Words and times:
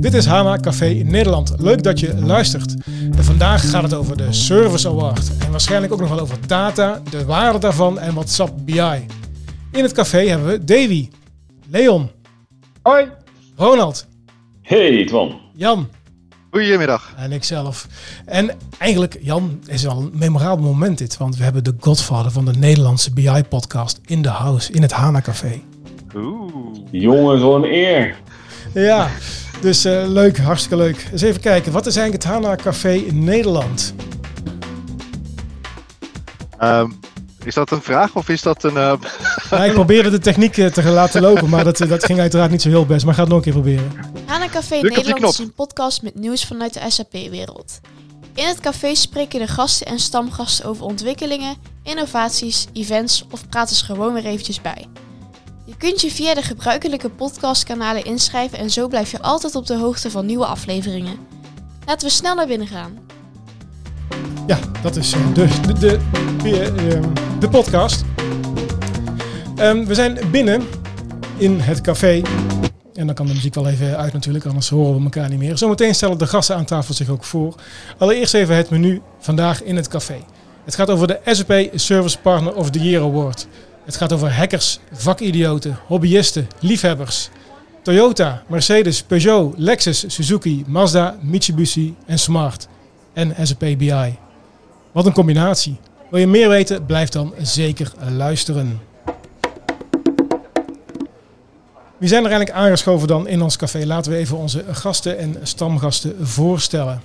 Dit 0.00 0.14
is 0.14 0.26
Hana 0.26 0.56
Café 0.56 0.86
Nederland. 0.86 1.54
Leuk 1.56 1.82
dat 1.82 2.00
je 2.00 2.14
luistert. 2.20 2.74
En 3.16 3.24
vandaag 3.24 3.70
gaat 3.70 3.82
het 3.82 3.94
over 3.94 4.16
de 4.16 4.32
Service 4.32 4.88
Award. 4.88 5.30
En 5.38 5.50
waarschijnlijk 5.50 5.92
ook 5.92 6.00
nog 6.00 6.08
wel 6.08 6.20
over 6.20 6.36
data, 6.46 7.02
de 7.10 7.24
waarde 7.24 7.58
daarvan 7.58 7.98
en 7.98 8.14
wat 8.14 8.30
SAP 8.30 8.50
BI. 8.64 9.06
In 9.72 9.82
het 9.82 9.92
café 9.92 10.18
hebben 10.28 10.48
we 10.48 10.64
Davy, 10.64 11.08
Leon, 11.70 12.10
Hoi. 12.82 13.08
Ronald, 13.56 14.06
Hey 14.62 15.04
Twan. 15.06 15.40
Jan 15.54 15.88
Goedemiddag. 16.50 17.12
en 17.16 17.32
ikzelf. 17.32 17.86
En 18.24 18.50
eigenlijk, 18.78 19.18
Jan, 19.20 19.60
is 19.66 19.82
wel 19.82 19.96
een 19.98 20.10
memorabel 20.14 20.64
moment 20.64 20.98
dit. 20.98 21.16
Want 21.16 21.36
we 21.36 21.42
hebben 21.44 21.64
de 21.64 21.74
godfather 21.80 22.30
van 22.30 22.44
de 22.44 22.52
Nederlandse 22.52 23.12
BI-podcast 23.12 24.00
in 24.06 24.22
de 24.22 24.28
house, 24.28 24.72
in 24.72 24.82
het 24.82 24.92
Hana 24.92 25.20
Café. 25.20 25.62
Oeh. 26.18 26.76
Jongens, 26.90 27.42
wat 27.42 27.54
een 27.54 27.64
eer. 27.72 28.16
Ja, 28.74 29.08
dus 29.60 29.84
eh, 29.84 30.02
leuk, 30.06 30.38
hartstikke 30.38 30.76
leuk. 30.76 31.08
Eens 31.12 31.22
even 31.22 31.40
kijken, 31.40 31.72
wat 31.72 31.86
is 31.86 31.96
eigenlijk 31.96 32.24
het 32.24 32.32
Hana 32.32 32.56
Café 32.56 32.92
in 32.92 33.24
Nederland? 33.24 33.94
Ehm, 36.58 36.90
is 37.44 37.54
dat 37.54 37.70
een 37.70 37.82
vraag 37.82 38.14
of 38.14 38.28
is 38.28 38.42
dat 38.42 38.64
een... 38.64 38.76
eh, 38.76 38.92
Ja, 39.50 39.64
ik 39.64 39.72
probeerde 39.72 40.10
de 40.10 40.18
techniek 40.18 40.56
eh, 40.56 40.66
te 40.66 40.82
laten 40.84 41.20
lopen, 41.22 41.48
maar 41.48 41.64
dat, 41.64 41.76
dat 41.78 42.04
ging 42.04 42.20
uiteraard 42.20 42.50
niet 42.50 42.62
zo 42.62 42.68
heel 42.68 42.86
best. 42.86 43.04
Maar 43.04 43.14
ga 43.14 43.20
het 43.20 43.28
nog 43.28 43.38
een 43.38 43.44
keer 43.44 43.52
proberen. 43.52 43.92
Hana 44.26 44.48
Café 44.48 44.80
Nederland 44.80 45.24
is 45.32 45.38
een 45.38 45.52
podcast 45.52 46.02
met 46.02 46.14
nieuws 46.14 46.44
vanuit 46.44 46.74
de 46.74 46.80
SAP-wereld. 46.88 47.80
In 48.34 48.46
het 48.46 48.60
café 48.60 48.94
spreken 48.94 49.38
de 49.40 49.46
gasten 49.46 49.86
en 49.86 49.98
stamgasten 49.98 50.64
over 50.64 50.84
ontwikkelingen, 50.84 51.56
innovaties, 51.82 52.66
events 52.72 53.24
of 53.30 53.48
praten 53.48 53.76
ze 53.76 53.84
gewoon 53.84 54.12
weer 54.12 54.24
eventjes 54.24 54.60
bij. 54.60 54.86
Je 55.68 55.76
kunt 55.76 56.00
je 56.00 56.10
via 56.10 56.34
de 56.34 56.42
gebruikelijke 56.42 57.08
podcastkanalen 57.08 58.04
inschrijven 58.04 58.58
en 58.58 58.70
zo 58.70 58.88
blijf 58.88 59.10
je 59.10 59.22
altijd 59.22 59.54
op 59.54 59.66
de 59.66 59.76
hoogte 59.76 60.10
van 60.10 60.26
nieuwe 60.26 60.46
afleveringen. 60.46 61.16
Laten 61.86 62.08
we 62.08 62.14
snel 62.14 62.34
naar 62.34 62.46
binnen 62.46 62.66
gaan. 62.66 62.98
Ja, 64.46 64.58
dat 64.82 64.96
is 64.96 65.12
eh, 65.12 65.34
de, 65.34 65.46
de, 65.78 65.98
de, 66.42 66.60
ehm, 66.62 67.12
de 67.40 67.48
podcast. 67.48 68.04
Ehm, 69.56 69.84
we 69.84 69.94
zijn 69.94 70.18
binnen 70.30 70.62
in 71.36 71.60
het 71.60 71.80
café. 71.80 72.22
En 72.94 73.06
dan 73.06 73.14
kan 73.14 73.26
de 73.26 73.32
muziek 73.32 73.54
wel 73.54 73.68
even 73.68 73.96
uit 73.96 74.12
natuurlijk, 74.12 74.44
anders 74.44 74.68
horen 74.68 74.96
we 74.96 75.02
elkaar 75.02 75.28
niet 75.28 75.38
meer. 75.38 75.58
Zometeen 75.58 75.94
stellen 75.94 76.18
de 76.18 76.26
gasten 76.26 76.56
aan 76.56 76.64
tafel 76.64 76.94
zich 76.94 77.08
ook 77.08 77.24
voor. 77.24 77.54
Allereerst 77.98 78.34
even 78.34 78.56
het 78.56 78.70
menu 78.70 79.02
vandaag 79.18 79.62
in 79.62 79.76
het 79.76 79.88
café. 79.88 80.24
Het 80.64 80.74
gaat 80.74 80.90
over 80.90 81.06
de 81.06 81.20
SAP 81.24 81.70
Service 81.74 82.18
Partner 82.18 82.54
of 82.54 82.70
the 82.70 82.78
Year 82.78 83.02
Award. 83.02 83.46
Het 83.88 83.96
gaat 83.96 84.12
over 84.12 84.32
hackers, 84.34 84.78
vakidioten, 84.92 85.78
hobbyisten, 85.86 86.48
liefhebbers. 86.60 87.28
Toyota, 87.82 88.42
Mercedes, 88.48 89.02
Peugeot, 89.02 89.54
Lexus, 89.56 90.04
Suzuki, 90.06 90.64
Mazda, 90.66 91.16
Mitsubishi 91.20 91.96
en 92.06 92.18
Smart. 92.18 92.68
En 93.12 93.34
SAP 93.46 93.58
BI. 93.58 94.18
Wat 94.92 95.06
een 95.06 95.12
combinatie. 95.12 95.76
Wil 96.10 96.20
je 96.20 96.26
meer 96.26 96.48
weten? 96.48 96.86
Blijf 96.86 97.08
dan 97.08 97.34
zeker 97.42 97.92
luisteren. 98.10 98.80
Wie 101.98 102.08
zijn 102.08 102.24
er 102.24 102.30
eigenlijk 102.30 102.58
aangeschoven 102.58 103.08
dan 103.08 103.28
in 103.28 103.42
ons 103.42 103.56
café? 103.56 103.86
Laten 103.86 104.12
we 104.12 104.18
even 104.18 104.36
onze 104.36 104.64
gasten 104.70 105.18
en 105.18 105.36
stamgasten 105.42 106.26
voorstellen. 106.26 107.02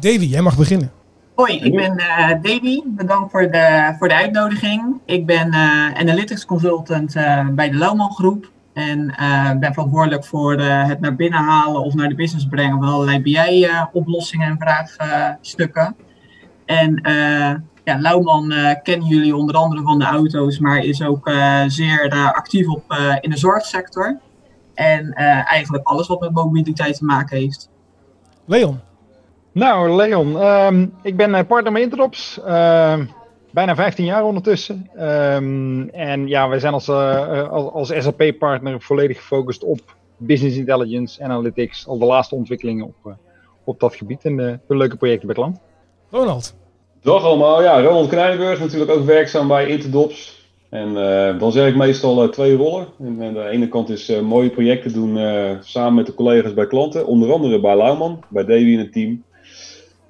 Davy, 0.00 0.26
jij 0.26 0.42
mag 0.42 0.56
beginnen. 0.56 0.97
Hoi, 1.38 1.58
ik 1.58 1.76
ben 1.76 1.96
eh 1.96 2.28
Davy. 2.28 2.80
Bedankt 2.84 3.30
voor 3.30 3.50
de, 3.50 3.94
voor 3.98 4.08
de 4.08 4.14
uitnodiging. 4.14 5.00
Ik 5.04 5.26
ben 5.26 5.52
eh, 5.52 5.94
Analytics 5.94 6.46
Consultant 6.46 7.16
eh, 7.16 7.48
bij 7.48 7.70
de 7.70 7.76
Lauwman 7.76 8.12
Groep. 8.12 8.50
En 8.72 9.14
ben 9.60 9.72
verantwoordelijk 9.72 10.24
voor 10.24 10.60
het 10.60 11.00
naar 11.00 11.14
binnen 11.14 11.40
halen 11.40 11.82
of 11.82 11.94
naar 11.94 12.08
de 12.08 12.14
business 12.14 12.46
brengen 12.46 12.78
van 12.78 12.88
allerlei 12.88 13.20
BI-oplossingen 13.20 14.48
en 14.48 14.58
vraagstukken. 14.58 15.96
en 16.64 17.00
ja, 17.84 17.98
Lauwman 17.98 18.54
kennen 18.82 19.06
jullie 19.08 19.36
onder 19.36 19.54
andere 19.54 19.82
van 19.82 19.98
de 19.98 20.04
auto's, 20.04 20.58
maar 20.58 20.78
is 20.78 21.02
ook 21.02 21.30
zeer 21.66 22.10
actief 22.32 22.68
op, 22.68 22.84
in 23.20 23.30
de 23.30 23.38
zorgsector. 23.38 24.18
En 24.74 25.12
eigenlijk 25.44 25.86
alles 25.86 26.06
wat 26.06 26.20
met 26.20 26.32
mobiliteit 26.32 26.96
te 26.96 27.04
maken 27.04 27.36
heeft. 27.38 27.68
Leon. 28.44 28.87
Nou, 29.52 29.90
Leon, 29.96 30.40
ehm, 30.40 30.86
ik 31.02 31.16
ben 31.16 31.34
eh, 31.34 31.46
partner 31.46 31.72
bij 31.72 31.82
Interops. 31.82 32.40
ehm, 32.46 33.04
bijna 33.50 33.74
15 33.74 34.04
jaar 34.04 34.24
ondertussen. 34.24 34.90
Ehm, 34.96 35.82
en 35.88 36.26
ja, 36.28 36.48
wij 36.48 36.58
zijn 36.58 36.72
als, 36.72 36.88
eh, 36.88 37.38
eh, 37.38 37.48
als, 37.50 37.72
als 37.72 38.04
SAP-partner 38.04 38.80
volledig 38.82 39.16
gefocust 39.16 39.64
op 39.64 39.80
business 40.16 40.56
intelligence, 40.56 41.22
analytics, 41.22 41.86
al 41.86 41.98
de 41.98 42.04
laatste 42.04 42.34
ontwikkelingen 42.34 42.84
op, 42.84 42.94
eh, 43.04 43.12
op 43.64 43.80
dat 43.80 43.94
gebied. 43.94 44.24
En 44.24 44.60
veel 44.66 44.76
leuke 44.76 44.96
projecten 44.96 45.26
bij 45.26 45.36
klant. 45.36 45.58
Ronald. 46.10 46.54
Dag 47.02 47.24
allemaal. 47.24 47.62
Ja, 47.62 47.80
Ronald 47.82 48.08
Krijnenburg 48.08 48.60
natuurlijk 48.60 48.90
ook 48.90 49.04
werkzaam 49.04 49.48
bij 49.48 49.66
Interdops. 49.66 50.36
En 50.70 50.88
eh, 50.96 51.38
dan 51.38 51.52
zeg 51.52 51.68
ik 51.68 51.76
meestal 51.76 52.22
eh, 52.22 52.28
twee 52.28 52.56
rollen. 52.56 52.86
En, 52.98 53.22
aan 53.22 53.34
de 53.34 53.48
ene 53.48 53.68
kant 53.68 53.88
is 53.88 54.08
eh, 54.08 54.20
mooie 54.20 54.50
projecten 54.50 54.92
doen 54.92 55.18
eh, 55.18 55.50
samen 55.60 55.94
met 55.94 56.06
de 56.06 56.14
collega's 56.14 56.54
bij 56.54 56.66
klanten. 56.66 57.06
Onder 57.06 57.32
andere 57.32 57.60
bij 57.60 57.76
Lauwman, 57.76 58.24
bij 58.28 58.44
Davy 58.44 58.60
in 58.62 58.78
het 58.78 58.92
team. 58.92 59.22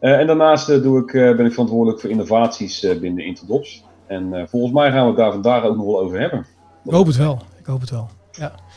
Eh, 0.01 0.19
en 0.19 0.27
daarnaast 0.27 0.69
eh, 0.69 0.83
doe 0.83 1.01
ik, 1.01 1.15
eh, 1.15 1.37
ben 1.37 1.47
ik 1.47 1.53
verantwoordelijk 1.53 2.01
voor 2.01 2.11
innovaties 2.11 2.83
eh, 2.85 2.99
binnen 2.99 3.25
Interdops. 3.25 3.85
En 4.07 4.35
eh, 4.35 4.47
volgens 4.47 4.73
mij 4.73 4.91
gaan 4.91 5.01
we 5.03 5.07
het 5.09 5.17
daar 5.17 5.33
vandaag 5.33 5.63
ook 5.65 5.77
nog 5.77 5.85
wel 5.85 6.01
over 6.01 6.21
hebben. 6.21 6.47
Ik 6.85 6.91
hoop 6.93 7.07
het 7.07 7.17
wel. 7.17 7.43
Ik 7.59 7.67
hoop 7.67 7.81
het 7.81 7.91
wel. 7.91 8.09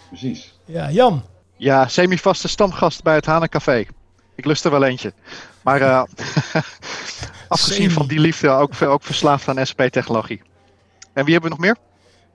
Precies. 0.07 0.59
Ja, 0.65 0.91
Jan. 0.91 1.21
ja, 1.57 1.87
semi-vaste 1.87 2.47
stamgast 2.47 3.03
bij 3.03 3.15
het 3.15 3.25
Hana 3.25 3.47
Café. 3.47 3.85
Ik 4.35 4.45
lust 4.45 4.65
er 4.65 4.71
wel 4.71 4.83
eentje. 4.83 5.13
Maar 5.63 5.81
eh, 5.81 6.03
afgezien 7.47 7.91
van 7.91 8.07
die 8.07 8.19
liefde 8.19 8.49
ook, 8.49 8.81
ook 8.81 9.03
verslaafd 9.03 9.47
aan 9.47 9.65
SAP-technologie. 9.65 10.41
En 11.13 11.25
wie 11.25 11.33
hebben 11.33 11.51
we 11.51 11.57
nog 11.57 11.65
meer? 11.65 11.75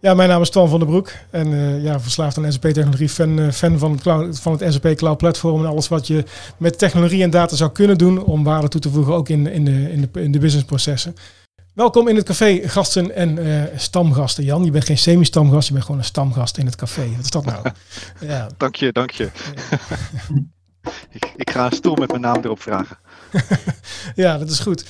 Ja, 0.07 0.15
mijn 0.15 0.29
naam 0.29 0.41
is 0.41 0.51
Tom 0.51 0.69
van 0.69 0.79
der 0.79 0.89
Broek. 0.89 1.13
En 1.31 1.53
eh, 1.53 1.83
ja, 1.83 2.01
verslaafd 2.01 2.39
aan 2.39 2.53
SAP-technologie. 2.53 3.09
Fan, 3.09 3.39
eh, 3.39 3.51
fan 3.51 3.79
van, 3.79 3.93
het 3.93 4.01
cloud, 4.01 4.41
van 4.41 4.53
het 4.59 4.73
SAP 4.73 4.95
Cloud 4.95 5.17
Platform. 5.17 5.61
En 5.61 5.67
alles 5.67 5.89
wat 5.89 6.07
je 6.07 6.25
met 6.57 6.79
technologie 6.79 7.23
en 7.23 7.31
data 7.31 7.57
zou 7.57 7.71
kunnen 7.73 7.99
doen. 7.99 8.25
Om 8.25 8.45
waarde 8.45 8.69
toe 8.69 8.81
te 8.81 8.91
voegen, 8.91 9.15
ook 9.15 9.29
in, 9.29 9.47
in, 9.47 9.65
de, 9.65 9.93
in, 9.93 10.09
de, 10.13 10.23
in 10.23 10.33
de 10.33 10.39
businessprocessen. 10.39 11.15
Welkom 11.75 12.09
in 12.09 12.17
het 12.17 12.25
café, 12.25 12.69
gasten 12.69 13.15
en 13.15 13.39
eh, 13.39 13.79
stamgasten. 13.79 14.45
Jan, 14.45 14.65
je 14.65 14.71
bent 14.71 14.85
geen 14.85 14.99
semi-stamgast, 14.99 15.67
je 15.67 15.73
bent 15.73 15.85
gewoon 15.85 16.01
een 16.01 16.07
stamgast 16.07 16.59
in 16.59 16.67
het 16.67 16.77
café. 16.77 17.11
Wat 17.11 17.25
is 17.25 17.31
dat 17.31 17.45
nou? 17.45 17.71
ja, 18.33 18.49
Dank 18.57 18.75
je, 18.77 18.93
dank 18.93 19.11
je. 19.11 19.29
ik, 21.17 21.33
ik 21.37 21.51
ga 21.51 21.67
een 21.67 21.73
stoel 21.73 21.95
met 21.95 22.09
mijn 22.09 22.21
naam 22.21 22.41
erop 22.43 22.63
vragen. 22.63 22.99
ja, 24.15 24.39
dat 24.39 24.51
is 24.51 24.59
goed. 24.59 24.85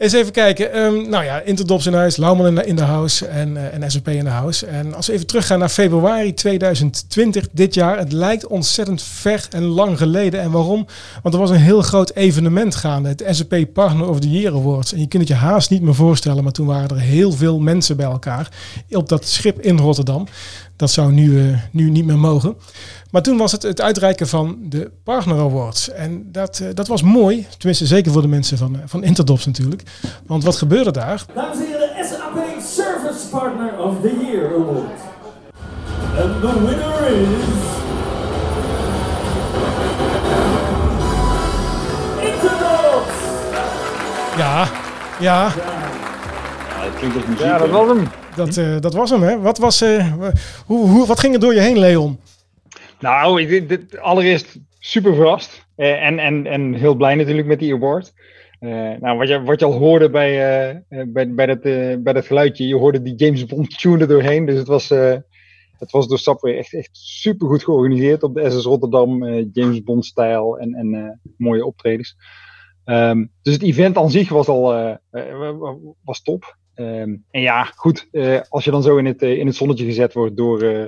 Eens 0.00 0.12
even 0.12 0.32
kijken. 0.32 0.72
Ehm, 0.72 1.08
nou 1.08 1.24
ja, 1.24 1.40
Interdops 1.40 1.86
in 1.86 1.94
huis, 1.94 2.16
Lauwman 2.16 2.62
in 2.62 2.76
de, 2.76 2.82
house 2.82 3.26
en, 3.26 3.56
eh, 3.56 3.74
en 3.74 3.90
SAP 3.90 4.08
in 4.08 4.24
de 4.24 4.30
house. 4.30 4.66
En 4.66 4.94
als 4.94 5.06
we 5.06 5.12
even 5.12 5.26
teruggaan 5.26 5.58
naar 5.58 5.68
februari 5.68 6.34
2020, 6.34 7.46
dit 7.52 7.74
jaar. 7.74 7.98
Het 7.98 8.12
lijkt 8.12 8.46
ontzettend 8.46 9.02
ver 9.02 9.46
en 9.50 9.62
lang 9.62 9.98
geleden. 9.98 10.40
En 10.40 10.50
waarom? 10.50 10.86
Want 11.22 11.34
er 11.34 11.40
was 11.40 11.50
een 11.50 11.56
heel 11.56 11.82
groot 11.82 12.14
evenement 12.14 12.74
gaande. 12.74 13.08
Het 13.08 13.24
SAP 13.30 13.64
Partner 13.72 14.08
of 14.08 14.20
the 14.20 14.30
Year 14.30 14.54
Awards. 14.54 14.92
En 14.92 15.00
je 15.00 15.06
kunt 15.06 15.28
het 15.28 15.38
je 15.38 15.44
haast 15.44 15.70
niet 15.70 15.82
meer 15.82 15.94
voorstellen. 15.94 16.42
Maar 16.42 16.52
toen 16.52 16.66
waren 16.66 16.88
er 16.88 17.00
heel 17.00 17.32
veel 17.32 17.58
mensen 17.58 17.96
bij 17.96 18.06
elkaar. 18.06 18.48
Op 18.90 19.08
dat 19.08 19.28
schip 19.28 19.60
in 19.60 19.78
Rotterdam. 19.78 20.26
Dat 20.80 20.90
zou 20.90 21.12
nu, 21.12 21.50
eh, 21.50 21.58
nu 21.70 21.90
niet 21.90 22.04
meer 22.04 22.18
mogen. 22.18 22.56
Maar 23.10 23.22
toen 23.22 23.36
was 23.36 23.52
het 23.52 23.62
het 23.62 23.80
uitreiken 23.80 24.28
van 24.28 24.56
de 24.60 24.90
Partner 25.04 25.38
Awards. 25.38 25.90
En 25.90 26.32
dat, 26.32 26.58
eh, 26.58 26.68
dat 26.74 26.86
was 26.86 27.02
mooi. 27.02 27.46
Tenminste, 27.58 27.86
zeker 27.86 28.12
voor 28.12 28.22
de 28.22 28.28
mensen 28.28 28.58
van, 28.58 28.74
eh, 28.74 28.82
van 28.86 29.04
Interdops 29.04 29.46
natuurlijk. 29.46 29.82
Want 30.26 30.44
wat 30.44 30.56
gebeurde 30.56 30.90
daar? 30.90 31.24
Dames 31.34 31.56
en 31.56 31.66
heren, 31.66 31.80
de 31.80 32.08
SAP 32.08 32.60
Service 32.60 33.28
Partner 33.30 33.78
of 33.78 34.00
the 34.00 34.18
Year 34.22 34.54
Award. 34.54 35.00
And 36.18 36.40
the 36.40 36.64
winner 36.66 37.06
is... 37.06 37.58
Interdops! 42.28 43.14
Ja, 44.36 44.68
ja, 45.20 45.52
klinkt 47.00 47.16
als 47.16 47.26
muziek. 47.26 47.44
Ja, 47.44 47.58
dat 47.58 47.70
was 47.70 47.88
hem. 47.88 48.06
dat, 48.36 48.56
eh, 48.56 48.80
dat 48.80 48.94
was 48.94 49.10
hem. 49.10 49.22
Hè? 49.22 49.40
Wat, 49.40 49.58
was, 49.58 49.80
eh, 49.80 50.12
hoe, 50.66 50.88
hoe, 50.88 51.06
wat 51.06 51.20
ging 51.20 51.34
er 51.34 51.40
door 51.40 51.54
je 51.54 51.60
heen, 51.60 51.78
Leon? 51.78 52.18
Nou, 53.00 53.40
ik, 53.40 53.48
dit, 53.48 53.68
dit- 53.68 53.98
allereerst 53.98 54.58
super 54.78 55.14
verrast. 55.14 55.66
Eh, 55.76 56.06
en, 56.06 56.18
en, 56.18 56.46
en 56.46 56.74
heel 56.74 56.94
blij 56.94 57.14
natuurlijk 57.14 57.46
met 57.46 57.58
die 57.58 57.74
award. 57.74 58.12
Eh, 58.58 58.70
nou, 59.00 59.18
wat 59.18 59.28
je, 59.28 59.42
wat 59.42 59.60
je 59.60 59.66
al 59.66 59.72
hoorde 59.72 60.10
bij, 60.10 60.32
bij, 60.88 61.34
bij, 61.34 61.46
dat, 61.46 61.60
eh, 61.60 61.96
bij 61.98 62.12
dat 62.12 62.26
geluidje, 62.26 62.66
je 62.66 62.76
hoorde 62.76 63.02
die 63.02 63.14
James 63.14 63.46
Bond 63.46 63.78
tune 63.78 63.98
er 63.98 64.08
doorheen. 64.08 64.46
Dus 64.46 64.58
het 64.58 64.66
was, 64.66 64.90
eh, 64.90 65.14
het 65.78 65.90
was 65.90 66.08
door 66.08 66.18
Subway 66.18 66.56
echt, 66.58 66.74
echt 66.74 66.88
super 66.92 67.48
goed 67.48 67.64
georganiseerd 67.64 68.22
op 68.22 68.34
de 68.34 68.50
SS 68.50 68.64
Rotterdam. 68.64 69.24
eh, 69.24 69.46
James 69.52 69.82
Bond 69.82 70.04
stijl 70.06 70.58
en, 70.58 70.74
en 70.74 70.94
eh, 70.94 71.10
mooie 71.36 71.64
optredens. 71.64 72.16
Ehm, 72.84 73.24
dus 73.42 73.54
het 73.54 73.62
event 73.62 73.96
aan 73.96 74.10
zich 74.10 74.28
was 74.28 74.46
al 74.48 74.62
was 76.04 76.22
top. 76.22 76.58
Ehm, 76.80 77.16
en 77.30 77.40
ja, 77.40 77.64
goed, 77.64 78.08
eh, 78.10 78.40
als 78.48 78.64
je 78.64 78.70
dan 78.70 78.82
zo 78.82 78.96
in 78.96 79.06
het, 79.06 79.22
eh, 79.22 79.38
in 79.38 79.46
het 79.46 79.56
zonnetje 79.56 79.84
gezet 79.84 80.12
wordt 80.12 80.36
door, 80.36 80.62
eh, 80.62 80.86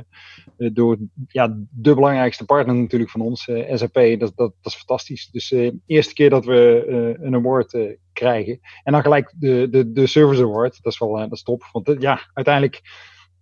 door 0.72 0.96
ja, 1.28 1.56
de 1.70 1.94
belangrijkste 1.94 2.44
partner 2.44 2.74
natuurlijk 2.74 3.10
van 3.10 3.20
ons, 3.20 3.50
SAP, 3.72 3.94
dat, 3.94 4.18
dat, 4.18 4.36
dat 4.36 4.56
is 4.62 4.74
fantastisch. 4.74 5.28
Dus 5.30 5.48
de 5.48 5.78
eerste 5.86 6.14
keer 6.14 6.30
dat 6.30 6.44
we 6.44 6.84
een 7.20 7.34
award 7.34 7.96
krijgen. 8.12 8.60
En 8.82 8.92
dan 8.92 9.02
gelijk 9.02 9.34
de, 9.38 9.68
de, 9.70 9.92
de 9.92 10.06
Service 10.06 10.42
Award, 10.42 10.78
dat 10.82 10.92
is 10.92 10.98
wel 10.98 11.16
dat 11.16 11.32
is 11.32 11.42
top. 11.42 11.68
Want 11.72 11.96
ja, 11.98 12.20
uiteindelijk 12.32 12.80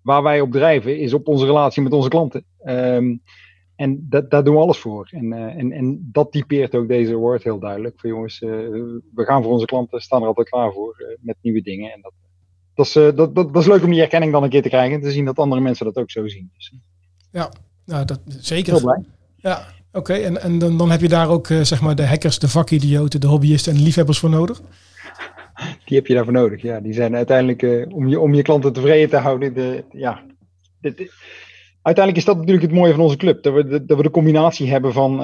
waar 0.02 0.22
wij 0.22 0.40
op 0.40 0.52
drijven 0.52 0.98
is 0.98 1.14
op 1.14 1.28
onze 1.28 1.46
relatie 1.46 1.82
met 1.82 1.92
onze 1.92 2.08
klanten. 2.08 2.44
Ehm, 2.58 3.16
en 3.76 4.06
dat, 4.08 4.30
daar 4.30 4.44
doen 4.44 4.54
we 4.54 4.60
alles 4.60 4.78
voor. 4.78 5.08
En, 5.10 5.32
en, 5.32 5.72
en 5.72 6.08
dat 6.12 6.32
typeert 6.32 6.74
ook 6.74 6.88
deze 6.88 7.14
award 7.14 7.42
heel 7.42 7.58
duidelijk. 7.58 8.00
Van 8.00 8.10
jongens, 8.10 8.38
we 8.38 9.02
gaan 9.14 9.42
voor 9.42 9.52
onze 9.52 9.66
klanten, 9.66 10.00
staan 10.00 10.20
er 10.20 10.26
altijd 10.26 10.48
klaar 10.48 10.72
voor 10.72 11.18
met 11.20 11.36
nieuwe 11.40 11.62
dingen. 11.62 11.92
En 11.92 12.00
dat, 12.00 12.12
dat, 12.80 12.88
is, 12.88 12.96
eh, 12.96 13.16
dat, 13.16 13.34
dat, 13.34 13.52
dat 13.52 13.62
is 13.62 13.68
leuk 13.68 13.82
om 13.82 13.90
die 13.90 14.00
erkenning 14.00 14.32
dan 14.32 14.42
een 14.42 14.50
keer 14.50 14.62
te 14.62 14.68
krijgen. 14.68 14.94
En 14.94 15.02
te 15.02 15.10
zien 15.10 15.24
dat 15.24 15.38
andere 15.38 15.60
mensen 15.60 15.84
dat 15.84 15.96
ook 15.96 16.10
zo 16.10 16.28
zien. 16.28 16.50
Dus, 16.56 16.72
eh, 17.30 17.44
Nou, 17.84 18.04
dat, 18.04 18.20
zeker. 18.26 18.72
heel 18.72 18.82
blij. 18.82 19.04
Ja, 19.36 19.66
oké. 19.92 20.12
En, 20.12 20.42
en 20.42 20.58
dan, 20.58 20.78
dan 20.78 20.90
heb 20.90 21.00
je 21.00 21.08
daar 21.08 21.28
ook 21.28 21.48
eh, 21.48 21.60
zeg 21.60 21.80
maar 21.80 21.94
de 21.94 22.06
hackers, 22.06 22.38
de 22.38 22.48
vakidioten, 22.48 23.20
de 23.20 23.26
hobbyisten 23.26 23.72
en 23.72 23.78
de 23.78 23.84
liefhebbers 23.84 24.18
voor 24.18 24.30
nodig. 24.30 24.60
Die 25.84 25.96
heb 25.96 26.06
je 26.06 26.14
daarvoor 26.14 26.32
nodig. 26.32 26.62
Ja, 26.62 26.80
die 26.80 26.92
zijn 26.92 27.16
uiteindelijk 27.16 27.62
eh, 27.62 27.94
om, 27.94 28.08
je, 28.08 28.20
om 28.20 28.34
je 28.34 28.42
klanten 28.42 28.72
tevreden 28.72 29.08
te 29.08 29.16
houden. 29.16 29.54
De, 29.54 29.84
ja, 29.90 30.22
uiteindelijk 31.82 32.16
is 32.16 32.24
dat 32.24 32.36
natuurlijk 32.36 32.66
het 32.66 32.72
mooie 32.74 32.92
van 32.92 33.02
onze 33.02 33.16
club. 33.16 33.42
Dat 33.42 33.54
we 33.54 33.66
de, 33.66 33.84
dat 33.84 33.96
we 33.96 34.02
de 34.02 34.10
combinatie 34.10 34.70
hebben 34.70 34.92
van 34.92 35.16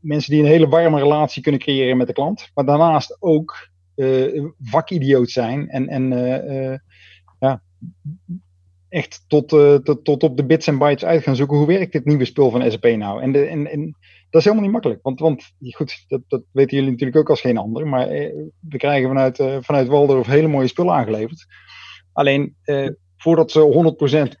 mensen 0.00 0.32
die 0.32 0.40
een 0.40 0.48
hele 0.48 0.68
warme 0.68 0.98
relatie 0.98 1.42
kunnen 1.42 1.60
creëren 1.60 1.96
met 1.96 2.06
de 2.06 2.12
klant. 2.12 2.50
Maar 2.54 2.64
daarnaast 2.64 3.16
ook 3.20 3.68
vakidioot 4.62 5.30
zijn. 5.30 5.68
En, 5.68 5.88
en 5.88 6.12
eh, 6.12 6.72
eh, 6.72 6.78
ja, 7.38 7.62
echt 8.88 9.24
tot, 9.26 9.52
eh, 9.52 9.74
tot, 9.74 10.22
op 10.22 10.36
de 10.36 10.44
bits 10.44 10.66
en 10.66 10.78
bytes 10.78 11.04
uit 11.04 11.22
gaan 11.22 11.36
zoeken. 11.36 11.56
Hoe 11.56 11.66
werkt 11.66 11.92
dit 11.92 12.04
nieuwe 12.04 12.24
spul 12.24 12.50
van 12.50 12.70
SAP 12.70 12.84
nou? 12.84 13.22
En, 13.22 13.32
de, 13.32 13.44
en, 13.44 13.70
en 13.70 13.96
dat 14.30 14.40
is 14.40 14.44
helemaal 14.44 14.64
niet 14.64 14.72
makkelijk. 14.72 15.02
Want, 15.02 15.20
want 15.20 15.52
goed, 15.70 16.04
dat, 16.08 16.20
dat 16.28 16.42
weten 16.52 16.76
jullie 16.76 16.90
natuurlijk 16.90 17.18
ook 17.18 17.30
als 17.30 17.40
geen 17.40 17.58
ander. 17.58 17.86
Maar 17.86 18.08
eh, 18.08 18.34
we 18.60 18.76
krijgen 18.76 19.08
vanuit, 19.08 19.38
eh, 19.38 19.56
vanuit 19.60 19.88
Waldorf 19.88 20.26
hele 20.26 20.48
mooie 20.48 20.66
spullen 20.66 20.94
aangeleverd. 20.94 21.46
Alleen 22.12 22.56
eh, 22.62 22.88
voordat 23.16 23.50
ze 23.50 23.94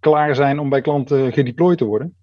klaar 0.00 0.34
zijn 0.34 0.58
om 0.58 0.68
bij 0.68 0.80
klanten 0.80 1.32
gedeployed 1.32 1.78
te 1.78 1.84
worden, 1.84 2.16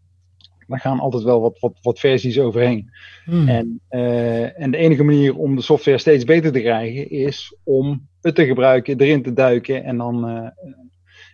dan 0.72 0.80
gaan 0.80 1.00
altijd 1.00 1.24
wel 1.24 1.42
wat, 1.42 1.60
wat, 1.60 1.78
wat 1.82 2.00
versies 2.00 2.40
overheen. 2.40 2.90
Hmm. 3.26 3.48
En, 3.48 3.80
eh, 3.88 4.60
en 4.62 4.72
de 4.72 4.78
enige 4.78 5.04
manier 5.04 5.36
om 5.36 5.56
de 5.56 5.62
software 5.62 5.98
steeds 5.98 6.24
beter 6.24 6.52
te 6.52 6.62
krijgen 6.62 7.10
is 7.10 7.56
om 7.64 8.08
het 8.22 8.36
te 8.36 8.46
gebruiken, 8.46 9.00
erin 9.00 9.24
te 9.24 9.34
duiken 9.34 9.84
en 9.84 9.98
dan 9.98 10.28
eh, 10.28 10.48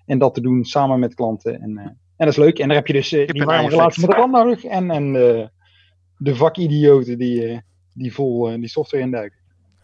en 0.06 0.18
dat 0.18 0.34
te 0.34 0.42
doen 0.42 0.66
samen 0.66 1.00
met 1.00 1.14
klanten. 1.14 1.62
En, 1.62 1.78
eh, 1.78 1.84
en 1.86 1.98
dat 2.18 2.28
is 2.28 2.36
leuk. 2.36 2.60
En 2.60 2.68
daar 2.68 2.78
heb 2.78 2.88
je 2.88 2.94
dus 2.94 3.10
die 3.10 3.26
en 3.26 3.46
warme 3.46 3.70
relatie 3.70 4.02
met 4.02 4.10
de 4.10 4.16
klant 4.16 4.32
nodig 4.32 4.64
en, 4.64 4.92
en 4.92 5.16
eh, 5.16 5.46
de 6.18 6.36
vakidioten 6.36 7.18
die, 7.18 7.62
die 7.94 8.14
vol 8.14 8.60
die 8.60 8.70
software 8.70 9.04
induiken. 9.04 9.38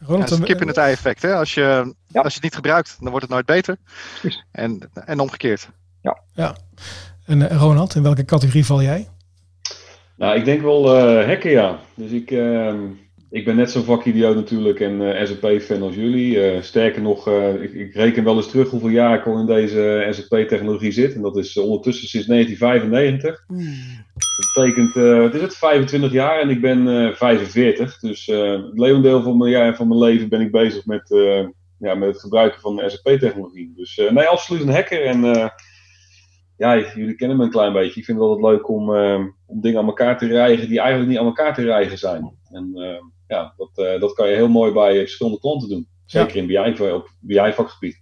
Ja, 0.07 0.23
is 0.23 0.29
het 0.29 0.43
kip 0.43 0.61
in 0.61 0.67
het 0.67 0.77
ei 0.77 0.91
effect. 0.91 1.21
Hè? 1.21 1.35
Als, 1.35 1.53
je, 1.53 1.93
Ja. 2.07 2.21
als 2.21 2.27
je 2.27 2.33
het 2.33 2.43
niet 2.43 2.55
gebruikt, 2.55 2.97
dan 2.99 3.09
wordt 3.09 3.25
het 3.25 3.33
nooit 3.33 3.45
beter. 3.45 3.77
En, 4.51 4.89
en 4.93 5.19
omgekeerd. 5.19 5.69
en 7.25 7.49
eh, 7.49 7.57
Ronald, 7.57 7.95
in 7.95 8.03
welke 8.03 8.25
categorie 8.25 8.65
val 8.65 8.81
jij? 8.81 9.07
Nou, 10.17 10.37
ik 10.37 10.45
denk 10.45 10.61
wel 10.61 10.95
eh 10.95 11.27
hacken, 11.27 11.51
ja. 11.51 11.79
Dus 11.95 12.11
ik, 12.11 12.31
ehm, 12.31 12.79
ik 13.29 13.45
ben 13.45 13.55
net 13.55 13.71
zo'n 13.71 13.83
vakidioot 13.83 14.35
natuurlijk 14.35 14.79
en 14.79 15.15
eh, 15.15 15.25
SAP-fan 15.25 15.81
als 15.81 15.95
jullie. 15.95 16.41
Eh, 16.41 16.61
sterker 16.61 17.01
nog, 17.01 17.29
ik, 17.61 17.73
ik 17.73 17.93
reken 17.93 18.23
wel 18.23 18.35
eens 18.35 18.49
terug 18.49 18.69
hoeveel 18.69 18.89
jaar 18.89 19.17
ik 19.17 19.25
al 19.25 19.39
in 19.39 19.45
deze 19.45 20.07
SAP-technologie 20.09 20.91
zit. 20.91 21.15
En 21.15 21.21
dat 21.21 21.37
is 21.37 21.57
ondertussen 21.57 22.07
sinds 22.07 22.27
1995. 22.27 23.45
Dat 23.47 24.53
betekent, 24.53 24.93
wat 25.21 25.33
is 25.33 25.41
het, 25.41 25.57
25 25.57 26.11
jaar 26.11 26.39
en 26.39 26.49
ik 26.49 26.61
ben 26.61 26.87
eh 26.87 27.15
45. 27.15 27.99
Dus 27.99 28.25
het 28.25 28.79
leeuwendeel 28.79 29.21
van 29.21 29.37
mijn, 29.37 29.51
jaar, 29.51 29.75
van 29.75 29.87
mijn 29.87 29.99
leven 29.99 30.29
ben 30.29 30.41
ik 30.41 30.51
bezig 30.51 30.85
met, 30.85 31.07
ja, 31.77 31.95
met 31.95 32.09
het 32.09 32.19
gebruiken 32.19 32.61
van 32.61 32.81
SAP-technologie. 32.85 33.73
Dus 33.75 34.01
nee, 34.09 34.25
absoluut 34.25 34.61
een 34.61 34.73
hacker. 34.73 35.05
En 35.05 35.51
ja, 36.63 36.91
jullie 36.95 37.15
kennen 37.15 37.37
me 37.37 37.43
een 37.43 37.49
klein 37.49 37.73
beetje. 37.73 37.99
Ik 37.99 38.05
vind 38.05 38.17
het 38.19 38.27
altijd 38.27 38.53
leuk 38.53 38.69
om, 38.69 38.95
eh, 38.95 39.19
om 39.45 39.61
dingen 39.61 39.79
aan 39.79 39.85
elkaar 39.85 40.17
te 40.17 40.27
rijgen 40.27 40.67
die 40.67 40.79
eigenlijk 40.79 41.09
niet 41.09 41.19
aan 41.19 41.25
elkaar 41.25 41.53
te 41.53 41.61
rijgen 41.61 41.97
zijn. 41.97 42.33
En 42.51 42.71
eh, 42.75 43.03
ja, 43.27 43.53
dat, 43.57 43.69
eh, 43.73 43.99
dat 43.99 44.13
kan 44.13 44.29
je 44.29 44.35
heel 44.35 44.47
mooi 44.49 44.71
bij 44.71 44.97
verschillende 44.97 45.39
klanten 45.39 45.69
doen. 45.69 45.87
Zeker 46.05 46.35
in 46.35 46.47
BI, 46.47 46.83
op 46.91 47.09
BI-vakgebied. 47.19 48.01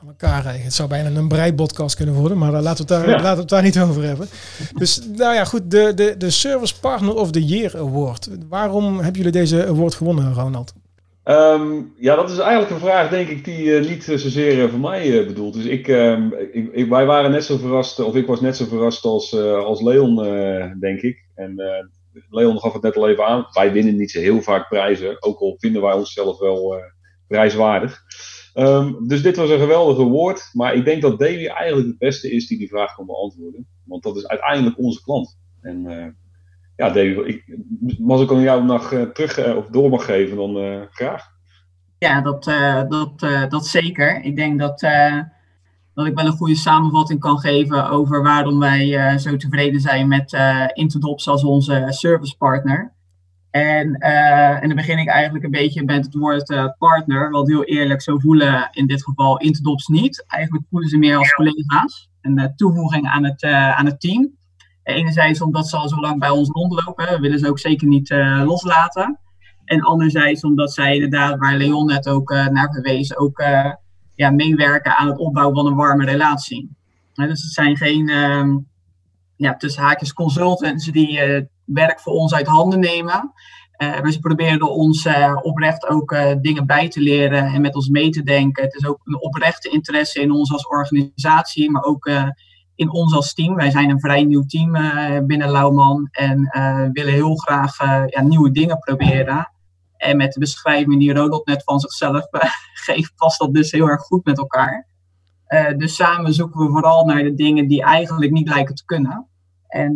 Aan 0.00 0.08
elkaar 0.08 0.42
rijgen. 0.42 0.64
Het 0.64 0.72
zou 0.72 0.88
bijna 0.88 1.10
een 1.10 1.28
breipodcast 1.28 1.96
kunnen 1.96 2.14
worden, 2.14 2.38
maar 2.38 2.50
laten 2.52 2.86
we 2.86 2.94
het 2.94 3.02
daar, 3.04 3.08
Ja. 3.08 3.14
laten 3.14 3.34
we 3.34 3.40
het 3.40 3.48
daar 3.48 3.62
niet 3.62 3.80
over 3.80 4.02
hebben. 4.02 4.28
Dus 4.74 5.06
nou 5.16 5.34
ja, 5.34 5.44
goed. 5.44 5.70
De, 5.70 5.92
de, 5.94 6.14
de 6.18 6.30
Service 6.30 6.80
Partner 6.80 7.14
of 7.14 7.30
the 7.30 7.44
Year 7.44 7.78
Award. 7.78 8.28
Waarom 8.48 8.94
hebben 8.94 9.16
jullie 9.16 9.32
deze 9.32 9.66
award 9.66 9.94
gewonnen, 9.94 10.34
Ronald? 10.34 10.72
Ehm, 11.24 11.82
ja, 11.96 12.16
dat 12.16 12.30
is 12.30 12.38
eigenlijk 12.38 12.70
een 12.70 12.78
vraag, 12.78 13.10
denk 13.10 13.28
ik, 13.28 13.44
die 13.44 13.76
eh, 13.76 13.88
niet 13.88 14.04
zozeer 14.04 14.62
eh, 14.64 14.70
voor 14.70 14.78
mij 14.80 15.20
eh, 15.20 15.26
bedoeld 15.26 15.56
is. 15.56 15.64
Ik, 15.64 15.88
ehm, 15.88 16.32
ik, 16.52 16.72
ik- 16.72 16.88
wij 16.88 17.06
waren 17.06 17.30
net 17.30 17.44
zo 17.44 17.56
verrast, 17.56 17.98
of 18.00 18.14
ik 18.14 18.26
was 18.26 18.40
net 18.40 18.56
zo 18.56 18.64
verrast 18.64 19.04
als, 19.04 19.32
eh, 19.32 19.64
als 19.64 19.82
Leon, 19.82 20.24
eh, 20.24 20.72
denk 20.80 21.00
ik. 21.00 21.28
En 21.34 21.58
eh, 21.58 21.84
Leon 22.30 22.58
gaf 22.60 22.72
het 22.72 22.82
net 22.82 22.96
al 22.96 23.08
even 23.08 23.26
aan. 23.26 23.46
Wij 23.52 23.72
winnen 23.72 23.96
niet 23.96 24.10
zo 24.10 24.20
heel 24.20 24.40
vaak 24.42 24.68
prijzen, 24.68 25.22
ook 25.22 25.38
al 25.40 25.56
vinden 25.58 25.82
wij 25.82 25.92
onszelf 25.92 26.38
wel 26.38 26.74
eh, 26.76 26.82
prijswaardig. 27.26 28.00
Ehm, 28.54 28.92
dus 29.06 29.22
dit 29.22 29.36
was 29.36 29.50
een 29.50 29.58
geweldige 29.58 30.02
woord. 30.02 30.48
Maar 30.52 30.74
ik 30.74 30.84
denk 30.84 31.02
dat 31.02 31.18
Davy 31.18 31.46
eigenlijk 31.46 31.88
het 31.88 31.98
beste 31.98 32.30
is 32.30 32.46
die 32.46 32.58
die 32.58 32.68
vraag 32.68 32.94
kan 32.94 33.06
beantwoorden. 33.06 33.66
Want 33.84 34.02
dat 34.02 34.16
is 34.16 34.26
uiteindelijk 34.26 34.78
onze 34.78 35.02
klant. 35.02 35.38
En 35.60 35.86
eh, 35.86 36.06
ja, 36.82 36.90
Davy, 36.90 37.20
ik, 37.24 37.58
als 38.08 38.20
ik 38.20 38.30
aan 38.30 38.40
jou 38.40 38.64
nog 38.64 38.92
eh, 38.92 39.02
terug 39.02 39.38
eh, 39.38 39.56
of 39.56 39.66
door 39.66 39.90
mag 39.90 40.04
geven, 40.04 40.36
dan 40.36 40.56
eh, 40.56 40.80
graag. 40.90 41.30
Ja, 41.98 42.20
dat, 42.20 42.46
eh, 42.46 42.82
dat, 42.88 43.22
eh, 43.22 43.48
dat 43.48 43.66
zeker. 43.66 44.22
Ik 44.22 44.36
denk 44.36 44.58
dat, 44.58 44.82
eh, 44.82 45.18
dat 45.94 46.06
ik 46.06 46.14
wel 46.14 46.26
een 46.26 46.32
goede 46.32 46.56
samenvatting 46.56 47.20
kan 47.20 47.38
geven 47.38 47.90
over 47.90 48.22
waarom 48.22 48.58
wij 48.58 48.96
eh, 48.96 49.16
zo 49.16 49.36
tevreden 49.36 49.80
zijn 49.80 50.08
met 50.08 50.32
eh 50.32 50.64
Interdops 50.72 51.28
als 51.28 51.44
onze 51.44 51.86
servicepartner. 51.88 52.92
En, 53.50 53.94
eh, 53.94 54.62
en 54.62 54.66
dan 54.66 54.76
begin 54.76 54.98
ik 54.98 55.08
eigenlijk 55.08 55.44
een 55.44 55.50
beetje 55.50 55.84
met 55.84 56.04
het 56.04 56.14
woord 56.14 56.50
eh, 56.50 56.66
partner. 56.78 57.30
Want 57.30 57.48
heel 57.48 57.64
eerlijk, 57.64 58.02
zo 58.02 58.18
voelen 58.18 58.68
in 58.72 58.86
dit 58.86 59.04
geval 59.04 59.38
Interdops 59.38 59.86
niet. 59.86 60.24
Eigenlijk 60.26 60.64
voelen 60.70 60.88
ze 60.88 60.98
meer 60.98 61.16
als 61.16 61.34
collega's. 61.34 62.10
Een 62.20 62.38
eh, 62.38 62.48
toevoeging 62.56 63.06
aan 63.06 63.24
het, 63.24 63.42
eh, 63.42 63.78
aan 63.78 63.86
het 63.86 64.00
team. 64.00 64.30
Enerzijds 64.82 65.42
omdat 65.42 65.68
ze 65.68 65.76
al 65.76 65.88
zo 65.88 66.00
lang 66.00 66.18
bij 66.18 66.30
ons 66.30 66.48
rondlopen. 66.48 67.20
Willen 67.20 67.38
ze 67.38 67.48
ook 67.48 67.58
zeker 67.58 67.88
niet 67.88 68.10
eh, 68.10 68.42
loslaten. 68.44 69.18
En 69.64 69.80
anderzijds 69.80 70.44
omdat 70.44 70.72
zij 70.72 70.94
inderdaad, 70.94 71.38
waar 71.38 71.56
Leon 71.56 71.86
net 71.86 72.08
ook 72.08 72.30
eh, 72.30 72.46
naar 72.46 72.72
verwees, 72.72 73.16
ook 73.16 73.38
eh, 73.38 73.72
ja, 74.14 74.30
meewerken 74.30 74.96
aan 74.96 75.08
het 75.08 75.18
opbouwen 75.18 75.56
van 75.56 75.66
een 75.66 75.76
warme 75.76 76.04
relatie. 76.04 76.76
Dus 77.12 77.42
het 77.42 77.52
zijn 77.52 77.76
geen 77.76 78.08
ehm, 78.08 78.58
ja, 79.36 79.56
tussen 79.56 79.82
haakjes 79.82 80.12
consultants 80.12 80.86
die 80.86 81.20
werk 81.64 82.00
voor 82.00 82.12
ons 82.12 82.34
uit 82.34 82.46
handen 82.46 82.80
nemen. 82.80 83.32
Maar 83.76 84.12
ze 84.12 84.18
proberen 84.18 84.70
ons 84.70 85.08
oprecht 85.42 85.88
ook 85.88 86.16
dingen 86.40 86.66
bij 86.66 86.88
te 86.88 87.00
leren 87.00 87.44
en 87.44 87.60
met 87.60 87.74
ons 87.74 87.88
mee 87.88 88.10
te 88.10 88.22
denken. 88.22 88.64
Het 88.64 88.74
is 88.74 88.86
ook 88.86 89.00
een 89.04 89.22
oprechte 89.22 89.68
interesse 89.68 90.20
in 90.20 90.30
ons 90.30 90.52
als 90.52 90.66
organisatie, 90.66 91.70
maar 91.70 91.82
ook 91.82 92.10
in 92.82 92.90
ons 92.90 93.14
als 93.14 93.34
team. 93.34 93.54
Wij 93.54 93.70
zijn 93.70 93.90
een 93.90 94.00
vrij 94.00 94.24
nieuw 94.24 94.44
team 94.46 94.74
eh, 94.74 95.24
binnen 95.24 95.50
Lauwman 95.50 96.08
en 96.10 96.44
eh, 96.44 96.86
willen 96.92 97.12
heel 97.12 97.34
graag 97.34 97.78
eh, 97.78 98.02
ja, 98.06 98.22
nieuwe 98.22 98.50
dingen 98.50 98.78
proberen. 98.78 99.52
En 99.96 100.16
met 100.16 100.32
de 100.32 100.40
beschrijving 100.40 100.98
die 100.98 101.12
Rodot 101.12 101.46
net 101.46 101.62
van 101.62 101.80
zichzelf 101.80 102.26
geeft, 102.86 103.12
past 103.16 103.38
dat 103.38 103.54
dus 103.54 103.70
heel 103.70 103.88
erg 103.88 104.00
goed 104.00 104.24
met 104.24 104.38
elkaar. 104.38 104.90
Dus 105.76 105.94
samen 105.94 106.34
zoeken 106.34 106.60
we 106.60 106.70
vooral 106.70 107.04
naar 107.04 107.22
de 107.22 107.34
dingen 107.34 107.68
die 107.68 107.82
eigenlijk 107.82 108.32
niet 108.32 108.48
lijken 108.48 108.74
te 108.74 108.84
kunnen. 108.84 109.26
En 109.66 109.94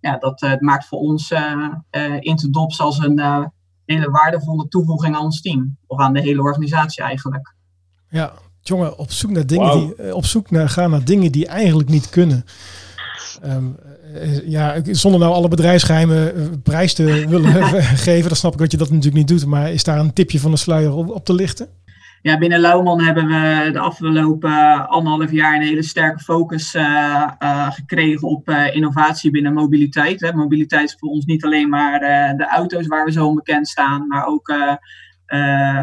ja, 0.00 0.16
dat 0.16 0.56
maakt 0.60 0.86
voor 0.86 0.98
ons 0.98 1.34
Interdops 2.20 2.80
als 2.80 2.98
een 2.98 3.50
hele 3.84 4.10
waardevolle 4.10 4.68
toevoeging 4.68 5.16
aan 5.16 5.22
ons 5.22 5.40
team. 5.40 5.76
Of 5.86 5.98
aan 5.98 6.12
de 6.12 6.20
hele 6.20 6.42
organisatie 6.42 7.02
eigenlijk. 7.02 7.54
Ja, 8.08 8.32
jongen, 8.62 8.98
op 8.98 9.10
zoek 9.10 9.30
naar 9.30 9.46
dingen 9.46 9.78
die 9.78 9.94
eh, 9.94 10.14
op 10.14 10.24
zoek 10.24 10.50
naar 10.50 10.68
gaan 10.68 10.90
naar 10.90 11.04
dingen 11.04 11.32
die 11.32 11.46
eigenlijk 11.46 11.88
niet 11.88 12.08
kunnen. 12.08 12.44
Ehm, 13.42 13.64
eh, 14.14 14.48
ja, 14.48 14.80
zonder 14.90 15.20
nou 15.20 15.32
alle 15.32 15.48
bedrijfsgeheimen 15.48 16.36
eh, 16.36 16.42
prijs 16.62 16.94
te 16.94 17.04
willen 17.28 17.52
geven, 18.06 18.28
dan 18.28 18.36
snap 18.36 18.52
ik 18.52 18.58
dat 18.58 18.70
je 18.70 18.76
dat 18.76 18.90
natuurlijk 18.90 19.16
niet 19.16 19.28
doet. 19.28 19.46
Maar 19.46 19.72
is 19.72 19.84
daar 19.84 19.98
een 19.98 20.12
tipje 20.12 20.40
van 20.40 20.50
de 20.50 20.56
sluier 20.56 20.92
op, 20.92 21.08
op 21.10 21.24
te 21.24 21.34
lichten? 21.34 21.68
Ja, 22.22 22.38
binnen 22.38 22.60
Lauwman 22.60 23.00
hebben 23.00 23.26
we 23.26 23.68
de 23.72 23.78
afgelopen 23.78 24.88
anderhalf 24.88 25.32
jaar 25.32 25.54
een 25.54 25.66
hele 25.66 25.82
sterke 25.82 26.18
focus 26.18 26.74
gekregen 27.70 28.28
op 28.28 28.48
eh, 28.48 28.74
innovatie 28.74 29.30
binnen 29.30 29.52
mobiliteit. 29.52 30.20
Hè. 30.20 30.32
Mobiliteit 30.32 30.88
is 30.88 30.96
voor 30.98 31.08
ons 31.08 31.24
niet 31.24 31.44
alleen 31.44 31.68
maar 31.68 32.00
eh, 32.00 32.36
de 32.36 32.46
auto's 32.46 32.86
waar 32.86 33.04
we 33.04 33.12
zo 33.12 33.26
onbekend 33.26 33.68
staan, 33.68 34.06
maar 34.06 34.26
ook 34.26 34.52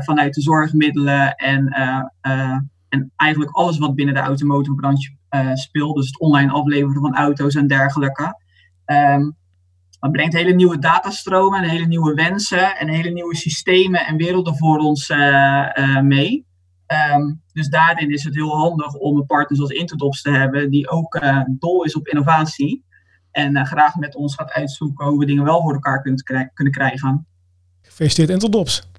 vanuit 0.04 0.34
de 0.34 0.42
zorgmiddelen 0.42 1.36
en, 1.36 1.68
eh, 1.68 2.02
eh, 2.22 2.58
en 2.90 3.12
eigenlijk 3.16 3.52
alles 3.52 3.78
wat 3.78 3.96
binnen 3.96 4.14
de 4.14 4.20
automotorbranche 4.20 5.16
eh, 5.30 5.54
speelt. 5.54 5.96
Dus 5.96 6.06
het 6.06 6.20
online 6.20 6.52
afleveren 6.52 7.02
van 7.02 7.16
auto's 7.16 7.56
en 7.56 7.68
dergelijke. 7.68 8.40
Ehm, 8.86 9.32
dat 10.00 10.12
brengt 10.12 10.34
hele 10.34 10.54
nieuwe 10.54 10.80
datastromen 10.80 11.64
en 11.64 11.70
hele 11.70 11.86
nieuwe 11.86 12.14
wensen 12.14 12.78
en 12.78 12.88
hele 12.88 13.10
nieuwe 13.10 13.36
systemen 13.36 14.06
en 14.06 14.18
werelden 14.18 14.58
voor 14.58 14.78
ons 14.78 15.10
eh, 15.10 15.78
eh, 15.78 16.02
mee. 16.02 16.46
Ehm, 16.86 17.34
dus 17.54 17.70
daarin 17.70 18.12
is 18.12 18.24
het 18.24 18.36
heel 18.36 18.58
handig 18.58 18.94
om 18.94 19.18
een 19.18 19.26
partner 19.26 19.58
zoals 19.58 19.72
Interdops 19.72 20.22
te 20.22 20.32
hebben, 20.32 20.70
die 20.70 20.90
ook 20.90 21.16
eh, 21.16 21.42
dol 21.48 21.84
is 21.84 21.96
op 21.96 22.08
innovatie. 22.08 22.84
En 23.32 23.56
eh, 23.56 23.66
graag 23.66 23.96
met 23.96 24.16
ons 24.16 24.36
gaat 24.36 24.52
uitzoeken 24.52 25.06
hoe 25.08 25.20
we 25.20 25.26
dingen 25.26 25.44
wel 25.44 25.62
voor 25.62 25.74
elkaar 25.74 26.02
kunnen 26.54 26.74
krijgen. 26.74 27.28
Gefeliciteerd 27.82 28.30
Interdops. 28.30 28.95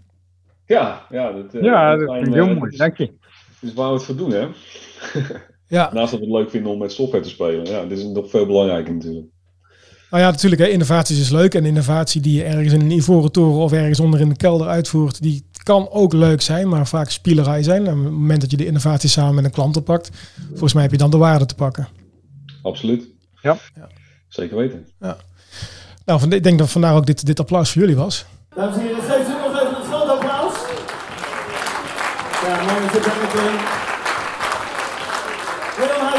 Ja, 0.67 1.07
ja, 1.11 1.33
dat, 1.33 1.55
eh, 1.55 1.63
Ja, 1.63 1.97
dat 1.97 2.13
vind 2.15 2.27
ik 2.27 2.33
heel 2.35 2.49
eh, 2.49 2.57
mooi. 2.57 2.77
Dank 2.77 2.97
je. 2.97 3.13
is 3.61 3.75
waar 3.75 3.89
we 3.89 3.95
het 3.95 4.05
voor 4.05 4.17
doen, 4.17 4.31
hè? 4.31 4.47
Ja, 5.69 5.91
Naast 5.93 6.11
dat 6.11 6.21
we 6.21 6.27
het 6.27 6.35
leuk 6.35 6.51
vinden 6.51 6.73
om 6.73 6.79
met 6.79 6.93
software 6.93 7.23
te 7.23 7.29
spelen. 7.29 7.65
Ja, 7.67 7.85
dit 7.85 7.99
is 7.99 8.05
nog 8.05 8.31
veel 8.31 8.47
belangrijker 8.47 8.95
natuurlijk. 8.95 9.27
nou 10.11 10.23
ja, 10.23 10.31
natuurlijk, 10.31 10.61
hè, 10.63 10.69
innovatie 10.69 11.21
is 11.21 11.31
leuk. 11.31 11.55
En 11.55 11.65
innovatie 11.65 12.21
die 12.21 12.37
je 12.37 12.45
ergens 12.45 12.73
in 12.73 12.81
een 12.81 12.91
ivoren 12.91 13.33
toren 13.33 13.59
of 13.61 13.73
ergens 13.73 14.01
onder 14.01 14.21
in 14.21 14.29
de 14.29 14.37
kelder 14.37 14.67
uitvoert, 14.67 15.23
die 15.23 15.47
kan 15.63 15.89
ook 15.91 16.13
leuk 16.13 16.41
zijn, 16.41 16.69
maar 16.69 16.87
vaak 16.87 17.11
spielerij 17.11 17.63
zijn. 17.63 17.87
En 17.87 17.99
op 17.99 18.05
het 18.05 18.13
moment 18.13 18.41
dat 18.41 18.51
je 18.51 18.57
de 18.57 18.67
innovatie 18.67 19.09
samen 19.09 19.35
met 19.35 19.45
een 19.45 19.51
klant 19.51 19.77
oppakt, 19.77 20.11
volgens 20.49 20.73
mij 20.73 20.83
heb 20.83 20.93
je 20.93 20.99
dan 20.99 21.11
de 21.11 21.17
waarde 21.17 21.47
te 21.47 21.55
pakken. 21.55 21.89
Absoluut. 22.63 23.09
Ja. 23.43 23.57
Ja. 23.75 23.89
Zeker 24.29 24.57
weten. 24.57 24.87
Nou, 26.05 26.21
van- 26.21 26.33
ik 26.33 26.43
denk 26.43 26.59
dat 26.59 26.71
vandaar 26.71 26.95
ook 26.97 27.07
dit, 27.07 27.27
dit 27.27 27.41
applaus 27.41 27.71
voor 27.73 27.81
jullie 27.81 27.97
was. 27.97 28.27
Dames 28.55 28.77
en 28.77 28.81
heren, 28.83 29.36
Willem 33.03 33.59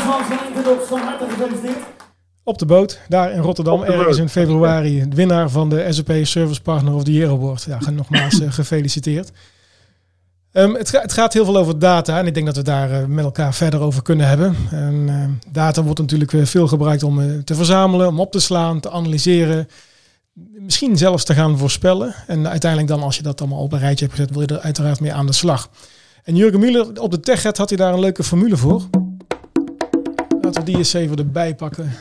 van 0.05 0.24
van 0.88 1.00
harte 1.00 1.25
gefeliciteerd. 1.29 1.77
Op 2.43 2.57
de 2.57 2.65
boot, 2.65 3.00
daar 3.07 3.31
in 3.31 3.39
Rotterdam, 3.41 3.84
ergens 3.84 4.17
in 4.17 4.29
februari. 4.29 5.10
de 5.10 5.15
Winnaar 5.15 5.50
van 5.50 5.69
de 5.69 5.86
SAP 5.89 6.12
Service 6.24 6.62
Partner 6.62 6.93
of 6.93 7.03
the 7.03 7.13
Year 7.13 7.29
Award. 7.31 7.63
Ja, 7.63 7.79
nogmaals 7.91 8.39
eh, 8.41 8.51
gefeliciteerd. 8.51 9.31
Ehm, 10.51 10.74
het, 10.74 10.89
ga- 10.89 11.01
het 11.01 11.13
gaat 11.13 11.34
heel 11.34 11.46
veel 11.46 11.57
over 11.57 11.79
data 11.79 12.19
en 12.19 12.27
ik 12.27 12.34
denk 12.34 12.46
dat 12.46 12.55
we 12.55 12.62
daar 12.62 12.91
eh, 12.91 13.05
met 13.05 13.24
elkaar 13.25 13.53
verder 13.53 13.79
over 13.79 14.01
kunnen 14.01 14.27
hebben. 14.27 14.55
En, 14.72 15.05
eh, 15.10 15.51
data 15.53 15.84
wordt 15.84 16.00
natuurlijk 16.00 16.31
veel 16.48 16.67
gebruikt 16.67 17.03
om 17.03 17.22
eh, 17.22 17.25
te 17.43 17.55
verzamelen, 17.55 18.07
om 18.07 18.19
op 18.19 18.31
te 18.31 18.39
slaan, 18.39 18.79
te 18.79 18.91
analyseren. 18.91 19.67
Misschien 20.60 20.98
zelfs 20.98 21.24
te 21.24 21.34
gaan 21.34 21.57
voorspellen. 21.57 22.15
En 22.27 22.48
uiteindelijk 22.48 22.91
dan, 22.91 23.03
als 23.03 23.17
je 23.17 23.24
dat 23.24 23.41
allemaal 23.41 23.60
op 23.62 23.74
een 23.74 23.79
rijtje 23.79 24.05
hebt 24.05 24.17
gezet, 24.17 24.31
wil 24.34 24.41
je 24.41 24.48
er 24.48 24.60
uiteraard 24.60 25.00
mee 25.00 25.13
aan 25.13 25.25
de 25.25 25.34
slag. 25.34 25.69
En 26.27 26.36
Jurgen 26.36 26.60
Muller 26.60 27.01
op 27.01 27.12
de 27.12 27.19
TechRed 27.19 27.57
had 27.57 27.69
hij 27.69 27.77
daar 27.77 27.93
een 27.93 28.00
leuke 28.00 28.24
formule 28.24 28.57
voor. 28.57 28.81
Laten 30.41 30.62
we 30.62 30.63
die 30.63 30.77
eens 30.77 30.93
even 30.93 31.17
erbij 31.17 31.55
pakken. 31.55 31.91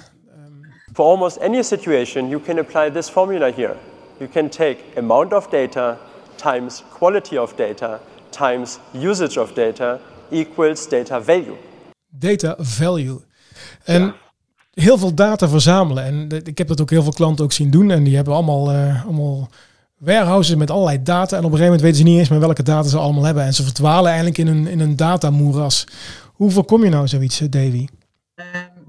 For 0.92 1.04
almost 1.04 1.40
any 1.40 1.62
situation, 1.62 2.28
you 2.28 2.42
can 2.42 2.58
apply 2.58 2.90
this 2.90 3.08
formula 3.08 3.50
here. 3.54 3.74
You 4.18 4.30
can 4.30 4.48
take 4.48 4.76
amount 4.96 5.32
of 5.32 5.48
data 5.48 5.98
times 6.34 6.82
quality 6.98 7.36
of 7.36 7.54
data 7.54 8.00
times 8.28 8.78
usage 9.02 9.40
of 9.40 9.52
data 9.52 9.98
equals 10.30 10.88
data 10.88 11.22
value. 11.22 11.56
Data 12.08 12.54
value. 12.58 13.20
En 13.84 14.14
heel 14.70 14.98
veel 14.98 15.14
data 15.14 15.48
verzamelen. 15.48 16.04
En 16.04 16.42
ik 16.44 16.58
heb 16.58 16.68
dat 16.68 16.80
ook 16.80 16.90
heel 16.90 17.02
veel 17.02 17.12
klanten 17.12 17.44
ook 17.44 17.52
zien 17.52 17.70
doen. 17.70 17.90
En 17.90 18.04
die 18.04 18.16
hebben 18.16 18.34
allemaal, 18.34 18.70
eh, 18.70 19.04
allemaal 19.04 19.48
warehouses 19.98 20.56
met 20.56 20.70
allerlei 20.70 21.02
data. 21.02 21.36
En 21.36 21.44
op 21.44 21.52
een 21.52 21.58
gegeven 21.58 21.64
moment 21.64 21.80
weten 21.80 21.96
ze 21.98 22.04
niet 22.04 22.18
eens 22.18 22.28
meer 22.28 22.40
welke 22.40 22.62
data 22.62 22.88
ze 22.88 22.98
allemaal 22.98 23.24
hebben. 23.24 23.44
En 23.44 23.54
ze 23.54 23.62
verdwalen 23.62 24.06
eigenlijk 24.06 24.38
in 24.38 24.46
een, 24.46 24.66
in 24.66 24.80
een 24.80 24.96
datamoeras. 24.96 25.86
Hoe 26.32 26.50
voorkom 26.50 26.84
je 26.84 26.90
nou 26.90 27.08
zoiets, 27.08 27.40
eh, 27.40 27.50
Davy? 27.50 27.86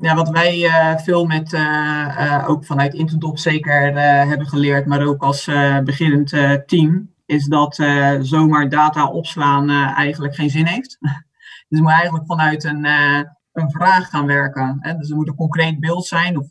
Ja, 0.01 0.15
wat 0.15 0.29
wij 0.29 0.65
eh, 0.65 0.97
veel 0.97 1.25
met, 1.25 1.53
eh, 1.53 2.33
eh, 2.33 2.49
ook 2.49 2.65
vanuit 2.65 2.93
Interdop 2.93 3.39
zeker 3.39 3.95
eh, 3.95 4.27
hebben 4.27 4.47
geleerd, 4.47 4.85
maar 4.85 5.05
ook 5.05 5.23
als 5.23 5.47
eh, 5.47 5.79
beginnend 5.79 6.33
eh, 6.33 6.53
team, 6.53 7.09
is 7.27 7.45
dat 7.45 7.79
eh, 7.79 8.11
zomaar 8.21 8.69
data 8.69 9.07
opslaan 9.07 9.69
eh, 9.69 9.97
eigenlijk 9.97 10.35
geen 10.35 10.49
zin 10.49 10.65
heeft. 10.65 10.97
dus 11.69 11.77
je 11.77 11.81
moet 11.81 11.91
eigenlijk 11.91 12.25
vanuit 12.25 12.63
een, 12.63 12.85
eh, 12.85 13.21
een 13.53 13.71
vraag 13.71 14.09
gaan 14.09 14.25
werken. 14.25 14.77
Hè? 14.79 14.97
Dus 14.97 15.09
er 15.09 15.15
moet 15.15 15.27
een 15.27 15.35
concreet 15.35 15.79
beeld 15.79 16.05
zijn, 16.05 16.37
of 16.37 16.47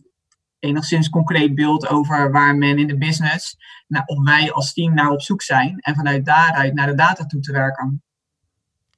enigszins 0.59 1.09
concreet 1.09 1.55
beeld 1.55 1.89
over 1.89 2.33
waar 2.33 2.57
men 2.57 2.79
in 2.79 2.87
de 2.87 2.99
business, 2.99 3.57
nou, 3.87 4.05
of 4.07 4.25
wij 4.25 4.53
als 4.53 4.73
team 4.73 4.95
naar 4.95 5.11
op 5.11 5.21
zoek 5.21 5.43
zijn, 5.43 5.79
en 5.81 5.95
vanuit 5.95 6.25
daaruit 6.25 6.75
naar 6.75 6.87
de 6.87 6.95
data 6.95 7.27
toe 7.27 7.41
te 7.41 7.53
werken. 7.53 8.03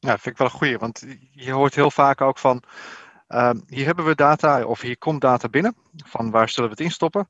Ja, 0.01 0.11
dat 0.11 0.21
vind 0.21 0.35
ik 0.35 0.41
wel 0.41 0.47
een 0.47 0.59
goeie. 0.59 0.79
Want 0.79 1.05
je 1.31 1.53
hoort 1.53 1.75
heel 1.75 1.91
vaak 1.91 2.21
ook 2.21 2.39
van, 2.39 2.63
ehm, 3.27 3.59
hier 3.67 3.87
hebben 3.87 4.05
we 4.05 4.15
data, 4.15 4.65
of 4.65 4.81
hier 4.81 4.99
komt 4.99 5.21
data 5.21 5.49
binnen. 5.49 5.77
Van 5.97 6.31
waar 6.31 6.49
zullen 6.49 6.71
we 6.71 6.77
het 6.77 6.85
instoppen? 6.85 7.29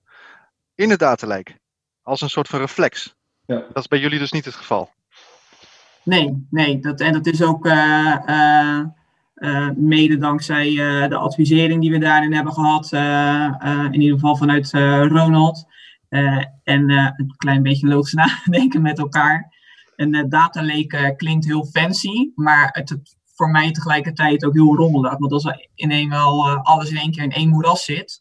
In 0.75 0.91
het 0.91 0.99
data 0.99 1.27
lake. 1.27 1.59
Als 2.03 2.21
een 2.21 2.31
soort 2.31 2.49
van 2.49 2.59
reflex. 2.59 3.15
Ja. 3.47 3.57
Dat 3.57 3.77
is 3.77 3.89
bij 3.89 3.99
jullie 3.99 4.19
dus 4.19 4.33
niet 4.33 4.45
het 4.45 4.55
geval. 4.55 4.91
Nee, 6.03 6.47
nee. 6.51 6.81
Dat, 6.81 7.01
en 7.01 7.13
dat 7.13 7.27
is 7.27 7.43
ook 7.43 7.67
eh, 7.67 8.15
eh, 8.27 8.87
eh, 9.39 9.69
mede 9.77 10.17
dankzij 10.17 10.69
eh, 10.69 11.09
de 11.09 11.17
advisering 11.17 11.81
die 11.81 11.91
we 11.91 11.99
daarin 11.99 12.33
hebben 12.33 12.53
gehad. 12.53 12.93
eh, 12.93 13.85
in 13.91 14.01
ieder 14.01 14.19
geval 14.19 14.37
vanuit 14.37 14.71
Ronald. 15.09 15.67
En 16.09 16.91
een 16.91 17.35
klein 17.37 17.63
beetje 17.63 17.87
logisch 17.87 18.13
nadenken 18.47 18.83
met 18.83 18.99
elkaar. 18.99 19.57
En 19.97 20.29
data 20.29 20.63
lake 20.65 20.97
eh, 20.97 21.17
klinkt 21.17 21.45
heel 21.47 21.65
fancy, 21.65 22.31
maar 22.35 22.69
het, 22.73 22.89
het 22.89 23.17
voor 23.35 23.51
mij 23.51 23.73
tegelijkertijd 23.73 24.45
ook 24.45 24.55
heel 24.55 24.77
rommelig. 24.77 25.19
Want 25.19 25.33
als 25.33 25.71
in 25.75 25.91
eenmaal 25.91 26.49
uh, 26.49 26.63
alles 26.63 26.91
in 26.91 26.97
één 26.97 27.11
keer 27.11 27.23
in 27.23 27.33
één 27.33 27.49
moeras 27.49 27.85
zit, 27.85 28.21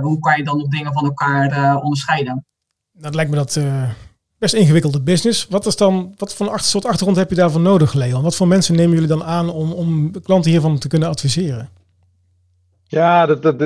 hoe 0.00 0.18
kan 0.18 0.36
je 0.36 0.44
dan 0.44 0.58
nog 0.58 0.68
dingen 0.68 0.92
van 0.92 1.04
elkaar 1.04 1.76
onderscheiden? 1.76 2.46
Dat 2.92 3.14
lijkt 3.14 3.30
me 3.30 3.36
dat 3.36 3.60
best 4.38 4.54
ingewikkelde 4.54 5.00
business. 5.02 5.46
Wat, 5.46 5.66
is 5.66 5.76
dan, 5.76 6.14
wat 6.16 6.34
voor 6.34 6.52
een 6.52 6.58
soort 6.58 6.84
achtergrond 6.84 7.16
heb 7.16 7.30
je 7.30 7.36
daarvoor 7.36 7.60
nodig, 7.60 7.92
Leon? 7.92 8.22
Wat 8.22 8.36
voor 8.36 8.48
mensen 8.48 8.76
nemen 8.76 8.92
jullie 8.92 9.08
dan 9.08 9.24
aan 9.24 9.50
om, 9.50 9.72
om 9.72 10.10
klanten 10.22 10.50
hiervan 10.50 10.78
te 10.78 10.88
kunnen 10.88 11.08
adviseren? 11.08 11.68
Ja, 12.84 13.26
dat, 13.26 13.42
dat, 13.42 13.58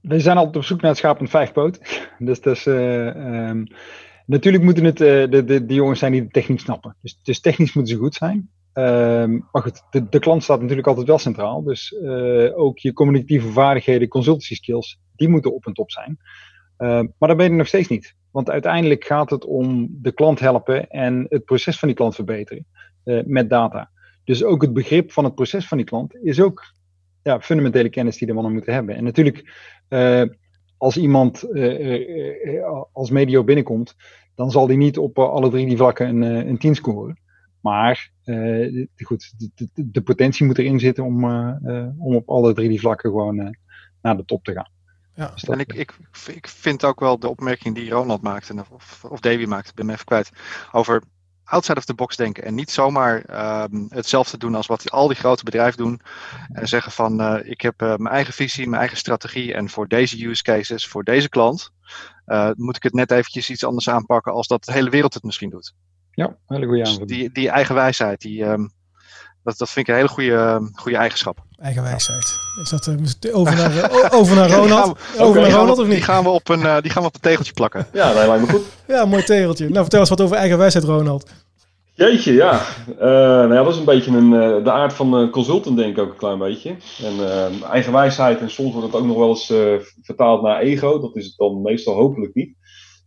we 0.00 0.20
zijn 0.20 0.36
altijd 0.36 0.56
op 0.56 0.64
zoek 0.64 0.80
naar 0.80 0.90
het 0.90 0.98
schaap 0.98 1.20
en 1.20 1.28
vijfpoot. 1.28 1.78
Dus 2.18 2.40
dat 2.40 2.56
is... 2.56 2.66
Um, 2.66 3.66
Natuurlijk 4.26 4.64
moeten 4.64 4.84
het 4.84 5.00
uh, 5.00 5.30
de, 5.46 5.64
jongens 5.66 5.98
zijn 5.98 6.12
die 6.12 6.22
de 6.22 6.30
techniek 6.30 6.60
snappen. 6.60 6.96
Dus, 7.00 7.18
dus 7.22 7.40
technisch 7.40 7.72
moeten 7.72 7.94
ze 7.94 8.00
goed 8.00 8.14
zijn. 8.14 8.50
Uh, 8.74 8.84
maar 9.52 9.62
goed, 9.62 9.82
de, 9.90 10.08
de, 10.08 10.18
klant 10.18 10.42
staat 10.42 10.60
natuurlijk 10.60 10.86
altijd 10.86 11.06
wel 11.06 11.18
centraal. 11.18 11.62
Dus 11.62 11.94
uh, 12.02 12.58
ook 12.58 12.78
je 12.78 12.92
communicatieve 12.92 13.48
vaardigheden, 13.48 14.08
consultancy 14.08 14.54
skills, 14.54 15.00
die 15.16 15.28
moeten 15.28 15.54
op 15.54 15.66
en 15.66 15.72
top 15.72 15.90
zijn. 15.90 16.18
maar 17.18 17.28
dat 17.28 17.36
ben 17.36 17.50
je 17.50 17.52
nog 17.52 17.66
steeds 17.66 17.88
niet. 17.88 18.14
Want 18.32 18.50
uiteindelijk 18.50 19.04
gaat 19.04 19.30
het 19.30 19.44
om 19.44 19.88
de 19.90 20.12
klant 20.12 20.40
helpen 20.40 20.88
en 20.88 21.26
het 21.28 21.44
proces 21.44 21.78
van 21.78 21.88
die 21.88 21.96
klant 21.96 22.14
verbeteren 22.14 22.66
met 23.24 23.50
data. 23.50 23.90
Dus 24.24 24.44
ook 24.44 24.62
het 24.62 24.72
begrip 24.72 25.12
van 25.12 25.24
het 25.24 25.34
proces 25.34 25.68
van 25.68 25.76
die 25.76 25.86
klant 25.86 26.16
is 26.16 26.40
ook 26.40 26.74
ja, 27.22 27.40
fundamentele 27.40 27.88
kennis 27.88 28.18
die 28.18 28.26
de 28.26 28.32
mannen 28.32 28.52
moeten 28.52 28.72
hebben. 28.72 28.94
En 28.94 29.04
natuurlijk 29.04 29.44
als 30.76 30.96
iemand 30.96 31.44
uh, 31.52 32.82
als 32.92 33.10
medio 33.10 33.44
binnenkomt, 33.44 33.94
dan 34.34 34.50
zal 34.50 34.66
die 34.66 34.76
niet 34.76 34.98
op 34.98 35.18
alle 35.18 35.50
drie 35.50 35.66
die 35.66 35.76
vlakken 35.76 36.08
een, 36.08 36.48
een 36.48 36.58
10 36.58 36.74
scoren. 36.74 37.20
Maar 37.60 38.10
goed, 38.96 39.34
de, 39.54 39.68
de, 39.74 40.02
potentie 40.02 40.46
moet 40.46 40.58
erin 40.58 40.80
zitten 40.80 41.04
om, 41.04 41.24
om 41.98 42.14
op 42.14 42.28
alle 42.28 42.52
drie 42.54 42.68
die 42.68 42.80
vlakken 42.80 43.10
gewoon 43.10 43.56
naar 44.02 44.16
de 44.16 44.24
top 44.24 44.44
te 44.44 44.52
gaan. 44.52 44.70
Ja, 45.14 45.30
dus 45.34 45.44
en 45.44 45.60
ik, 45.60 45.72
ik, 45.72 45.94
ik 46.26 46.48
vind 46.48 46.84
ook 46.84 47.00
wel 47.00 47.18
de 47.18 47.28
opmerking 47.28 47.74
die 47.74 47.90
Ronald 47.90 48.22
maakte, 48.22 48.64
of, 48.70 49.04
of 49.04 49.20
Davy 49.20 49.44
maakte, 49.44 49.68
ik 49.68 49.74
ben 49.74 49.86
me 49.86 49.92
even 49.92 50.04
kwijt, 50.04 50.30
over 50.72 51.02
outside 51.44 51.78
of 51.78 51.84
the 51.84 51.94
box 51.94 52.16
denken 52.16 52.44
en 52.44 52.54
niet 52.54 52.70
zomaar 52.70 53.14
um, 53.62 53.86
hetzelfde 53.88 54.38
doen 54.38 54.54
als 54.54 54.66
wat 54.66 54.90
al 54.90 55.08
die 55.08 55.16
grote 55.16 55.44
bedrijven 55.44 55.78
doen 55.78 56.00
en 56.52 56.68
zeggen 56.68 56.92
van 56.92 57.20
uh, 57.20 57.38
ik 57.42 57.60
heb 57.60 57.82
uh, 57.82 57.96
mijn 57.96 58.14
eigen 58.14 58.34
visie, 58.34 58.66
mijn 58.66 58.80
eigen 58.80 58.98
strategie 58.98 59.54
en 59.54 59.68
voor 59.68 59.88
deze 59.88 60.26
use 60.26 60.42
cases, 60.42 60.86
voor 60.86 61.04
deze 61.04 61.28
klant 61.28 61.70
uh, 62.26 62.50
moet 62.54 62.76
ik 62.76 62.82
het 62.82 62.92
net 62.92 63.10
eventjes 63.10 63.50
iets 63.50 63.64
anders 63.64 63.88
aanpakken 63.88 64.32
als 64.32 64.46
dat 64.46 64.64
de 64.64 64.72
hele 64.72 64.90
wereld 64.90 65.14
het 65.14 65.22
misschien 65.22 65.50
doet. 65.50 65.74
Ja, 66.10 66.36
hele 66.46 66.66
goede 66.66 66.82
dus 66.82 66.98
die, 66.98 67.32
die 67.32 67.48
eigen 67.48 67.74
wijsheid, 67.74 68.20
die, 68.20 68.44
um, 68.44 68.72
dat, 69.44 69.58
dat 69.58 69.70
vind 69.70 69.88
ik 69.88 69.94
een 69.94 70.00
hele 70.00 70.12
goede, 70.12 70.70
goede 70.74 70.96
eigenschap. 70.96 71.38
Eigen 71.58 71.82
wijsheid. 71.82 72.38
Is 72.62 72.70
dat 72.70 72.86
uh, 72.86 73.36
over, 73.38 73.56
naar, 73.56 73.74
uh, 73.74 74.06
over 74.10 74.36
naar 74.36 74.50
Ronald? 74.60 74.98
we, 74.98 75.22
over 75.22 75.38
okay, 75.38 75.50
naar 75.50 75.60
Ronald 75.60 75.78
of 75.78 75.86
niet? 75.86 75.94
Die 75.94 76.04
gaan 76.04 76.22
we 76.22 76.28
op 76.28 76.48
een, 76.48 76.60
uh, 76.60 76.80
die 76.80 76.90
gaan 76.90 77.02
we 77.02 77.08
op 77.08 77.14
een 77.14 77.20
tegeltje 77.20 77.52
plakken. 77.52 77.86
Ja, 77.92 78.12
dat 78.12 78.26
lijkt 78.26 78.46
me 78.46 78.52
goed. 78.52 78.62
Ja, 78.86 79.04
mooi 79.04 79.22
tegeltje. 79.22 79.68
Nou, 79.68 79.80
vertel 79.80 80.00
eens 80.00 80.08
wat 80.08 80.20
over 80.20 80.36
eigen 80.36 80.58
wijsheid, 80.58 80.84
Ronald. 80.84 81.30
Jeetje, 81.94 82.32
ja. 82.32 82.60
Uh, 82.88 82.98
nou 82.98 83.54
ja, 83.54 83.62
dat 83.62 83.72
is 83.72 83.78
een 83.78 83.84
beetje 83.84 84.10
een, 84.10 84.32
uh, 84.32 84.64
de 84.64 84.72
aard 84.72 84.92
van 84.92 85.22
uh, 85.22 85.30
consultant, 85.30 85.76
denk 85.76 85.96
ik 85.96 86.02
ook 86.02 86.10
een 86.10 86.16
klein 86.16 86.38
beetje. 86.38 86.70
En 87.04 87.14
uh, 87.14 87.70
eigen 87.70 87.92
wijsheid, 87.92 88.40
en 88.40 88.50
soms 88.50 88.72
wordt 88.72 88.86
het 88.86 88.96
ook 88.96 89.06
nog 89.06 89.16
wel 89.16 89.28
eens 89.28 89.52
vertaald 90.02 90.42
naar 90.42 90.60
ego. 90.60 91.00
Dat 91.00 91.16
is 91.16 91.26
het 91.26 91.36
dan 91.36 91.62
meestal 91.62 91.94
hopelijk 91.94 92.34
niet. 92.34 92.56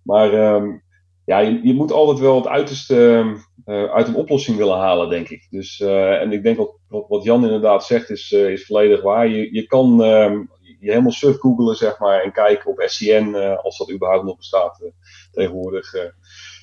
Maar 0.04 0.34
um, 0.34 0.84
ja, 1.26 1.40
je, 1.40 1.74
moet 1.74 1.92
altijd 1.92 2.20
wel 2.20 2.36
het 2.36 2.48
uiterste 2.48 3.26
uit 3.66 4.08
een 4.08 4.16
oplossing 4.16 4.58
willen 4.58 4.78
halen, 4.78 5.10
denk 5.10 5.30
ik. 5.30 5.48
Dus, 5.50 5.80
en 5.80 6.32
ik 6.32 6.44
denk 6.44 6.58
wat, 6.58 7.06
wat, 7.08 7.24
Jan 7.24 7.44
inderdaad 7.44 7.86
zegt 7.86 8.10
is, 8.10 8.32
is 8.32 8.66
volledig 8.66 9.02
waar. 9.02 9.28
Je, 9.28 9.54
je 9.54 9.66
kan 9.66 10.04
ehm, 10.04 10.44
je 10.80 10.90
helemaal 10.90 11.12
surf 11.12 11.40
googelen, 11.40 11.76
zeg 11.76 12.00
maar, 12.00 12.22
en 12.22 12.32
kijken 12.32 12.70
op 12.70 12.84
SCN, 12.86 13.58
als 13.62 13.78
dat 13.78 13.92
überhaupt 13.92 14.26
nog 14.26 14.38
bestaat 14.38 14.92
tegenwoordig 15.32 15.94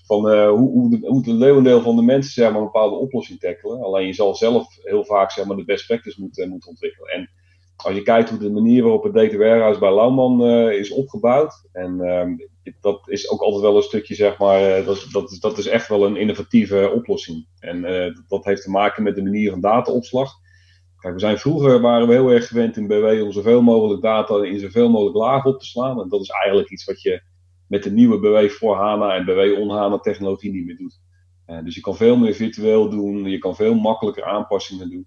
van 0.07 0.47
hoe, 0.49 0.71
hoe, 0.71 0.99
hoe 1.01 1.23
de 1.23 1.35
leeuwendeel 1.35 1.81
van 1.81 1.97
de 1.97 2.03
mensen 2.03 2.33
zeg 2.33 2.51
maar, 2.51 2.59
een 2.59 2.65
bepaalde 2.65 2.97
oplossing 2.97 3.41
tackelen. 3.41 3.83
Alleen 3.83 4.07
je 4.07 4.13
zal 4.13 4.35
zelf 4.35 4.67
heel 4.83 5.05
vaak 5.05 5.31
zeg 5.31 5.45
maar, 5.45 5.57
de 5.57 5.65
best 5.65 5.87
practice 5.87 6.21
moeten, 6.21 6.49
moeten 6.49 6.71
ontwikkelen. 6.71 7.13
En 7.13 7.31
als 7.83 7.95
je 7.95 8.03
kijkt 8.03 8.31
hoe 8.31 8.39
de 8.39 8.51
manier 8.51 8.83
waarop 8.83 9.03
het 9.03 9.15
data 9.15 9.37
warehouse 9.37 9.81
bij 9.81 9.95
Lauwman 9.95 10.47
uh, 10.47 10.79
is 10.79 10.91
opgebouwd. 10.91 11.69
En 11.73 12.01
um, 12.01 12.49
dat 12.81 13.09
is 13.09 13.31
ook 13.31 13.41
altijd 13.41 13.63
wel 13.63 13.77
een 13.77 13.83
stukje, 13.83 14.15
zeg 14.15 14.39
maar, 14.39 14.79
uh, 14.79 14.87
dat, 14.87 15.07
dat, 15.13 15.37
dat 15.41 15.59
is 15.59 15.67
echt 15.67 15.89
wel 15.89 16.07
een 16.07 16.17
innovatieve 16.17 16.91
oplossing. 16.95 17.47
En 17.59 17.83
dat 18.29 18.45
heeft 18.45 18.63
te 18.63 18.71
maken 18.71 19.03
met 19.03 19.15
de 19.15 19.23
manier 19.23 19.51
van 19.51 19.61
dataopslag. 19.61 20.33
Kijk, 20.99 21.15
we 21.15 21.21
zijn 21.21 21.39
vroeger 21.39 21.81
waren 21.81 22.09
we 22.09 22.13
heel 22.13 22.31
erg 22.31 22.49
gewend 22.49 22.77
in 22.77 22.87
BW 22.87 23.23
om 23.23 23.33
zoveel 23.33 23.63
mogelijk 23.63 24.03
data 24.03 24.45
in 24.45 24.59
zoveel 24.59 24.91
mogelijk 24.91 25.17
lagen 25.17 25.51
op 25.51 25.61
te 25.61 25.67
slaan. 25.67 26.01
En 26.01 26.09
dat 26.09 26.21
is 26.21 26.29
eigenlijk 26.29 26.71
iets 26.71 26.85
wat 26.85 27.03
je 27.03 27.23
met 27.69 27.83
de 27.83 27.91
nieuwe 27.91 28.19
BW 28.19 28.51
voor 28.51 28.77
HANA 28.77 29.15
en 29.15 29.25
BW 29.25 29.61
on 29.61 29.71
HANA 29.71 29.99
technologie 29.99 30.53
niet 30.53 30.67
meer 30.67 30.77
doet. 30.77 31.01
Dus 31.65 31.75
je 31.75 31.81
kan 31.81 31.97
veel 31.97 32.17
meer 32.17 32.35
virtueel 32.35 32.89
doen, 32.89 33.25
je 33.25 33.39
kan 33.39 33.57
veel 33.57 33.75
makkelijker 33.75 34.25
aanpassingen 34.25 34.91
doen. 34.91 35.07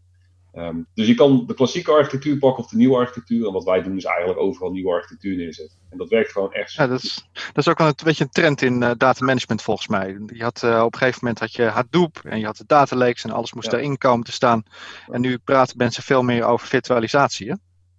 Um, 0.57 0.87
dus 0.93 1.07
je 1.07 1.15
kan 1.15 1.43
de 1.47 1.53
klassieke 1.53 1.91
architectuur 1.91 2.37
pakken 2.37 2.63
of 2.63 2.69
de 2.69 2.77
nieuwe 2.77 2.97
architectuur. 2.97 3.47
En 3.47 3.53
wat 3.53 3.63
wij 3.63 3.81
doen 3.81 3.97
is 3.97 4.03
eigenlijk 4.03 4.39
overal 4.39 4.71
nieuwe 4.71 4.91
architectuur 4.91 5.35
neerzetten. 5.35 5.77
En 5.89 5.97
dat 5.97 6.09
werkt 6.09 6.31
gewoon 6.31 6.53
echt. 6.53 6.73
Ja, 6.73 6.87
dat, 6.87 7.03
is, 7.03 7.27
dat 7.33 7.57
is 7.57 7.67
ook 7.67 7.77
wel 7.77 7.87
een 7.87 7.95
beetje 8.03 8.23
een 8.23 8.29
trend 8.29 8.61
in 8.61 8.81
uh, 8.81 8.91
data 8.97 9.25
management 9.25 9.61
volgens 9.61 9.87
mij. 9.87 10.17
Je 10.25 10.43
had, 10.43 10.61
uh, 10.65 10.83
op 10.83 10.93
een 10.93 10.99
gegeven 10.99 11.19
moment 11.21 11.39
had 11.39 11.53
je 11.53 11.63
Hadoop 11.63 12.19
en 12.23 12.39
je 12.39 12.45
had 12.45 12.57
de 12.57 12.63
data 12.67 12.95
lakes 12.95 13.23
en 13.23 13.31
alles 13.31 13.53
moest 13.53 13.71
ja. 13.71 13.77
erin 13.77 13.97
komen 13.97 14.25
te 14.25 14.31
staan. 14.31 14.63
En 15.11 15.21
nu 15.21 15.37
praten 15.37 15.77
mensen 15.77 16.03
veel 16.03 16.23
meer 16.23 16.43
over 16.43 16.67
virtualisatie. 16.67 17.49
Hè? 17.49 17.55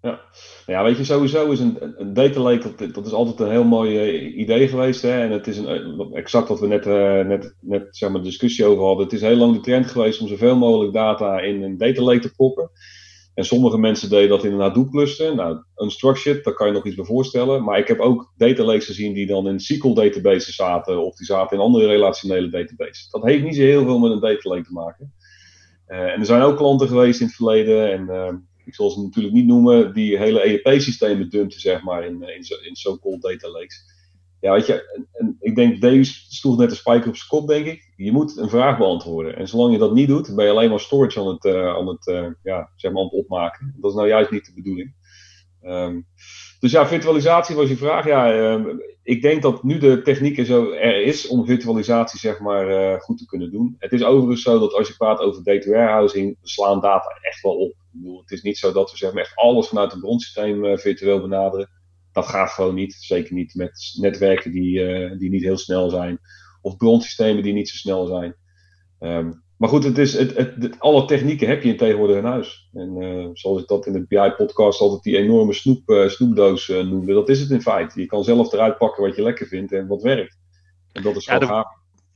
Ja. 0.07 0.21
ja, 0.67 0.83
weet 0.83 0.97
je, 0.97 1.05
sowieso 1.05 1.51
is 1.51 1.61
een, 1.61 1.95
een 1.97 2.13
data 2.13 2.41
lake, 2.41 2.91
dat, 2.93 3.07
is 3.07 3.13
altijd 3.13 3.41
een 3.41 3.51
heel 3.51 3.65
mooi 3.65 4.01
uh, 4.01 4.39
idee 4.39 4.69
geweest. 4.69 5.03
Hè? 5.03 5.21
En 5.21 5.31
het 5.31 5.47
is 5.47 5.59
een, 5.59 6.11
exact 6.13 6.49
wat 6.49 6.61
we 6.61 6.67
net, 6.67 6.87
uh, 6.87 7.21
net, 7.21 7.57
net 7.61 7.87
zeg 7.91 8.11
maar, 8.11 8.23
discussie 8.23 8.65
over 8.65 8.85
hadden. 8.85 9.05
Het 9.05 9.15
is 9.15 9.21
heel 9.21 9.37
lang 9.37 9.55
de 9.55 9.61
trend 9.61 9.87
geweest 9.87 10.21
om 10.21 10.29
zoveel 10.29 10.57
mogelijk 10.57 10.93
data 10.93 11.41
in 11.41 11.63
een 11.63 11.77
data 11.77 12.03
lake 12.03 12.19
te 12.19 12.35
proppen. 12.35 12.71
En 13.35 13.45
sommige 13.45 13.79
mensen 13.79 14.09
deden 14.09 14.29
dat 14.29 14.45
in 14.45 14.53
een 14.53 14.61
Hadoop 14.61 14.91
cluster. 14.91 15.35
Nou, 15.35 15.65
unstructured, 15.77 16.45
daar 16.45 16.55
kan 16.55 16.67
je 16.67 16.73
nog 16.73 16.87
iets 16.87 16.97
bij 16.97 17.05
voorstellen. 17.05 17.65
Maar 17.65 17.79
ik 17.79 17.89
heb 17.89 18.01
ook 18.01 18.33
data 18.37 18.63
lakes 18.65 18.87
gezien 18.87 19.13
die 19.13 19.27
dan 19.27 19.49
in 19.49 19.61
SQL 19.61 19.93
databases 19.93 20.55
zaten. 20.55 21.05
Of 21.05 21.17
die 21.17 21.27
zaten 21.27 21.57
in 21.57 21.63
andere 21.63 21.87
relationele 21.87 22.49
databases. 22.49 23.11
Dat 23.11 23.25
heeft 23.25 23.43
niet 23.43 23.57
zo 23.57 23.63
heel 23.63 23.85
veel 23.85 23.99
met 23.99 24.11
een 24.11 24.21
data 24.21 24.49
lake 24.49 24.65
te 24.65 24.73
maken. 24.73 25.13
En 25.87 26.21
er 26.21 26.27
zijn 26.27 26.43
ook 26.43 26.57
klanten 26.57 26.89
geweest 26.89 27.21
in 27.21 27.27
het 27.27 27.35
verleden. 27.37 27.93
En 27.93 28.09
ik 28.67 28.75
zal 28.75 28.91
ze 28.91 29.01
natuurlijk 29.01 29.35
niet 29.35 29.47
noemen, 29.47 29.95
die 29.95 30.19
hele 30.19 30.41
ERP-systemen 30.41 31.31
dumpten, 31.31 31.61
zeg 31.61 31.83
maar, 31.83 32.05
in, 32.05 32.23
in, 32.23 32.67
in 32.69 32.77
so-called 32.77 33.23
data 33.23 33.49
lakes. 33.49 33.95
Ja, 34.41 34.53
weet 34.53 34.67
je, 34.67 35.07
en, 35.13 35.37
ik 35.41 35.55
denk, 35.55 35.81
Davies 35.81 36.27
sloeg 36.29 36.57
net 36.59 36.71
een 36.71 36.77
spijker 36.77 37.09
op 37.09 37.17
zijn 37.17 37.29
kop, 37.29 37.49
denk 37.49 37.67
ik. 37.67 37.93
Je 37.97 38.13
moet 38.13 38.37
een 38.37 38.49
vraag 38.49 38.79
beantwoorden. 38.79 39.37
En 39.37 39.49
zolang 39.49 39.73
je 39.73 39.79
dat 39.79 39.95
niet 39.95 40.09
doet, 40.09 40.35
ben 40.35 40.45
je 40.45 40.51
alleen 40.51 40.71
maar 40.71 40.81
storage 40.81 41.21
aan 41.21 41.27
het, 41.27 41.45
uh, 41.45 41.69
aan 41.69 41.89
het, 41.89 42.07
uh, 42.07 42.27
ja, 42.43 42.71
zeg 42.77 42.93
maar 42.93 43.01
aan 43.01 43.09
het 43.09 43.19
opmaken. 43.19 43.75
Dat 43.77 43.91
is 43.91 43.97
nou 43.97 44.09
juist 44.09 44.31
niet 44.31 44.47
de 44.47 44.53
bedoeling. 44.55 44.95
Um, 45.63 46.07
dus 46.61 46.73
ja, 46.73 46.87
virtualisatie 46.87 47.57
was 47.57 47.69
je 47.69 47.77
vraag. 47.77 48.07
Ja, 48.07 48.57
uh, 48.57 48.65
ik 49.03 49.23
denk 49.23 49.43
dat 49.43 49.63
nu 49.63 49.79
de 49.79 50.03
techniek 50.03 50.39
er 50.39 50.45
zo 50.45 50.73
er 50.73 51.03
is 51.03 51.27
om 51.27 51.47
virtualisatie 51.47 52.19
zeg 52.19 52.41
maar 52.41 53.01
goed 53.01 53.19
te 53.19 53.27
kunnen 53.27 53.51
doen. 53.51 53.75
Het 53.79 53.93
is 53.93 54.05
overigens 54.05 54.43
zo 54.43 54.59
dat 54.59 54.73
als 54.73 54.89
je 54.89 54.97
praat 54.97 55.19
over 55.19 55.43
data 55.43 55.71
warehousing, 55.71 56.37
slaan 56.43 56.81
data 56.81 57.09
echt 57.21 57.43
wel 57.43 57.57
op. 57.57 57.75
Bedoel, 57.97 58.21
het 58.21 58.31
is 58.31 58.43
niet 58.43 58.59
zo 58.59 58.73
dat 58.73 58.91
we 58.91 58.97
zeg 58.97 59.13
maar 59.13 59.23
echt 59.23 59.37
alles 59.37 59.69
vanuit 59.69 59.93
een 59.93 60.01
bronsysteem 60.01 60.65
uh, 60.65 60.77
virtueel 60.77 61.21
benaderen. 61.21 61.71
Dat 62.13 62.27
gaat 62.27 62.51
gewoon 62.51 62.75
niet. 62.75 62.97
Zeker 63.01 63.35
niet 63.35 63.55
met 63.55 63.97
netwerken 64.01 64.53
die, 64.53 64.79
die 65.19 65.31
niet 65.31 65.43
heel 65.43 65.59
snel 65.59 65.91
zijn. 65.91 66.19
Of 66.61 66.77
bronsystemen 66.77 67.43
die 67.43 67.53
niet 67.53 67.69
zo 67.69 67.77
snel 67.77 68.07
zijn. 68.07 68.37
Um, 69.01 69.45
maar 69.57 69.69
goed, 69.69 69.85
het 69.85 69.99
is, 69.99 70.13
het, 70.13 70.37
het, 70.37 70.81
alle 70.81 71.05
technieken 71.05 71.49
heb 71.49 71.63
je 71.63 71.75
tegenwoordig 71.75 72.17
in 72.17 72.25
huis. 72.25 72.69
En 72.73 72.97
uh, 73.03 73.29
zoals 73.33 73.61
ik 73.61 73.69
dat 73.69 73.87
in 73.87 73.93
de 73.93 74.07
BI-podcast 74.07 74.81
altijd 74.81 75.03
die 75.03 75.17
enorme 75.17 75.53
snoep, 75.53 75.91
uh, 75.91 76.09
snoepdoos 76.09 76.69
uh, 76.69 76.85
noemde, 76.85 77.13
dat 77.13 77.29
is 77.29 77.41
het 77.41 77.51
in 77.51 77.63
feite. 77.63 78.01
Je 78.01 78.07
kan 78.07 78.25
zelf 78.25 78.53
eruit 78.53 78.79
pakken 78.79 79.05
wat 79.05 79.17
je 79.17 79.23
lekker 79.23 79.47
vindt 79.47 79.73
en 79.73 79.87
wat 79.87 80.03
werkt. 80.03 80.39
En 80.93 81.03
dat 81.03 81.17
is 81.17 81.25
ja, 81.25 81.41
gaaf. 81.41 81.67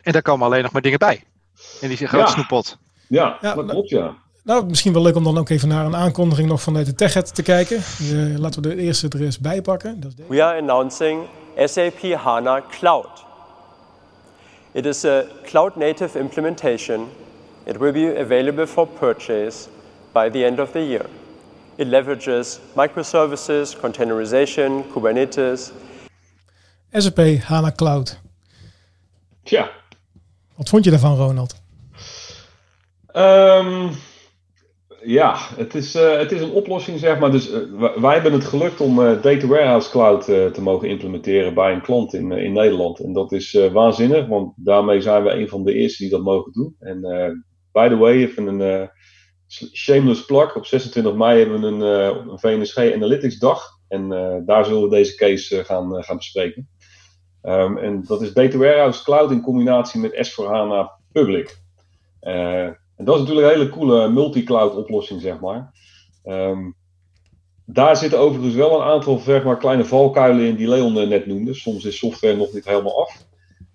En 0.01 0.13
daar 0.13 0.23
komen 0.23 0.47
alleen 0.47 0.63
nog 0.63 0.73
maar 0.73 0.83
dingen 0.83 0.99
bij. 0.99 1.25
In 1.81 1.89
die 1.89 1.97
grote 1.97 2.17
ja. 2.17 2.27
snoeppot. 2.27 2.79
Ja, 3.09 3.39
ja, 3.41 3.55
dat 3.55 3.71
klopt 3.71 3.89
ja. 3.89 4.17
Nou, 4.51 4.67
misschien 4.67 4.93
wel 4.93 5.03
leuk 5.03 5.17
om 5.17 5.25
dan 5.25 5.39
ook 5.39 5.49
even 5.49 5.69
naar 5.69 5.85
een 5.85 5.97
aankondiging 5.97 6.49
nog 6.49 6.63
vanuit 6.63 6.87
de 6.87 6.95
TechHead 6.95 7.35
te 7.35 7.43
kijken. 7.43 7.83
Uh, 8.03 8.39
laten 8.39 8.63
we 8.63 8.69
de 8.69 8.77
eerste 8.77 9.09
er 9.09 9.23
eens 9.23 9.39
bij 9.39 9.63
pakken. 9.63 10.01
Dat 10.01 10.13
is 10.17 10.25
We 10.29 10.43
are 10.43 10.61
announcing 10.61 11.23
SAP 11.57 12.13
HANA 12.15 12.63
Cloud. 12.71 13.25
It 14.73 14.87
is 14.87 15.05
a 15.05 15.25
cloud-native 15.43 16.19
implementation 16.19 17.09
It 17.65 17.79
will 17.79 17.93
be 17.93 18.19
available 18.19 18.67
for 18.67 18.87
purchase 18.87 19.69
by 20.13 20.31
the 20.31 20.45
end 20.45 20.59
of 20.59 20.71
the 20.71 20.87
year. 20.87 21.07
It 21.77 21.87
leverages 21.87 22.59
microservices, 22.75 23.77
containerization, 23.81 24.85
Kubernetes. 24.93 25.71
SAP 26.93 27.43
HANA 27.43 27.73
Cloud. 27.73 28.19
Tja. 29.43 29.71
Wat 30.55 30.69
vond 30.69 30.85
je 30.85 30.91
daarvan, 30.91 31.17
Ronald? 31.17 31.55
Um, 33.13 33.91
ja, 35.03 35.37
het 35.57 35.75
is, 35.75 35.97
uh, 35.97 36.19
het 36.19 36.33
is 36.33 36.41
een 36.41 36.51
oplossing, 36.51 36.99
zeg 36.99 37.19
maar. 37.19 37.31
Dus 37.31 37.51
uh, 37.51 37.97
wij 37.97 38.15
hebben 38.15 38.33
het 38.33 38.45
gelukt 38.45 38.81
om 38.81 38.99
uh, 38.99 39.23
Data 39.23 39.47
Warehouse 39.47 39.91
Cloud 39.91 40.25
te 40.25 40.63
mogen 40.63 40.89
implementeren 40.89 41.55
bij 41.55 41.73
een 41.73 41.83
klant 41.83 42.15
in, 42.15 42.33
in 42.33 42.53
Nederland. 42.53 43.01
En 43.01 43.13
dat 43.13 43.33
is 43.33 43.69
waanzinnig, 43.73 44.27
want 44.27 44.53
daarmee 44.57 45.01
zijn 45.01 45.23
we 45.23 45.31
een 45.31 45.49
van 45.49 45.65
de 45.65 45.75
eerste 45.75 46.03
die 46.03 46.13
dat 46.13 46.23
mogen 46.23 46.53
doen. 46.53 46.77
En 46.79 47.01
by 47.73 47.89
the 47.89 47.97
way, 47.97 48.13
even 48.13 48.47
een 48.47 48.61
uh, 48.61 48.89
shameless 49.73 50.25
plug. 50.25 50.57
Op 50.57 50.67
26 50.67 51.15
mei 51.15 51.39
hebben 51.39 51.61
we 51.61 51.67
een, 51.67 51.81
uh, 51.81 52.31
een 52.31 52.39
VNSG 52.39 52.77
Analytics 52.77 53.39
dag. 53.39 53.79
En 53.89 54.13
uh, 54.13 54.37
daar 54.47 54.65
zullen 54.65 54.83
we 54.83 54.89
deze 54.89 55.17
case 55.17 55.65
gaan, 55.65 56.05
gaan 56.05 56.17
bespreken. 56.17 56.69
Um, 57.43 57.79
en 57.79 58.05
dat 58.05 58.23
is 58.23 58.33
Data 58.33 58.59
Warehouse 58.59 59.05
Cloud 59.05 59.31
in 59.31 59.43
combinatie 59.43 60.01
met 60.01 60.31
S4HANA 60.31 61.03
Public. 61.13 61.59
En 63.01 63.07
dat 63.07 63.15
is 63.15 63.21
natuurlijk 63.21 63.47
een 63.47 63.59
hele 63.59 63.71
coole 63.71 64.09
multi-cloud 64.09 64.77
oplossing, 64.77 65.21
zeg 65.21 65.41
maar. 65.41 65.73
Um, 66.25 66.77
daar 67.65 67.97
zitten 67.97 68.19
overigens 68.19 68.55
wel 68.55 68.81
een 68.81 68.87
aantal 68.87 69.19
zeg 69.19 69.45
maar, 69.45 69.59
kleine 69.59 69.85
valkuilen 69.85 70.45
in 70.45 70.57
die 70.57 70.69
Leon 70.69 71.09
net 71.09 71.27
noemde. 71.27 71.55
Soms 71.55 71.85
is 71.85 71.99
software 71.99 72.37
nog 72.37 72.53
niet 72.53 72.65
helemaal 72.65 73.01
af. 73.01 73.27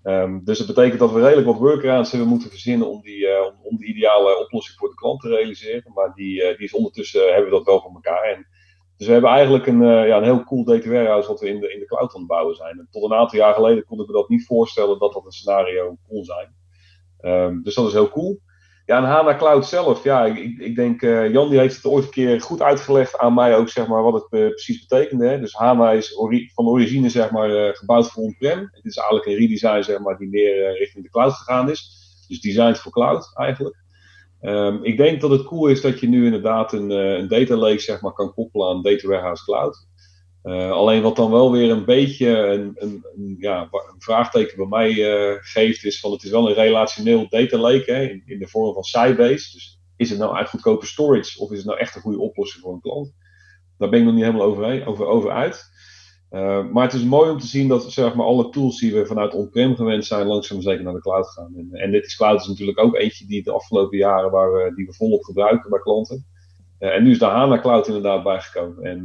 Um, 0.04 0.42
dus 0.44 0.58
dat 0.58 0.68
betekent 0.68 1.00
dat 1.00 1.12
we 1.12 1.22
redelijk 1.22 1.48
wat 1.48 1.58
workarounds 1.58 2.12
hebben 2.12 2.30
moeten 2.30 2.50
verzinnen 2.50 2.90
om, 2.90 3.02
die, 3.02 3.18
uh, 3.18 3.46
om 3.62 3.78
de 3.78 3.86
ideale 3.86 4.40
oplossing 4.40 4.78
voor 4.78 4.90
de 4.90 4.96
klant 4.96 5.22
te 5.22 5.28
realiseren. 5.28 5.92
Maar 5.94 6.14
die, 6.16 6.42
uh, 6.42 6.58
die 6.58 6.66
is 6.66 6.74
ondertussen 6.74 7.34
hebben 7.34 7.50
we 7.50 7.58
dat 7.58 7.66
wel 7.66 7.82
voor 7.82 7.94
elkaar. 7.94 8.24
En, 8.24 8.48
dus 8.98 9.08
we 9.08 9.14
hebben 9.14 9.32
eigenlijk 9.32 9.68
een, 9.68 9.82
ja, 9.84 10.18
een 10.18 10.24
heel 10.24 10.44
cool 10.44 10.64
data 10.64 10.90
warehouse 10.90 11.28
wat 11.28 11.40
we 11.40 11.50
in 11.50 11.60
de, 11.60 11.74
in 11.74 11.80
de 11.80 11.86
cloud 11.86 12.14
aan 12.14 12.20
het 12.20 12.30
bouwen 12.30 12.56
zijn. 12.56 12.80
En 12.80 12.88
tot 12.92 13.04
een 13.04 13.18
aantal 13.18 13.40
jaar 13.40 13.54
geleden 13.54 13.86
konden 13.86 14.08
we 14.08 14.14
dat 14.14 14.30
niet 14.30 14.46
voorstellen 14.46 15.00
dat 15.00 15.14
dat 15.14 15.26
een 15.26 15.32
scenario 15.32 15.98
kon 16.08 16.24
zijn. 16.24 16.56
Um, 17.22 17.64
dus 17.64 17.76
dat 17.76 17.88
is 17.88 17.94
heel 17.94 18.10
cool. 18.10 18.40
Ja, 18.86 18.98
en 18.98 19.04
HANA 19.04 19.36
Cloud 19.36 19.66
zelf, 19.66 20.04
ja, 20.04 20.26
ik, 20.26 20.58
ik 20.58 20.76
denk, 20.76 21.02
uh, 21.02 21.32
Jan 21.32 21.50
die 21.50 21.60
heeft 21.60 21.76
het 21.76 21.86
ooit 21.86 22.06
een 22.06 22.12
keer 22.12 22.42
goed 22.42 22.62
uitgelegd 22.62 23.18
aan 23.18 23.34
mij 23.34 23.56
ook, 23.56 23.70
zeg 23.70 23.88
maar, 23.88 24.04
wat 24.04 24.14
het 24.14 24.42
uh, 24.42 24.50
precies 24.50 24.86
betekende. 24.88 25.28
Hè. 25.28 25.40
Dus 25.40 25.54
HANA 25.54 25.92
is 25.92 26.14
van 26.54 26.68
origine, 26.68 27.10
zeg 27.10 27.32
maar, 27.32 27.50
uh, 27.50 27.70
gebouwd 27.74 28.12
voor 28.12 28.24
on-prem. 28.24 28.70
Het 28.72 28.86
is 28.86 28.96
eigenlijk 28.96 29.28
een 29.28 29.36
redesign, 29.36 29.82
zeg 29.82 30.00
maar, 30.00 30.18
die 30.18 30.30
meer 30.30 30.78
richting 30.78 31.04
de 31.04 31.10
cloud 31.10 31.34
gegaan 31.34 31.70
is. 31.70 32.04
Dus 32.28 32.42
designed 32.42 32.80
voor 32.80 32.92
cloud, 32.92 33.32
eigenlijk. 33.34 33.84
Um, 34.42 34.84
ik 34.84 34.98
denk 34.98 35.22
dat 35.22 35.30
het 35.30 35.44
cool 35.44 35.68
is 35.68 35.82
dat 35.82 36.00
je 36.00 36.08
nu 36.08 36.26
inderdaad 36.26 36.74
een, 36.74 36.90
een 36.90 37.28
data 37.28 37.56
lake, 37.56 37.80
zeg 37.80 38.02
maar, 38.02 38.14
kan 38.14 38.34
koppelen 38.34 38.68
aan 38.68 38.82
Data 38.82 39.08
Warehouse 39.08 39.44
Cloud. 39.44 39.88
Uh, 40.46 40.72
alleen 40.72 41.02
wat 41.02 41.16
dan 41.16 41.32
wel 41.32 41.52
weer 41.52 41.72
een 41.72 41.86
beetje 41.86 42.28
een, 42.28 42.72
een, 42.76 43.06
een 43.16 43.36
ja, 43.40 43.70
vraagteken 43.98 44.58
bij 44.58 44.66
mij 44.66 44.92
uh, 44.92 45.38
geeft, 45.40 45.84
is 45.84 46.00
van 46.00 46.12
het 46.12 46.24
is 46.24 46.30
wel 46.30 46.48
een 46.48 46.54
relationeel 46.54 47.30
data 47.30 47.58
lake 47.58 47.92
hè, 47.92 48.22
in, 48.26 48.40
de 48.40 48.48
vorm 48.48 48.74
van 48.74 48.84
Sybase. 48.84 49.52
Dus 49.52 49.80
is 49.96 50.10
het 50.10 50.20
nou 50.20 50.36
eigenlijk 50.36 50.66
goedkope 50.66 50.86
storage 50.86 51.40
of 51.40 51.52
is 51.52 51.58
het 51.58 51.68
nou 51.68 51.80
echt 51.80 51.96
een 51.96 52.02
goede 52.02 52.20
oplossing 52.20 52.64
voor 52.64 52.74
een 52.74 52.82
klant? 52.82 53.14
Daar 53.78 53.90
ben 53.90 54.00
ik 54.00 54.06
nog 54.06 54.14
niet 54.14 54.24
helemaal 54.24 54.48
over, 54.48 55.08
over, 55.08 55.32
uit. 55.32 55.64
Uh, 56.32 56.70
maar 56.72 56.84
het 56.84 56.94
is 56.94 57.04
mooi 57.04 57.30
om 57.30 57.40
te 57.40 57.48
zien 57.48 57.68
dat 57.68 57.92
zeg 57.92 58.16
maar, 58.16 58.26
alle 58.26 58.50
tools 58.50 58.80
die 58.80 58.94
we 58.94 59.06
vanuit 59.06 59.34
on-prem 59.34 59.76
gewend 59.76 60.06
zijn, 60.06 60.28
langzaam 60.28 60.62
zeker 60.62 60.84
naar 60.84 60.94
de 60.94 61.02
cloud 61.02 61.28
gaan. 61.28 61.54
En, 61.56 61.70
en 61.72 61.92
dit 61.92 62.06
is 62.06 62.16
cloud 62.16 62.42
is 62.42 62.48
natuurlijk 62.48 62.80
ook 62.80 62.96
eentje 62.96 63.26
die 63.28 63.44
de 63.44 63.52
afgelopen 63.52 63.98
jaren 63.98 64.32
waar 64.32 64.54
we, 64.54 64.76
die 64.76 64.86
we 64.86 64.94
volop 64.94 65.24
gebruiken 65.24 65.70
bij 65.70 65.80
klanten. 65.80 66.26
en 66.78 67.04
nu 67.04 67.12
is 67.12 67.20
de 67.20 67.26
HANA 67.26 67.60
Cloud 67.60 67.88
inderdaad 67.88 68.24
bijgekomen. 68.24 68.84
En 68.84 69.04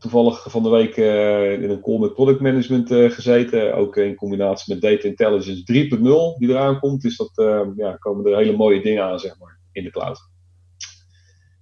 toevallig 0.00 0.46
van 0.48 0.62
de 0.62 0.68
week 0.68 0.96
eh, 0.96 1.52
in 1.52 1.70
een 1.70 1.80
call 1.80 1.98
met 1.98 2.14
product 2.14 2.40
management 2.40 2.90
eh, 2.90 3.10
gezeten. 3.10 3.74
Ook 3.74 3.96
in 3.96 4.14
combinatie 4.14 4.74
met 4.74 4.82
data 4.82 5.08
intelligence 5.08 5.62
3.0 5.62 6.38
die 6.38 6.48
eraan 6.48 6.78
komt. 6.78 7.02
Dus 7.02 7.16
dat 7.16 7.30
eh, 7.34 7.60
ja, 7.76 7.96
komen 7.96 8.26
er 8.26 8.36
hele 8.36 8.56
mooie 8.56 8.82
dingen 8.82 9.04
aan, 9.04 9.18
zeg 9.18 9.38
maar, 9.38 9.58
in 9.72 9.84
de 9.84 9.90
cloud. 9.90 10.28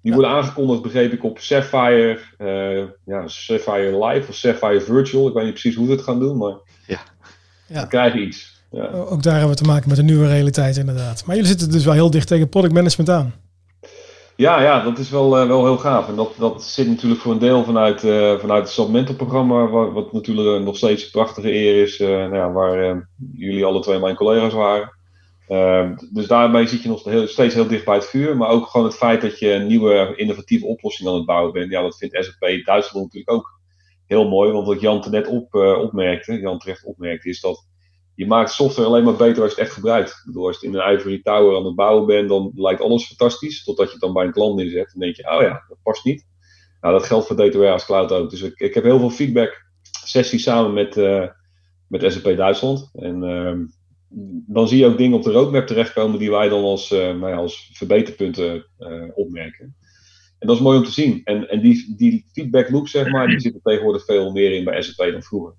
Die 0.02 0.12
worden 0.12 0.30
aangekondigd, 0.30 0.82
begreep 0.82 1.12
ik, 1.12 1.24
op 1.24 1.38
Sapphire, 1.38 2.18
ja, 3.04 3.28
Sapphire 3.28 4.06
Live 4.06 4.28
of 4.28 4.34
Sapphire 4.34 4.80
Virtual. 4.80 5.28
Ik 5.28 5.34
weet 5.34 5.44
niet 5.44 5.52
precies 5.52 5.74
hoe 5.74 5.86
we 5.86 5.92
het 5.92 6.02
gaan 6.02 6.18
doen, 6.18 6.36
maar 6.36 6.56
Ja. 6.86 7.00
Ja. 7.66 7.82
we 7.82 7.88
krijgen 7.88 8.22
iets. 8.22 8.62
Ja. 8.70 8.86
Ook 8.86 9.22
daar 9.22 9.32
hebben 9.32 9.50
we 9.50 9.62
te 9.62 9.68
maken 9.68 9.88
met 9.88 9.98
een 9.98 10.04
nieuwe 10.04 10.26
realiteit 10.26 10.76
inderdaad. 10.76 11.24
Maar 11.26 11.34
jullie 11.34 11.50
zitten 11.50 11.70
dus 11.70 11.84
wel 11.84 11.94
heel 11.94 12.10
dicht 12.10 12.26
tegen 12.26 12.48
product 12.48 12.74
management 12.74 13.10
aan. 13.10 13.34
Ja, 14.38 14.62
ja, 14.62 14.82
dat 14.82 14.98
is 14.98 15.10
wel, 15.10 15.36
eh, 15.38 15.46
wel 15.46 15.64
heel 15.64 15.76
gaaf. 15.78 16.08
En 16.08 16.16
dat, 16.16 16.34
dat 16.38 16.62
zit 16.64 16.86
natuurlijk 16.88 17.20
voor 17.20 17.32
een 17.32 17.38
deel 17.38 17.64
vanuit, 17.64 18.04
eh, 18.04 18.38
vanuit 18.38 18.62
het 18.62 18.72
Submental-programma, 18.72 19.68
wa- 19.68 19.90
wat 19.90 20.12
natuurlijk 20.12 20.64
nog 20.64 20.76
steeds 20.76 21.04
een 21.04 21.10
prachtige 21.10 21.52
eer 21.52 21.82
is, 21.82 22.00
eh, 22.00 22.08
nou 22.08 22.34
ja, 22.34 22.52
waar 22.52 23.08
jullie 23.32 23.64
alle 23.64 23.80
twee 23.80 23.98
mijn 23.98 24.14
collega's 24.14 24.52
waren. 24.52 24.92
Ehm, 25.48 25.96
dus 26.12 26.26
daarmee 26.26 26.66
zit 26.66 26.82
je 26.82 26.88
nog 26.88 27.04
heel, 27.04 27.26
steeds 27.26 27.54
heel 27.54 27.66
dicht 27.66 27.84
bij 27.84 27.94
het 27.94 28.06
vuur. 28.06 28.36
Maar 28.36 28.48
ook 28.48 28.66
gewoon 28.66 28.86
het 28.86 28.96
feit 28.96 29.20
dat 29.20 29.38
je 29.38 29.52
een 29.52 29.66
nieuwe 29.66 30.12
innovatieve 30.16 30.66
oplossing 30.66 31.08
aan 31.08 31.14
het 31.14 31.26
bouwen 31.26 31.52
bent. 31.52 31.70
Ja, 31.70 31.82
dat 31.82 31.96
vindt 31.96 32.24
SAP 32.24 32.64
Duitsland 32.64 33.04
natuurlijk 33.04 33.32
ook 33.32 33.60
heel 34.06 34.28
mooi. 34.28 34.52
Want 34.52 34.66
wat 34.66 34.80
Jan 34.80 35.04
net 35.10 35.26
op, 35.26 35.54
opmerkte, 35.54 36.40
Jan 36.40 36.58
terecht 36.58 36.84
opmerkte, 36.84 37.28
is 37.28 37.40
dat 37.40 37.66
je 38.18 38.26
maakt 38.26 38.50
software 38.50 38.88
alleen 38.88 39.04
maar 39.04 39.16
beter 39.16 39.42
als 39.42 39.54
je 39.54 39.58
het 39.58 39.66
echt 39.66 39.74
gebruikt. 39.74 40.10
Ik 40.10 40.22
bedoel, 40.24 40.46
als 40.46 40.60
je 40.60 40.66
het 40.66 40.74
in 40.74 40.82
een 40.82 40.94
ivory 40.94 41.20
tower 41.22 41.56
aan 41.56 41.64
het 41.64 41.74
bouwen 41.74 42.06
bent, 42.06 42.28
dan 42.28 42.52
lijkt 42.54 42.80
alles 42.80 43.06
fantastisch. 43.06 43.64
Totdat 43.64 43.86
je 43.86 43.92
het 43.92 44.00
dan 44.00 44.12
bij 44.12 44.24
een 44.24 44.32
klant 44.32 44.56
neerzet. 44.56 44.90
Dan 44.92 45.00
denk 45.00 45.16
je, 45.16 45.30
oh 45.30 45.42
ja, 45.42 45.64
dat 45.68 45.78
past 45.82 46.04
niet. 46.04 46.26
Nou, 46.80 46.94
dat 46.94 47.06
geldt 47.06 47.26
voor 47.26 47.36
Data 47.36 47.56
Warehouse 47.56 47.86
Cloud 47.86 48.12
ook. 48.12 48.30
Dus 48.30 48.42
ik, 48.42 48.58
ik 48.58 48.74
heb 48.74 48.84
heel 48.84 48.98
veel 48.98 49.10
feedback 49.10 49.66
sessies 50.04 50.42
samen 50.42 50.72
met, 50.72 50.96
eh, 50.96 51.28
met 51.88 52.12
SAP 52.12 52.36
Duitsland. 52.36 52.90
En 52.94 53.22
ehm, 53.22 53.64
dan 54.46 54.68
zie 54.68 54.78
je 54.78 54.86
ook 54.86 54.98
dingen 54.98 55.16
op 55.16 55.22
de 55.22 55.32
roadmap 55.32 55.66
terechtkomen 55.66 56.18
die 56.18 56.30
wij 56.30 56.48
dan 56.48 56.62
als, 56.62 56.88
ja, 56.88 57.34
als 57.34 57.70
verbeterpunten 57.72 58.66
eh, 58.78 59.02
opmerken. 59.14 59.76
En 60.38 60.46
dat 60.46 60.56
is 60.56 60.62
mooi 60.62 60.78
om 60.78 60.84
te 60.84 60.90
zien. 60.90 61.20
En, 61.24 61.48
en 61.48 61.60
die, 61.60 61.94
die 61.96 62.24
feedback 62.32 62.70
loop, 62.70 62.88
zeg 62.88 63.10
maar, 63.10 63.26
die 63.26 63.40
zit 63.40 63.54
er 63.54 63.60
tegenwoordig 63.62 64.04
veel 64.04 64.32
meer 64.32 64.52
in 64.52 64.64
bij 64.64 64.82
SAP 64.82 65.10
dan 65.12 65.22
vroeger. 65.22 65.54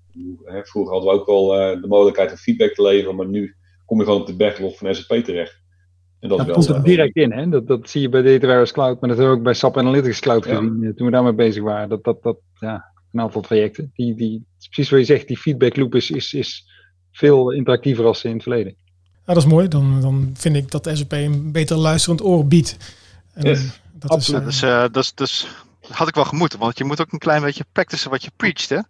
Vroeger 0.62 0.92
hadden 0.92 1.12
we 1.12 1.18
ook 1.20 1.26
wel 1.26 1.54
eh, 1.60 1.80
de 1.80 1.88
mogelijkheid 1.88 2.30
om 2.30 2.36
feedback 2.36 2.72
te 2.74 2.82
leveren, 2.82 3.16
maar 3.16 3.28
nu 3.28 3.54
kom 3.86 3.98
je 3.98 4.04
gewoon 4.04 4.20
op 4.20 4.26
de 4.26 4.36
backlog 4.36 4.78
van 4.78 4.94
SAP 4.94 5.24
terecht. 5.24 5.58
En 6.20 6.28
dat 6.28 6.38
Dat 6.38 6.46
is 6.48 6.52
komt 6.52 6.66
wel, 6.66 6.76
er 6.76 6.82
eh, 6.82 6.88
direct 6.88 7.16
in. 7.16 7.32
Hè? 7.32 7.48
Dat, 7.48 7.66
dat 7.66 7.90
zie 7.90 8.00
je 8.00 8.08
bij 8.08 8.22
Data 8.22 8.40
Warehouse 8.40 8.72
Cloud, 8.72 9.00
maar 9.00 9.08
dat 9.08 9.18
hebben 9.18 9.34
we 9.34 9.38
ook 9.40 9.44
bij 9.44 9.54
SAP 9.54 9.76
Analytics 9.78 10.20
Cloud 10.20 10.42
gezien. 10.46 10.82
eh, 10.82 10.90
Toen 10.94 11.06
we 11.06 11.12
daarmee 11.12 11.32
bezig 11.32 11.62
waren. 11.62 11.88
Dat, 11.88 12.04
dat, 12.04 12.22
dat, 12.22 12.38
ja, 12.60 12.84
een 13.12 13.20
aantal 13.20 13.40
trajecten. 13.42 13.90
Die, 13.94 14.14
die, 14.14 14.44
precies 14.70 14.90
wat 14.90 15.00
je 15.00 15.06
zegt, 15.06 15.28
die 15.28 15.36
feedback 15.38 15.76
loop 15.76 15.94
is, 15.94 16.10
is, 16.10 16.32
is 16.34 16.68
veel 17.12 17.52
interactiever 17.52 18.04
als 18.04 18.24
in 18.24 18.32
het 18.32 18.42
verleden. 18.42 18.74
Ja, 19.26 19.34
dat 19.34 19.44
is 19.44 19.50
mooi. 19.50 19.68
Dan, 19.68 20.00
dan 20.00 20.30
vind 20.34 20.56
ik 20.56 20.70
dat 20.70 20.90
SAP 20.92 21.12
een 21.12 21.52
beter 21.52 21.76
luisterend 21.76 22.24
oor 22.24 22.46
biedt. 22.46 22.76
En 23.40 23.46
Yes, 23.46 23.80
dat 23.92 24.10
absoluut. 24.10 24.40
Is, 24.40 24.46
Dus, 24.46 24.62
eh, 24.62 24.84
eh, 24.84 24.92
dus, 24.92 25.14
dus 25.14 25.48
dat 25.80 25.98
had 25.98 26.08
ik 26.08 26.14
wel 26.14 26.24
gemoeten, 26.24 26.58
want 26.58 26.78
je 26.78 26.84
moet 26.84 27.00
ook 27.00 27.12
een 27.12 27.18
klein 27.18 27.42
beetje 27.42 27.64
practicen 27.72 28.10
wat 28.10 28.22
je 28.24 28.30
preacht. 28.36 28.68
Hè? 28.68 28.80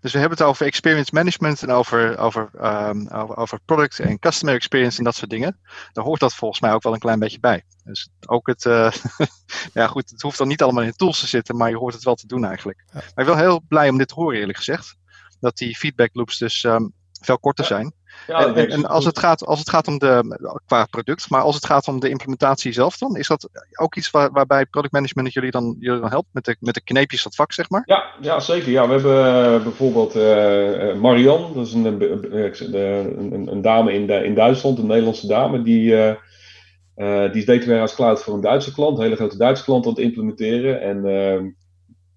Dus 0.00 0.12
we 0.12 0.18
hebben 0.18 0.38
het 0.38 0.46
over 0.46 0.66
experience 0.66 1.14
management 1.14 1.62
en 1.62 1.70
over, 1.70 2.18
over, 2.18 2.50
ehm, 2.58 3.06
over, 3.08 3.36
over 3.36 3.60
product 3.64 3.98
en 3.98 4.18
customer 4.18 4.54
experience 4.54 4.98
en 4.98 5.04
dat 5.04 5.14
soort 5.14 5.30
dingen. 5.30 5.58
Daar 5.92 6.04
hoort 6.04 6.20
dat 6.20 6.34
volgens 6.34 6.60
mij 6.60 6.72
ook 6.72 6.82
wel 6.82 6.92
een 6.92 6.98
klein 6.98 7.18
beetje 7.18 7.40
bij. 7.40 7.64
Dus 7.84 8.08
ook 8.26 8.46
het, 8.46 8.66
eh, 8.66 8.92
ja 9.72 9.86
goed, 9.86 10.10
het 10.10 10.22
hoeft 10.22 10.38
dan 10.38 10.48
niet 10.48 10.62
allemaal 10.62 10.82
in 10.82 10.96
tools 10.96 11.20
te 11.20 11.26
zitten, 11.26 11.56
maar 11.56 11.70
je 11.70 11.76
hoort 11.76 11.94
het 11.94 12.04
wel 12.04 12.14
te 12.14 12.26
doen 12.26 12.44
eigenlijk. 12.44 12.84
Ja. 12.86 12.92
Maar 12.92 13.04
ik 13.06 13.14
ben 13.14 13.26
wel 13.26 13.36
heel 13.36 13.62
blij 13.68 13.88
om 13.88 13.98
dit 13.98 14.08
te 14.08 14.14
horen 14.14 14.38
eerlijk 14.38 14.58
gezegd. 14.58 14.96
Dat 15.40 15.56
die 15.56 15.76
feedback 15.76 16.10
loops 16.12 16.38
dus 16.38 16.64
ehm, 16.64 16.88
veel 17.20 17.38
korter 17.38 17.64
zijn. 17.64 17.94
Ja, 18.26 18.46
dat 18.46 18.56
en, 18.56 18.86
als, 18.86 19.04
het 19.04 19.18
gaat, 19.18 19.46
als 19.46 19.58
het 19.58 19.70
gaat 19.70 19.86
om 19.86 19.98
de, 19.98 20.38
qua 20.66 20.84
product, 20.84 21.30
maar 21.30 21.40
als 21.40 21.54
het 21.54 21.66
gaat 21.66 21.88
om 21.88 22.00
de 22.00 22.08
implementatie 22.08 22.72
zelf 22.72 22.98
dan, 22.98 23.16
is 23.16 23.26
dat 23.26 23.48
ook 23.74 23.96
iets 23.96 24.10
waar, 24.10 24.30
waarbij 24.32 24.66
product 24.66 24.92
management 24.92 25.32
jullie 25.32 25.50
dan, 25.50 25.76
jullie 25.78 26.00
dan 26.00 26.10
helpt 26.10 26.28
met 26.32 26.44
de, 26.44 26.56
met 26.60 26.74
de 26.74 26.82
kneepjes 26.82 27.22
van 27.22 27.30
het 27.30 27.40
vak, 27.40 27.52
zeg 27.52 27.70
maar? 27.70 27.82
Ja, 27.86 28.04
ja, 28.20 28.40
zeker. 28.40 28.70
Ja, 28.70 28.86
we 28.86 28.92
hebben 28.92 29.54
eh, 29.54 29.62
bijvoorbeeld 29.62 30.14
eh, 30.14 30.90
eh, 30.90 30.96
Marianne, 30.96 31.54
dat 31.54 31.66
is 31.66 31.72
een, 31.72 31.84
een, 33.32 33.52
een 33.52 33.62
dame 33.62 33.92
in, 33.92 34.10
in 34.10 34.34
Duitsland, 34.34 34.78
een 34.78 34.86
Nederlandse 34.86 35.26
dame, 35.26 35.62
die, 35.62 36.14
eh, 36.94 37.32
die 37.32 37.40
is 37.40 37.44
Data 37.44 37.64
Warehouse 37.66 37.94
Cloud 37.94 38.22
voor 38.22 38.34
een 38.34 38.40
Duitse 38.40 38.72
klant, 38.72 38.96
een 38.96 39.04
hele 39.04 39.16
grote 39.16 39.36
Duitse 39.36 39.64
klant 39.64 39.84
aan 39.84 39.90
het 39.90 40.00
implementeren. 40.00 40.80
En 40.80 41.04
eh, 41.04 41.42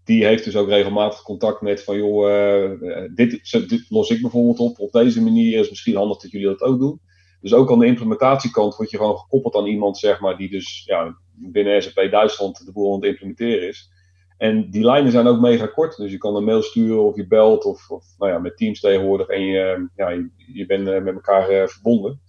die 0.07 0.25
heeft 0.25 0.43
dus 0.43 0.55
ook 0.55 0.69
regelmatig 0.69 1.21
contact 1.21 1.61
met 1.61 1.83
van, 1.83 1.97
joh, 1.97 2.29
eh, 2.29 2.63
eh, 2.63 3.11
dit, 3.15 3.51
dit 3.69 3.85
los 3.89 4.09
ik 4.09 4.21
bijvoorbeeld 4.21 4.59
op, 4.59 4.79
op 4.79 4.91
deze 4.91 5.21
manier 5.21 5.59
is 5.59 5.69
misschien 5.69 5.95
handig 5.95 6.17
dat 6.17 6.31
jullie 6.31 6.47
dat 6.47 6.61
ook 6.61 6.79
doen. 6.79 7.01
Dus 7.41 7.53
ook 7.53 7.71
aan 7.71 7.79
de 7.79 7.85
implementatiekant 7.85 8.75
word 8.75 8.91
je 8.91 8.97
gewoon 8.97 9.17
gekoppeld 9.17 9.55
aan 9.55 9.65
iemand, 9.65 9.97
zeg 9.97 10.19
maar, 10.19 10.37
die 10.37 10.49
dus 10.49 10.83
ja, 10.85 11.17
binnen 11.33 11.83
SAP 11.83 12.11
Duitsland 12.11 12.65
de 12.65 12.71
boel 12.71 12.93
aan 12.93 12.99
het 12.99 13.09
implementeren 13.09 13.67
is. 13.67 13.91
En 14.37 14.69
die 14.69 14.83
lijnen 14.83 15.11
zijn 15.11 15.27
ook 15.27 15.39
mega 15.39 15.65
kort. 15.65 15.97
Dus 15.97 16.11
je 16.11 16.17
kan 16.17 16.35
een 16.35 16.43
mail 16.43 16.61
sturen 16.61 17.03
of 17.03 17.15
je 17.15 17.27
belt 17.27 17.65
of, 17.65 17.89
of 17.89 18.05
nou 18.17 18.31
ja, 18.31 18.39
met 18.39 18.57
Teams 18.57 18.79
tegenwoordig. 18.79 19.27
En 19.27 19.41
je, 19.41 19.61
eh, 19.61 19.81
ja, 19.95 20.09
je, 20.53 20.65
bent 20.65 21.03
met 21.03 21.13
elkaar 21.13 21.69
verbonden. 21.69 22.21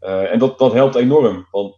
En 0.00 0.38
dat, 0.38 0.58
dat 0.58 0.72
helpt 0.72 0.94
enorm. 0.94 1.46
Want 1.50 1.74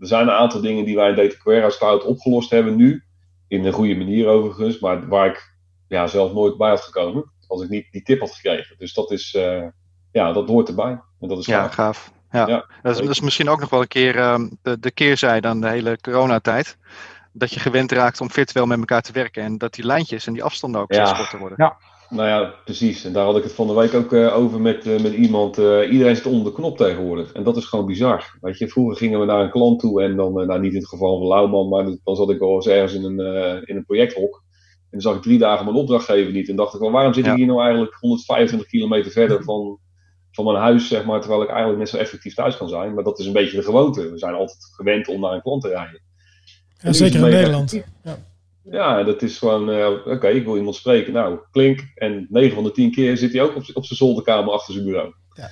er 0.00 0.06
zijn 0.06 0.26
een 0.26 0.34
aantal 0.34 0.60
dingen 0.60 0.84
die 0.84 0.96
wij 0.96 1.08
in 1.08 1.16
Data 1.16 1.68
Cloud 1.68 2.04
opgelost 2.04 2.50
hebben 2.50 2.76
nu. 2.76 3.04
In 3.52 3.64
een 3.64 3.72
goede 3.72 3.94
manier 3.96 4.26
overigens. 4.28 4.78
Maar 4.78 5.08
waar 5.08 5.26
ik 5.26 5.54
ja, 5.88 6.06
zelf 6.06 6.32
nooit 6.32 6.56
bij 6.56 6.68
had 6.68 6.80
gekomen. 6.80 7.32
Als 7.46 7.62
ik 7.62 7.68
niet 7.68 7.86
die 7.90 8.02
tip 8.02 8.20
had 8.20 8.30
gekregen. 8.34 8.76
Dus 8.78 8.94
dat 8.94 9.10
is, 9.10 9.34
eh, 9.34 9.62
ja, 10.12 10.32
dat 10.32 10.48
hoort 10.48 10.68
erbij. 10.68 11.00
En 11.20 11.28
dat 11.28 11.38
is 11.38 11.46
Ja, 11.46 11.60
gaaf. 11.62 11.74
gaaf. 11.74 12.12
Ja. 12.30 12.46
Ja, 12.46 12.66
dat, 12.82 12.92
is, 12.94 13.00
dat 13.00 13.10
is 13.10 13.20
misschien 13.20 13.48
ook 13.48 13.60
nog 13.60 13.70
wel 13.70 13.80
een 13.80 13.88
keer 13.88 14.16
ehm, 14.18 14.48
de, 14.62 14.78
de 14.78 14.90
keerzijde 14.90 15.48
aan 15.48 15.60
de 15.60 15.68
hele 15.68 15.98
coronatijd. 16.00 16.76
Dat 17.32 17.52
je 17.52 17.60
gewend 17.60 17.92
raakt 17.92 18.20
om 18.20 18.30
virtueel 18.30 18.66
met 18.66 18.78
elkaar 18.78 19.02
te 19.02 19.12
werken 19.12 19.42
en 19.42 19.58
dat 19.58 19.74
die 19.74 19.86
lijntjes 19.86 20.26
en 20.26 20.32
die 20.32 20.44
afstanden 20.44 20.80
ook 20.80 20.92
Ja. 20.92 21.04
steeds 21.04 21.18
korter 21.20 21.38
worden. 21.38 21.76
Nou 22.12 22.28
ja, 22.28 22.54
precies. 22.64 23.04
En 23.04 23.12
daar 23.12 23.24
had 23.24 23.36
ik 23.36 23.42
het 23.42 23.52
van 23.52 23.66
de 23.66 23.72
week 23.74 23.94
ook 23.94 24.12
eh, 24.12 24.36
over 24.36 24.60
met, 24.60 24.86
eh, 24.86 25.00
met 25.02 25.12
iemand. 25.12 25.58
Eh, 25.58 25.92
iedereen 25.92 26.16
zit 26.16 26.26
onder 26.26 26.44
de 26.44 26.52
knop 26.52 26.76
tegenwoordig. 26.76 27.32
En 27.32 27.42
dat 27.44 27.56
is 27.56 27.64
gewoon 27.64 27.86
bizar. 27.86 28.36
Weet 28.40 28.58
je, 28.58 28.68
vroeger 28.68 28.96
gingen 28.96 29.20
we 29.20 29.26
naar 29.26 29.40
een 29.40 29.50
klant 29.50 29.80
toe 29.80 30.02
en 30.02 30.16
dan, 30.16 30.40
eh, 30.40 30.46
nou 30.46 30.60
niet 30.60 30.72
in 30.72 30.78
het 30.78 30.88
geval 30.88 31.18
van 31.18 31.26
Lauwman, 31.28 31.68
maar 31.68 31.84
dan 32.04 32.16
zat 32.16 32.30
ik 32.30 32.38
wel 32.38 32.54
eens 32.54 32.66
ergens 32.66 32.94
in 32.94 33.04
een, 33.04 33.20
eh, 33.20 33.62
in 33.64 33.76
een 33.76 33.84
projecthok. 33.84 34.42
En 34.80 34.88
dan 34.90 35.00
zag 35.00 35.16
ik 35.16 35.22
drie 35.22 35.38
dagen 35.38 35.64
mijn 35.64 35.76
opdrachtgever 35.76 36.32
niet. 36.32 36.48
En 36.48 36.56
dacht 36.56 36.74
ik 36.74 36.80
wel, 36.80 36.90
waarom 36.90 37.14
zit 37.14 37.24
ik 37.24 37.30
Ja. 37.30 37.36
hier 37.36 37.46
nou 37.46 37.60
eigenlijk 37.62 37.96
125 38.00 38.68
kilometer 38.68 39.10
verder 39.12 39.42
van, 39.48 39.78
van 40.30 40.44
mijn 40.44 40.56
huis, 40.56 40.88
zeg 40.88 41.04
maar, 41.04 41.20
terwijl 41.20 41.42
ik 41.42 41.48
eigenlijk 41.48 41.78
net 41.78 41.88
zo 41.88 41.96
effectief 41.96 42.34
thuis 42.34 42.56
kan 42.56 42.68
zijn. 42.68 42.94
Maar 42.94 43.04
dat 43.04 43.18
is 43.18 43.26
een 43.26 43.32
beetje 43.32 43.56
de 43.56 43.62
gewoonte. 43.62 44.10
We 44.10 44.18
zijn 44.18 44.34
altijd 44.34 44.64
gewend 44.76 45.08
om 45.08 45.20
naar 45.20 45.32
een 45.32 45.42
klant 45.42 45.62
te 45.62 45.68
rijden. 45.68 46.00
ja, 46.78 46.92
zeker 46.92 47.14
in 47.24 47.30
Nederland. 47.30 47.72
effectief. 47.72 47.92
Ja. 48.02 48.16
Ja, 48.70 49.02
dat 49.02 49.22
is 49.22 49.38
gewoon, 49.38 49.70
eh, 49.70 49.88
oké, 50.04 50.28
ik 50.28 50.44
wil 50.44 50.56
iemand 50.56 50.76
spreken. 50.76 51.12
Nou, 51.12 51.38
klink. 51.50 51.80
En 51.94 52.26
9 52.30 52.54
van 52.54 52.64
de 52.64 52.72
10 52.72 52.90
keer 52.92 53.16
zit 53.16 53.32
hij 53.32 53.42
ook 53.42 53.56
op, 53.56 53.62
op 53.72 53.84
zijn 53.84 53.98
zolderkamer 53.98 54.52
achter 54.52 54.72
zijn 54.74 54.84
bureau. 54.86 55.14
Ja. 55.32 55.50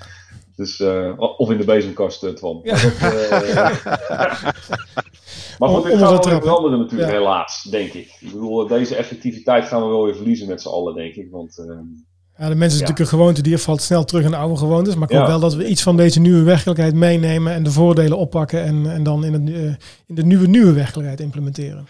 Dus, 0.57 0.81
eh, 0.81 1.13
of 1.37 1.51
in 1.51 1.59
de 1.59 1.65
bezemkast, 1.65 2.23
eh, 2.23 2.31
Twan. 2.31 2.61
Ja. 2.63 2.77
Maar, 5.59 5.69
goed, 5.69 5.85
dit 5.85 5.99
gaat 5.99 6.25
wel 6.25 6.41
veranderen 6.41 6.79
natuurlijk, 6.79 7.11
Ja. 7.11 7.17
helaas, 7.17 7.63
denk 7.63 7.93
ik. 7.93 8.17
Ik 8.21 8.33
bedoel, 8.33 8.67
deze 8.67 8.95
effectiviteit 8.97 9.65
gaan 9.65 9.83
we 9.83 9.89
wel 9.89 10.05
weer 10.05 10.17
verliezen 10.17 10.49
met 10.49 10.63
z'n 10.63 10.69
allen, 10.69 10.95
denk 10.95 11.15
ik. 11.15 11.31
Want 11.31 11.65
Ja, 12.37 12.49
de 12.49 12.55
mensen 12.55 12.65
is 12.65 12.73
natuurlijk 12.73 12.99
een 12.99 13.19
gewoonte 13.19 13.43
die 13.43 13.59
valt 13.59 13.83
snel 13.83 14.05
terug 14.05 14.25
in 14.25 14.31
de 14.31 14.37
oude 14.37 14.57
gewoontes. 14.57 14.95
Maar 14.95 15.11
ik 15.11 15.17
hoop 15.17 15.27
wel 15.27 15.41
dat 15.41 15.55
we 15.55 15.67
iets 15.67 15.83
van 15.83 15.97
deze 15.97 16.21
nieuwe 16.21 16.43
werkelijkheid 16.43 16.95
meenemen 16.95 17.53
en 17.53 17.63
de 17.63 17.71
voordelen 17.71 18.19
oppakken 18.19 18.63
en, 18.63 18.91
en 18.91 19.03
dan 19.03 19.25
in, 19.25 19.33
het, 19.33 19.77
in 20.07 20.15
de 20.15 20.25
nieuwe 20.25 20.47
nieuwe 20.47 20.73
werkelijkheid 20.73 21.21
implementeren. 21.21 21.89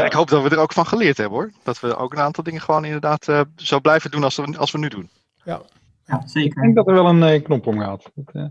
Ja, 0.00 0.04
ik 0.04 0.12
hoop 0.12 0.28
dat 0.28 0.42
we 0.42 0.48
er 0.48 0.58
ook 0.58 0.72
van 0.72 0.86
geleerd 0.86 1.16
hebben 1.16 1.38
hoor. 1.38 1.50
Dat 1.62 1.80
we 1.80 1.96
ook 1.96 2.12
een 2.12 2.20
aantal 2.20 2.44
dingen 2.44 2.60
gewoon 2.60 2.84
inderdaad 2.84 3.28
eh, 3.28 3.40
zo 3.56 3.80
blijven 3.80 4.10
doen 4.10 4.24
als 4.24 4.36
we, 4.36 4.54
als 4.58 4.70
we 4.72 4.78
nu 4.78 4.88
doen. 4.88 5.10
Ja, 5.44 5.60
Ik 6.06 6.16
zeker. 6.24 6.62
denk 6.62 6.74
dat 6.74 6.86
er 6.88 6.94
wel 6.94 7.06
een 7.06 7.22
eh, 7.22 7.42
knop 7.42 7.66
om 7.66 7.78
gaat. 7.80 8.10
Dat, 8.14 8.34
eh, 8.34 8.44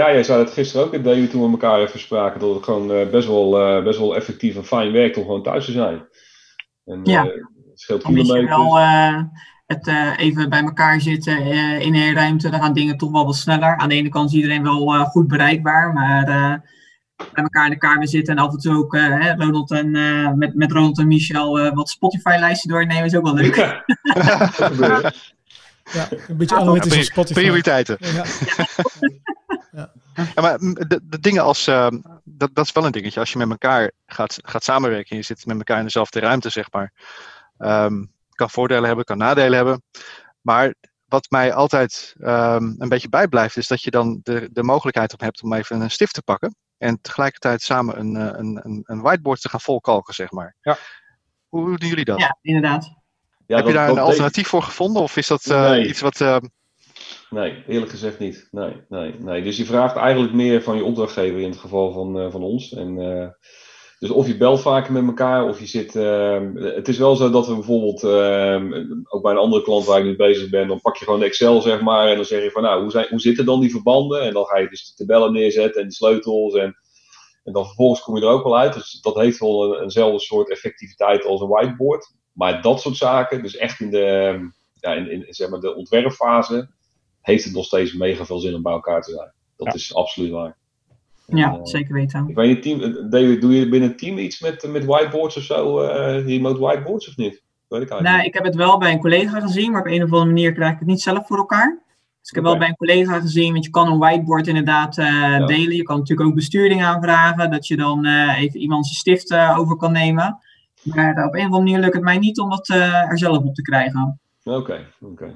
ja, 0.00 0.12
jij 0.12 0.22
zei 0.22 0.38
het 0.38 0.50
gisteren 0.52 0.86
ook, 0.86 0.92
dat 1.04 1.14
we 1.16 1.28
toen 1.28 1.42
we 1.44 1.50
elkaar 1.50 1.80
even 1.80 2.00
spraken, 2.00 2.40
dat 2.40 2.54
het 2.54 2.64
gewoon 2.64 2.92
eh, 2.92 3.08
best, 3.10 3.28
wel, 3.28 3.60
eh, 3.60 3.84
best 3.84 3.98
wel 3.98 4.16
effectief 4.16 4.56
en 4.56 4.64
fijn 4.64 4.92
werkt 4.92 5.16
om 5.16 5.22
gewoon 5.24 5.42
thuis 5.42 5.64
te 5.64 5.72
zijn. 5.72 6.06
En, 6.84 7.00
Ja. 7.04 7.24
eh, 7.24 7.30
het 7.70 7.80
scheelt 7.80 8.02
Dan 8.02 8.12
mis 8.12 8.26
je 8.26 8.32
kilometers. 8.32 8.56
wel 8.62 8.78
eh, 8.78 9.22
het 9.66 9.86
eh, 9.88 10.12
even 10.18 10.48
bij 10.50 10.62
elkaar 10.62 11.00
zitten 11.00 11.36
eh, 11.36 11.80
in 11.80 11.94
een 11.94 12.14
ruimte. 12.14 12.50
Dan 12.50 12.60
gaan 12.60 12.72
dingen 12.72 12.96
toch 12.96 13.10
wel 13.10 13.24
wat 13.24 13.36
sneller. 13.36 13.76
Aan 13.76 13.88
de 13.88 13.94
ene 13.94 14.08
kant 14.08 14.28
is 14.30 14.36
iedereen 14.36 14.62
wel 14.62 14.94
eh, 14.94 15.00
goed 15.00 15.28
bereikbaar, 15.28 15.92
maar 15.92 16.28
eh, 16.28 16.54
bij 17.32 17.42
elkaar 17.42 17.64
in 17.64 17.70
de 17.70 17.78
kamer 17.78 18.08
zitten 18.08 18.36
en 18.36 18.42
af 18.42 18.52
en 18.52 18.58
toe 18.58 18.76
ook 18.76 18.94
eh, 18.94 19.02
hè, 19.02 19.34
Ronald 19.34 19.70
en, 19.70 19.94
eh, 19.94 20.32
met, 20.32 20.54
met 20.54 20.72
Ronald 20.72 20.98
en 20.98 21.06
Michel 21.06 21.58
eh, 21.58 21.74
wat 21.74 21.88
Spotify-lijsten 21.88 22.70
doornemen 22.70 23.04
is 23.04 23.14
ook 23.14 23.24
wel 23.24 23.34
leuk. 23.34 23.54
Ja, 23.54 23.84
een 26.28 26.36
beetje 26.36 26.56
analytisch 26.56 26.96
op 26.96 27.02
Spotify. 27.02 27.40
Prioriteiten. 27.40 27.96
Ja, 28.00 28.24
Ja, 30.34 30.42
maar 30.42 30.58
de, 30.58 31.00
de 31.02 31.18
dingen 31.20 31.42
als, 31.42 31.64
dat, 32.24 32.50
dat 32.52 32.64
is 32.64 32.72
wel 32.72 32.84
een 32.84 32.92
dingetje. 32.92 33.20
Als 33.20 33.32
je 33.32 33.38
met 33.38 33.50
elkaar 33.50 33.92
gaat, 34.06 34.38
gaat 34.42 34.64
samenwerken 34.64 35.10
en 35.10 35.16
je 35.16 35.22
zit 35.22 35.46
met 35.46 35.56
elkaar 35.56 35.78
in 35.78 35.84
dezelfde 35.84 36.20
ruimte, 36.20 36.50
zeg 36.50 36.72
maar. 36.72 36.92
Ehm, 37.58 38.04
kan 38.30 38.50
voordelen 38.50 38.84
hebben, 38.84 39.04
kan 39.04 39.18
nadelen 39.18 39.56
hebben. 39.56 39.82
Maar 40.40 40.74
wat 41.08 41.30
mij 41.30 41.54
altijd 41.54 42.14
ehm, 42.20 42.74
een 42.78 42.88
beetje 42.88 43.08
bijblijft, 43.08 43.56
is 43.56 43.66
dat 43.66 43.82
je 43.82 43.90
dan 43.90 44.20
de, 44.22 44.48
de 44.52 44.62
mogelijkheid 44.62 45.12
op 45.12 45.20
hebt 45.20 45.42
om 45.42 45.52
even 45.52 45.80
een 45.80 45.90
stift 45.90 46.14
te 46.14 46.22
pakken. 46.22 46.56
En 46.78 47.00
tegelijkertijd 47.00 47.62
samen 47.62 47.98
een, 47.98 48.16
eh, 48.16 48.38
een, 48.38 48.60
een, 48.64 48.80
een 48.84 49.00
whiteboard 49.00 49.40
te 49.40 49.48
gaan 49.48 49.60
volkalken, 49.60 50.14
zeg 50.14 50.30
maar. 50.30 50.56
Ja. 50.60 50.76
Hoe 51.48 51.78
doen 51.78 51.88
jullie 51.88 52.04
dat? 52.04 52.18
Ja, 52.20 52.38
inderdaad. 52.42 52.84
Ja, 53.46 53.56
Heb 53.56 53.66
je 53.66 53.72
dat- 53.72 53.72
daar 53.72 53.86
dat 53.86 53.88
een 53.88 53.94
deed- 54.02 54.04
alternatief 54.10 54.48
voor 54.48 54.62
gevonden? 54.62 55.02
Of 55.02 55.16
is 55.16 55.26
dat 55.26 55.46
eh, 55.46 55.70
Nee. 55.70 55.88
iets 55.88 56.00
wat. 56.00 56.20
ehm, 56.20 56.44
Nee, 57.30 57.64
eerlijk 57.66 57.90
gezegd 57.90 58.18
niet. 58.18 58.48
Nee, 58.50 58.84
nee, 58.88 59.14
nee. 59.18 59.42
Dus 59.42 59.56
je 59.56 59.64
vraagt 59.64 59.96
eigenlijk 59.96 60.34
meer 60.34 60.62
van 60.62 60.76
je 60.76 60.84
opdrachtgever 60.84 61.40
in 61.40 61.50
het 61.50 61.58
geval 61.58 61.92
van, 61.92 62.20
eh, 62.20 62.30
van 62.30 62.42
ons. 62.42 62.72
En, 62.72 62.98
eh, 62.98 63.28
dus 63.98 64.10
of 64.10 64.26
je 64.26 64.36
belt 64.36 64.60
vaker 64.60 64.92
met 64.92 65.06
elkaar, 65.06 65.44
of 65.48 65.60
je 65.60 65.66
zit. 65.66 65.96
ehm, 65.96 66.56
het 66.56 66.88
is 66.88 66.98
wel 66.98 67.16
zo 67.16 67.30
dat 67.30 67.46
we 67.46 67.54
bijvoorbeeld, 67.54 68.02
ehm, 68.02 68.72
ook 69.08 69.22
bij 69.22 69.32
een 69.32 69.38
andere 69.38 69.62
klant 69.62 69.84
waar 69.84 69.98
ik 69.98 70.04
nu 70.04 70.16
bezig 70.16 70.50
ben, 70.50 70.68
dan 70.68 70.80
pak 70.80 70.96
je 70.96 71.04
gewoon 71.04 71.22
Excel, 71.22 71.60
zeg 71.62 71.80
maar. 71.80 72.08
En 72.08 72.16
dan 72.16 72.24
zeg 72.24 72.42
je 72.42 72.50
van, 72.50 72.62
nou, 72.62 72.82
hoe, 72.82 72.90
zijn, 72.90 73.06
hoe 73.10 73.20
zitten 73.20 73.44
dan 73.44 73.60
die 73.60 73.70
verbanden? 73.70 74.22
En 74.22 74.32
dan 74.32 74.44
ga 74.44 74.58
je 74.58 74.68
dus 74.68 74.86
de 74.94 75.04
tabellen 75.04 75.32
neerzetten 75.32 75.82
en 75.82 75.88
de 75.88 75.94
sleutels. 75.94 76.54
En, 76.54 76.76
en 77.44 77.52
dan 77.52 77.64
vervolgens 77.64 78.00
kom 78.02 78.16
je 78.16 78.22
er 78.22 78.28
ook 78.28 78.44
wel 78.44 78.58
uit. 78.58 78.74
Dus 78.74 79.00
dat 79.00 79.14
heeft 79.14 79.38
wel 79.38 79.74
een, 79.76 79.82
eenzelfde 79.82 80.20
soort 80.20 80.50
effectiviteit 80.50 81.24
als 81.24 81.40
een 81.40 81.48
whiteboard. 81.48 82.14
Maar 82.32 82.62
dat 82.62 82.80
soort 82.80 82.96
zaken, 82.96 83.42
dus 83.42 83.56
echt 83.56 83.80
in 83.80 83.90
de, 83.90 84.04
ehm, 84.04 84.44
ja, 84.74 84.92
in, 84.94 85.10
in, 85.10 85.24
zeg 85.28 85.48
maar 85.48 85.60
de 85.60 85.74
ontwerpfase, 85.74 86.68
heeft 87.20 87.44
het 87.44 87.54
nog 87.54 87.64
steeds 87.64 87.92
mega 87.92 88.24
veel 88.24 88.38
zin 88.38 88.54
om 88.54 88.62
bij 88.62 88.72
elkaar 88.72 89.02
te 89.02 89.10
zijn. 89.10 89.32
Dat 89.56 89.66
Ja. 89.66 89.72
is 89.72 89.94
absoluut 89.94 90.30
waar. 90.30 90.56
Ja, 91.36 91.52
Eh, 91.52 91.58
zeker 91.62 91.94
weten. 91.94 92.28
Ik 92.28 92.34
weet 92.34 92.48
niet, 92.48 92.62
team, 92.62 92.80
eh, 92.80 93.10
David, 93.10 93.40
doe 93.40 93.54
je 93.54 93.68
binnen 93.68 93.88
het 93.88 93.98
team 93.98 94.18
iets 94.18 94.40
met, 94.40 94.68
met 94.68 94.84
whiteboards 94.84 95.36
of 95.36 95.42
zo? 95.42 95.80
eh, 95.80 96.26
remote 96.26 96.60
whiteboards 96.60 97.08
of 97.08 97.16
niet? 97.16 97.42
Weet 97.68 97.82
ik 97.82 97.90
eigenlijk 97.90 98.02
Nou, 98.02 98.24
ik 98.28 98.34
heb 98.34 98.44
het 98.44 98.54
wel 98.54 98.78
bij 98.78 98.92
een 98.92 99.00
collega 99.00 99.40
gezien, 99.40 99.72
maar 99.72 99.80
op 99.80 99.86
een 99.86 100.02
of 100.02 100.12
andere 100.12 100.24
manier 100.24 100.52
krijg 100.52 100.72
ik 100.72 100.78
het 100.78 100.88
niet 100.88 101.00
zelf 101.00 101.26
voor 101.26 101.36
elkaar. 101.36 101.78
Dus 102.20 102.28
ik 102.30 102.34
heb 102.34 102.44
wel 102.44 102.58
bij 102.58 102.68
een 102.68 102.76
collega 102.76 103.20
gezien, 103.20 103.52
want 103.52 103.64
je 103.64 103.70
kan 103.70 103.92
een 103.92 103.98
whiteboard 103.98 104.46
inderdaad 104.46 104.94
delen. 105.46 105.76
Je 105.76 105.82
kan 105.82 105.98
natuurlijk 105.98 106.28
ook 106.28 106.34
bestuurding 106.34 106.82
aanvragen, 106.82 107.50
dat 107.50 107.66
je 107.66 107.76
dan 107.76 108.06
even 108.36 108.60
iemand 108.60 108.86
zijn 108.86 108.98
stift 108.98 109.56
over 109.56 109.76
kan 109.76 109.92
nemen. 109.92 110.38
Maar 110.82 111.10
op 111.10 111.34
een 111.34 111.40
of 111.40 111.44
andere 111.44 111.62
manier 111.62 111.78
lukt 111.78 111.94
het 111.94 112.02
mij 112.02 112.18
niet 112.18 112.38
om 112.40 112.50
dat 112.50 112.68
er 112.68 113.18
zelf 113.18 113.38
op 113.44 113.54
te 113.54 113.62
krijgen. 113.62 114.20
Oké, 114.44 114.86
oké. 115.00 115.34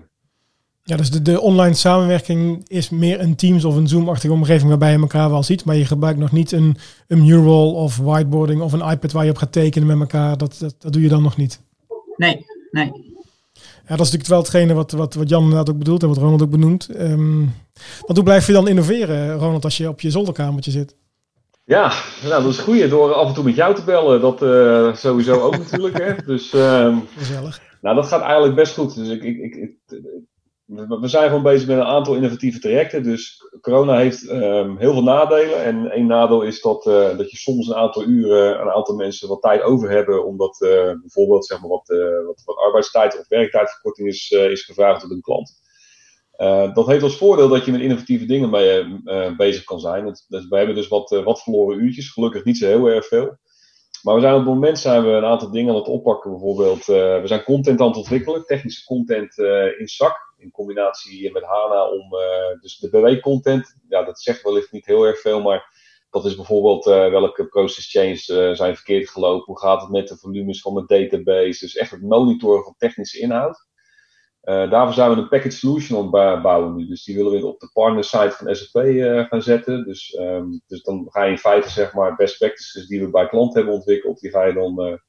Ja, 0.85 0.97
dus 0.97 1.11
de, 1.11 1.23
de 1.23 1.41
online 1.41 1.75
samenwerking 1.75 2.69
is 2.69 2.91
meer 2.91 3.21
een 3.21 3.37
Teams 3.37 3.65
of 3.65 3.77
een 3.77 3.89
Zoom-achtige 3.89 4.33
omgeving 4.33 4.69
waarbij 4.69 4.93
je 4.93 4.99
elkaar 4.99 5.31
wel 5.31 5.43
ziet, 5.43 5.65
maar 5.65 5.77
je 5.77 5.85
gebruikt 5.85 6.19
nog 6.19 6.33
niet 6.33 6.53
een, 6.53 6.77
een 7.09 7.23
mural 7.25 7.75
of 7.75 7.97
whiteboarding 7.97 8.61
of 8.61 8.73
een 8.73 8.91
iPad 8.91 9.13
waar 9.13 9.25
je 9.25 9.31
op 9.31 9.37
gaat 9.37 9.53
tekenen 9.53 9.87
met 9.89 10.01
elkaar. 10.01 10.37
Dat, 10.39 10.57
dat, 10.59 10.75
dat 10.79 10.93
doe 10.93 11.03
je 11.03 11.09
dan 11.09 11.23
nog 11.23 11.37
niet. 11.37 11.61
Nee, 12.17 12.47
nee. 12.71 12.93
Ja, 13.89 13.97
dat 13.97 14.07
is 14.07 14.13
natuurlijk 14.13 14.29
wel 14.29 14.39
hetgene 14.39 14.75
wat, 14.75 14.91
wat, 14.93 15.15
wat 15.15 15.29
Jan 15.29 15.43
inderdaad 15.43 15.71
ook 15.71 15.79
bedoelt 15.79 16.03
en 16.03 16.09
wat 16.09 16.17
Ronald 16.17 16.43
ook 16.43 16.51
benoemt. 16.51 16.89
Ehm, 16.89 17.39
want 18.01 18.15
hoe 18.15 18.23
blijf 18.23 18.47
je 18.47 18.53
dan 18.53 18.69
innoveren, 18.69 19.35
Ronald, 19.39 19.65
als 19.65 19.77
je 19.77 19.89
op 19.89 20.01
je 20.01 20.11
zolderkamertje 20.11 20.71
zit? 20.71 20.95
Ja, 21.65 21.93
nou, 22.23 22.43
dat 22.43 22.53
is 22.53 22.59
goed. 22.59 22.91
Door 22.91 23.13
af 23.13 23.29
en 23.29 23.35
toe 23.35 23.45
met 23.45 23.55
jou 23.55 23.75
te 23.75 23.85
bellen, 23.85 24.21
dat 24.21 24.43
eh, 24.43 24.95
sowieso 24.95 25.41
ook 25.41 25.59
natuurlijk. 25.59 25.99
Hè. 25.99 26.15
Dus 26.27 26.53
ehm, 26.53 26.97
Gezellig. 27.17 27.61
Nou, 27.81 27.97
dat 27.97 28.07
gaat 28.07 28.23
eigenlijk 28.23 28.55
best 28.55 28.75
goed. 28.75 28.95
Dus 28.95 29.09
ik, 29.09 29.23
ik, 29.23 29.39
ik, 29.39 29.55
ik- 29.55 29.71
we 30.75 31.09
zijn 31.09 31.29
gewoon 31.29 31.43
bezig 31.43 31.69
met 31.69 31.77
een 31.77 31.83
aantal 31.83 32.15
innovatieve 32.15 32.59
trajecten. 32.59 33.03
Dus 33.03 33.49
corona 33.61 33.97
heeft 33.97 34.29
ehm, 34.29 34.77
heel 34.77 34.93
veel 34.93 35.03
nadelen. 35.03 35.65
En 35.65 35.91
één 35.91 36.07
nadeel 36.07 36.43
is 36.43 36.61
dat, 36.61 36.87
eh, 36.87 37.17
dat 37.17 37.31
je 37.31 37.37
soms 37.37 37.69
een 37.69 37.75
aantal 37.75 38.05
uren, 38.05 38.61
een 38.61 38.71
aantal 38.71 38.95
mensen 38.95 39.29
wat 39.29 39.43
tijd 39.43 39.63
over 39.63 39.91
hebben. 39.91 40.27
Omdat 40.27 40.61
eh, 40.61 40.93
bijvoorbeeld 41.01 41.47
zeg 41.47 41.61
maar, 41.61 41.69
wat, 41.69 41.91
eh, 41.91 42.27
wat, 42.27 42.43
wat 42.45 42.57
arbeidstijd 42.57 43.19
of 43.19 43.29
werktijdverkorting 43.29 44.09
is, 44.09 44.31
is 44.31 44.65
gevraagd 44.65 45.03
door 45.03 45.11
een 45.11 45.21
klant. 45.21 45.61
Dat 46.75 46.87
heeft 46.87 47.03
als 47.03 47.17
voordeel 47.17 47.49
dat 47.49 47.65
je 47.65 47.73
met 47.73 47.81
innovatieve 47.81 48.25
dingen 48.25 48.51
mee, 48.51 49.37
bezig 49.37 49.65
kan 49.65 49.81
zijn. 49.81 50.05
We 50.29 50.57
hebben 50.57 50.75
dus 50.75 50.89
wat, 50.89 51.21
wat 51.25 51.43
verloren 51.43 51.85
uurtjes, 51.85 52.11
gelukkig 52.11 52.45
niet 52.45 52.59
zo 52.59 52.67
heel 52.67 52.87
erg 52.87 53.07
veel. 53.07 53.37
Maar 54.03 54.15
we 54.15 54.21
zijn 54.21 54.33
op 54.33 54.39
het 54.39 54.49
moment 54.49 54.79
zijn 54.79 55.05
we 55.05 55.11
een 55.11 55.25
aantal 55.25 55.51
dingen 55.51 55.71
aan 55.71 55.79
het 55.79 55.89
oppakken. 55.89 56.31
Bijvoorbeeld, 56.31 56.85
we 56.87 57.23
zijn 57.25 57.43
content 57.43 57.81
aan 57.81 57.87
het 57.87 57.97
ontwikkelen, 57.97 58.45
technische 58.45 58.85
content 58.85 59.39
in 59.79 59.89
zak. 59.89 60.32
In 60.43 60.51
combinatie 60.51 61.33
met 61.33 61.43
HANA 61.43 61.89
om 61.89 62.15
eh, 62.15 62.61
dus 62.61 62.79
de 62.79 62.89
BW-content. 62.89 63.77
Ja, 63.89 64.03
dat 64.03 64.21
zegt 64.21 64.43
wellicht 64.43 64.73
niet 64.73 64.87
heel 64.87 65.05
erg 65.05 65.21
veel, 65.21 65.43
maar 65.43 65.75
dat 66.11 66.25
is 66.25 66.37
bijvoorbeeld 66.37 66.87
eh, 66.87 67.11
welke 67.11 67.47
process 67.47 67.91
changes 67.91 68.29
eh, 68.29 68.53
zijn 68.53 68.75
verkeerd 68.75 69.11
gelopen. 69.11 69.45
Hoe 69.45 69.59
gaat 69.59 69.81
het 69.81 69.91
met 69.91 70.09
de 70.09 70.17
volumes 70.17 70.61
van 70.61 70.75
de 70.75 70.85
database? 70.87 71.65
Dus 71.65 71.77
echt 71.77 71.91
het 71.91 72.03
monitoren 72.03 72.65
van 72.65 72.75
technische 72.79 73.21
inhoud. 73.21 73.71
Daarvoor 74.43 74.95
zijn 74.95 75.11
we 75.11 75.17
een 75.17 75.29
package 75.29 75.57
solution 75.57 76.17
aan 76.17 76.43
bouwen 76.43 76.77
nu. 76.77 76.87
Dus 76.87 77.05
die 77.05 77.17
willen 77.17 77.33
we 77.33 77.47
op 77.47 77.61
de 77.61 77.71
partner 77.73 78.05
site 78.05 78.31
van 78.31 78.55
SAP 78.55 78.85
gaan 79.29 79.43
zetten. 79.43 79.85
Dus, 79.85 80.15
ehm, 80.15 80.47
dus 80.67 80.83
dan 80.83 81.07
ga 81.09 81.25
je 81.25 81.31
in 81.31 81.39
feite 81.39 81.71
zeg 81.71 81.95
maar 81.95 82.17
best 82.17 82.39
practices 82.39 82.87
die 82.87 83.01
we 83.01 83.11
bij 83.11 83.29
klanten 83.29 83.57
hebben 83.57 83.75
ontwikkeld, 83.75 84.21
die 84.21 84.31
ga 84.31 84.45
je 84.45 84.53
dan 84.53 85.01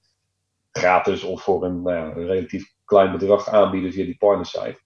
gratis 0.71 1.23
of 1.23 1.43
voor 1.43 1.63
een, 1.63 1.81
nou 1.81 2.19
een 2.19 2.27
relatief 2.27 2.73
klein 2.85 3.11
bedrag 3.11 3.47
aanbieden 3.47 3.91
via 3.91 4.05
die 4.05 4.17
partner 4.17 4.45
site. 4.45 4.82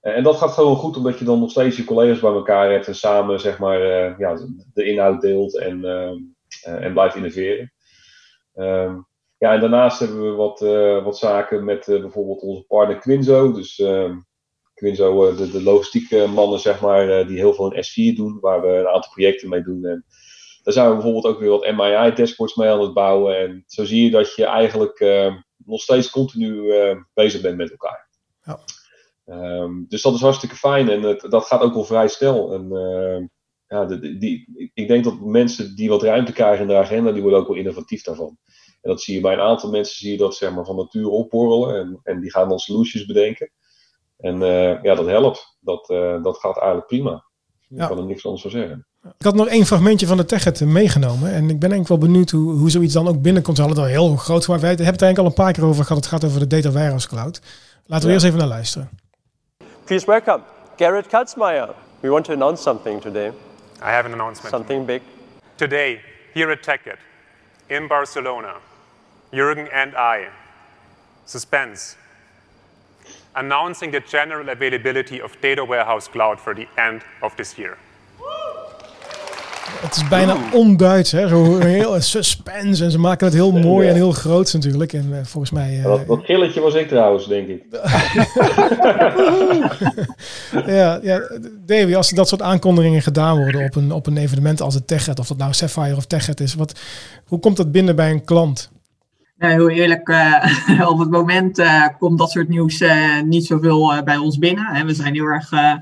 Eh, 0.00 0.16
en 0.16 0.22
dat 0.22 0.36
gaat 0.36 0.50
gewoon 0.50 0.76
goed, 0.76 0.96
omdat 0.96 1.18
je 1.18 1.24
dan 1.24 1.40
nog 1.40 1.50
steeds 1.50 1.76
je 1.76 1.84
collega's 1.84 2.20
bij 2.20 2.32
elkaar 2.32 2.70
hebt 2.70 2.86
en 2.86 2.94
samen 2.94 3.40
zeg 3.40 3.58
maar, 3.58 3.82
eh, 3.82 4.18
ja, 4.18 4.38
de 4.74 4.84
inhoud 4.84 5.20
deelt 5.20 5.58
en, 5.58 5.84
ehm, 5.84 6.16
eh, 6.62 6.84
en 6.84 6.92
blijft 6.92 7.16
innoveren. 7.16 7.72
Ehm, 8.54 8.98
ja, 9.38 9.52
en 9.52 9.60
daarnaast 9.60 9.98
hebben 9.98 10.22
we 10.22 10.30
wat, 10.30 10.60
wat 11.04 11.18
zaken 11.18 11.64
met 11.64 11.84
bijvoorbeeld 11.86 12.42
onze 12.42 12.64
partner 12.66 12.98
Quinzo. 12.98 13.52
Dus 13.52 13.78
ehm, 13.78 14.18
Quinzo, 14.74 15.34
de, 15.34 15.50
de 15.50 15.62
logistieke 15.62 16.26
mannen, 16.26 16.58
zeg 16.58 16.80
maar, 16.80 17.26
die 17.26 17.36
heel 17.36 17.54
veel 17.54 17.72
in 17.72 17.84
S4 17.84 18.16
doen, 18.16 18.38
waar 18.40 18.60
we 18.60 18.68
een 18.68 18.86
aantal 18.86 19.12
projecten 19.12 19.48
mee 19.48 19.62
doen. 19.62 19.84
En 19.84 20.04
daar 20.62 20.74
zijn 20.74 20.88
we 20.88 20.94
bijvoorbeeld 20.94 21.26
ook 21.26 21.38
weer 21.40 21.50
wat 21.50 21.70
MII-dashboards 21.72 22.54
mee 22.54 22.68
aan 22.68 22.80
het 22.80 22.94
bouwen. 22.94 23.38
En 23.38 23.64
zo 23.66 23.84
zie 23.84 24.04
je 24.04 24.10
dat 24.10 24.34
je 24.34 24.44
eigenlijk 24.44 25.00
nog 25.56 25.80
steeds 25.80 26.10
continu 26.10 26.72
bezig 27.14 27.40
bent 27.40 27.56
met 27.56 27.70
elkaar. 27.70 28.08
Ja. 28.42 28.58
Ehm, 29.30 29.70
dus 29.88 30.02
dat 30.02 30.14
is 30.14 30.20
hartstikke 30.20 30.56
fijn 30.56 30.88
en 30.88 31.02
het, 31.02 31.26
dat 31.28 31.44
gaat 31.44 31.60
ook 31.60 31.74
wel 31.74 31.84
vrij 31.84 32.08
snel. 32.08 32.52
En, 32.52 32.72
eh, 32.72 33.26
ja, 33.66 33.84
de- 33.84 34.18
die, 34.18 34.70
ik 34.74 34.88
denk 34.88 35.04
dat 35.04 35.20
mensen 35.20 35.74
die 35.76 35.88
wat 35.88 36.02
ruimte 36.02 36.32
krijgen 36.32 36.62
in 36.62 36.68
de 36.68 36.76
agenda, 36.76 37.12
die 37.12 37.22
worden 37.22 37.40
ook 37.40 37.48
wel 37.48 37.56
innovatief 37.56 38.02
daarvan. 38.02 38.36
En 38.80 38.90
dat 38.90 39.02
zie 39.02 39.14
je 39.14 39.20
bij 39.20 39.32
een 39.32 39.40
aantal 39.40 39.70
mensen 39.70 39.96
zie 39.96 40.10
je 40.12 40.18
dat 40.18 40.34
zeg 40.34 40.52
maar, 40.54 40.64
van 40.64 40.76
nature 40.76 41.08
opborrelen 41.08 41.78
en, 41.80 42.00
en 42.02 42.20
die 42.20 42.30
gaan 42.30 42.48
dan 42.48 42.58
solutions 42.58 43.06
bedenken. 43.06 43.50
En 44.16 44.42
eh, 44.42 44.82
ja, 44.82 44.94
dat 44.94 45.06
helpt. 45.06 45.56
Dat, 45.60 45.90
eh, 45.90 46.22
dat 46.22 46.36
gaat 46.38 46.56
eigenlijk 46.56 46.86
prima. 46.86 47.24
Ik 47.68 47.78
Ja. 47.78 47.86
kan 47.86 47.98
er 47.98 48.04
niks 48.04 48.24
anders 48.24 48.42
van 48.42 48.50
zeggen. 48.50 48.86
Ik 49.18 49.24
had 49.24 49.34
nog 49.34 49.46
één 49.48 49.66
fragmentje 49.66 50.06
van 50.06 50.16
de 50.16 50.24
TechEd 50.24 50.60
meegenomen. 50.64 51.30
En 51.32 51.42
ik 51.50 51.58
ben 51.60 51.70
eigenlijk 51.70 51.88
wel 51.88 51.98
benieuwd 52.10 52.30
hoe, 52.30 52.52
hoe 52.52 52.70
zoiets 52.70 52.92
dan 52.94 53.08
ook 53.08 53.22
binnenkomt. 53.22 53.56
Ze 53.56 53.62
hadden 53.62 53.82
het 53.82 53.92
al 53.92 53.98
heel 54.00 54.16
groot 54.16 54.44
gemaakt. 54.44 54.62
Wij 54.62 54.70
hebben 54.74 54.92
het 54.94 55.02
eigenlijk 55.02 55.18
al 55.18 55.26
een 55.26 55.44
paar 55.46 55.52
keer 55.52 55.64
over 55.70 55.84
gehad. 55.84 56.04
Het 56.04 56.12
gaat 56.12 56.24
over 56.24 56.40
de 56.40 56.46
Data 56.46 56.70
Warehouse 56.70 57.08
Cloud. 57.08 57.40
Laten 57.86 58.04
we 58.04 58.08
Ja. 58.08 58.12
eerst 58.14 58.26
even 58.26 58.38
naar 58.38 58.48
luisteren. 58.48 58.90
Please 59.90 60.06
welcome 60.06 60.44
Garrett 60.76 61.08
Katzmeier. 61.08 61.74
We 62.00 62.10
want 62.10 62.24
to 62.26 62.32
announce 62.32 62.60
something 62.60 63.00
today, 63.00 63.32
I 63.82 63.90
have 63.90 64.06
an 64.06 64.12
announcement. 64.12 64.52
something 64.52 64.86
big. 64.86 65.02
Today, 65.56 66.00
here 66.32 66.48
at 66.52 66.62
TechEd, 66.62 66.98
in 67.68 67.88
Barcelona, 67.88 68.60
Jürgen 69.32 69.68
and 69.72 69.96
I, 69.96 70.28
suspense, 71.26 71.96
announcing 73.34 73.90
the 73.90 73.98
general 73.98 74.48
availability 74.48 75.20
of 75.20 75.36
Data 75.40 75.64
Warehouse 75.64 76.06
Cloud 76.06 76.38
for 76.38 76.54
the 76.54 76.68
end 76.78 77.02
of 77.20 77.36
this 77.36 77.58
year. 77.58 77.76
Het 79.90 79.98
is 79.98 80.08
bijna 80.08 80.36
onduits, 80.52 81.12
hè? 81.12 81.28
Zo 81.28 81.58
heel 81.58 82.00
suspense. 82.14 82.84
En 82.84 82.90
ze 82.90 82.98
maken 82.98 83.26
het 83.26 83.34
heel 83.34 83.52
mooi 83.52 83.88
en 83.88 83.94
heel 83.94 84.12
groot 84.12 84.52
natuurlijk. 84.52 84.92
En 84.92 85.08
eh, 85.12 85.18
volgens 85.24 85.52
mij... 85.52 85.78
eh, 85.78 85.84
Dat, 85.84 86.06
dat 86.06 86.24
gilletje 86.24 86.60
was 86.60 86.74
ik 86.74 86.88
trouwens, 86.88 87.26
denk 87.26 87.48
ik. 87.48 87.62
ja, 90.66 90.98
ja, 91.02 91.20
Davy, 91.66 91.94
als 91.94 92.10
er 92.10 92.16
dat 92.16 92.28
soort 92.28 92.42
aankondigingen 92.42 93.02
gedaan 93.02 93.36
worden 93.36 93.64
op 93.64 93.76
een, 93.76 93.92
op 93.92 94.06
een 94.06 94.16
evenement 94.16 94.60
als 94.60 94.74
het 94.74 94.86
TechEd, 94.86 95.18
of 95.18 95.26
dat 95.26 95.36
nou 95.36 95.52
Sapphire 95.52 95.96
of 95.96 96.06
TechEd 96.06 96.40
is, 96.40 96.54
wat, 96.54 96.80
hoe 97.26 97.38
komt 97.38 97.56
dat 97.56 97.72
binnen 97.72 97.96
bij 97.96 98.10
een 98.10 98.24
klant? 98.24 98.70
Nou, 99.38 99.52
heel 99.52 99.70
eerlijk, 99.70 100.08
eh, 100.08 100.88
op 100.92 100.98
het 100.98 101.10
moment 101.10 101.58
eh, 101.58 101.84
komt 101.98 102.18
dat 102.18 102.30
soort 102.30 102.48
nieuws 102.48 102.80
eh, 102.80 103.20
niet 103.24 103.46
zoveel 103.46 103.92
eh, 103.92 104.02
bij 104.02 104.16
ons 104.16 104.38
binnen. 104.38 104.66
En 104.74 104.86
we 104.86 104.94
zijn 104.94 105.14
heel 105.14 105.24
erg 105.24 105.52
eh, 105.52 105.72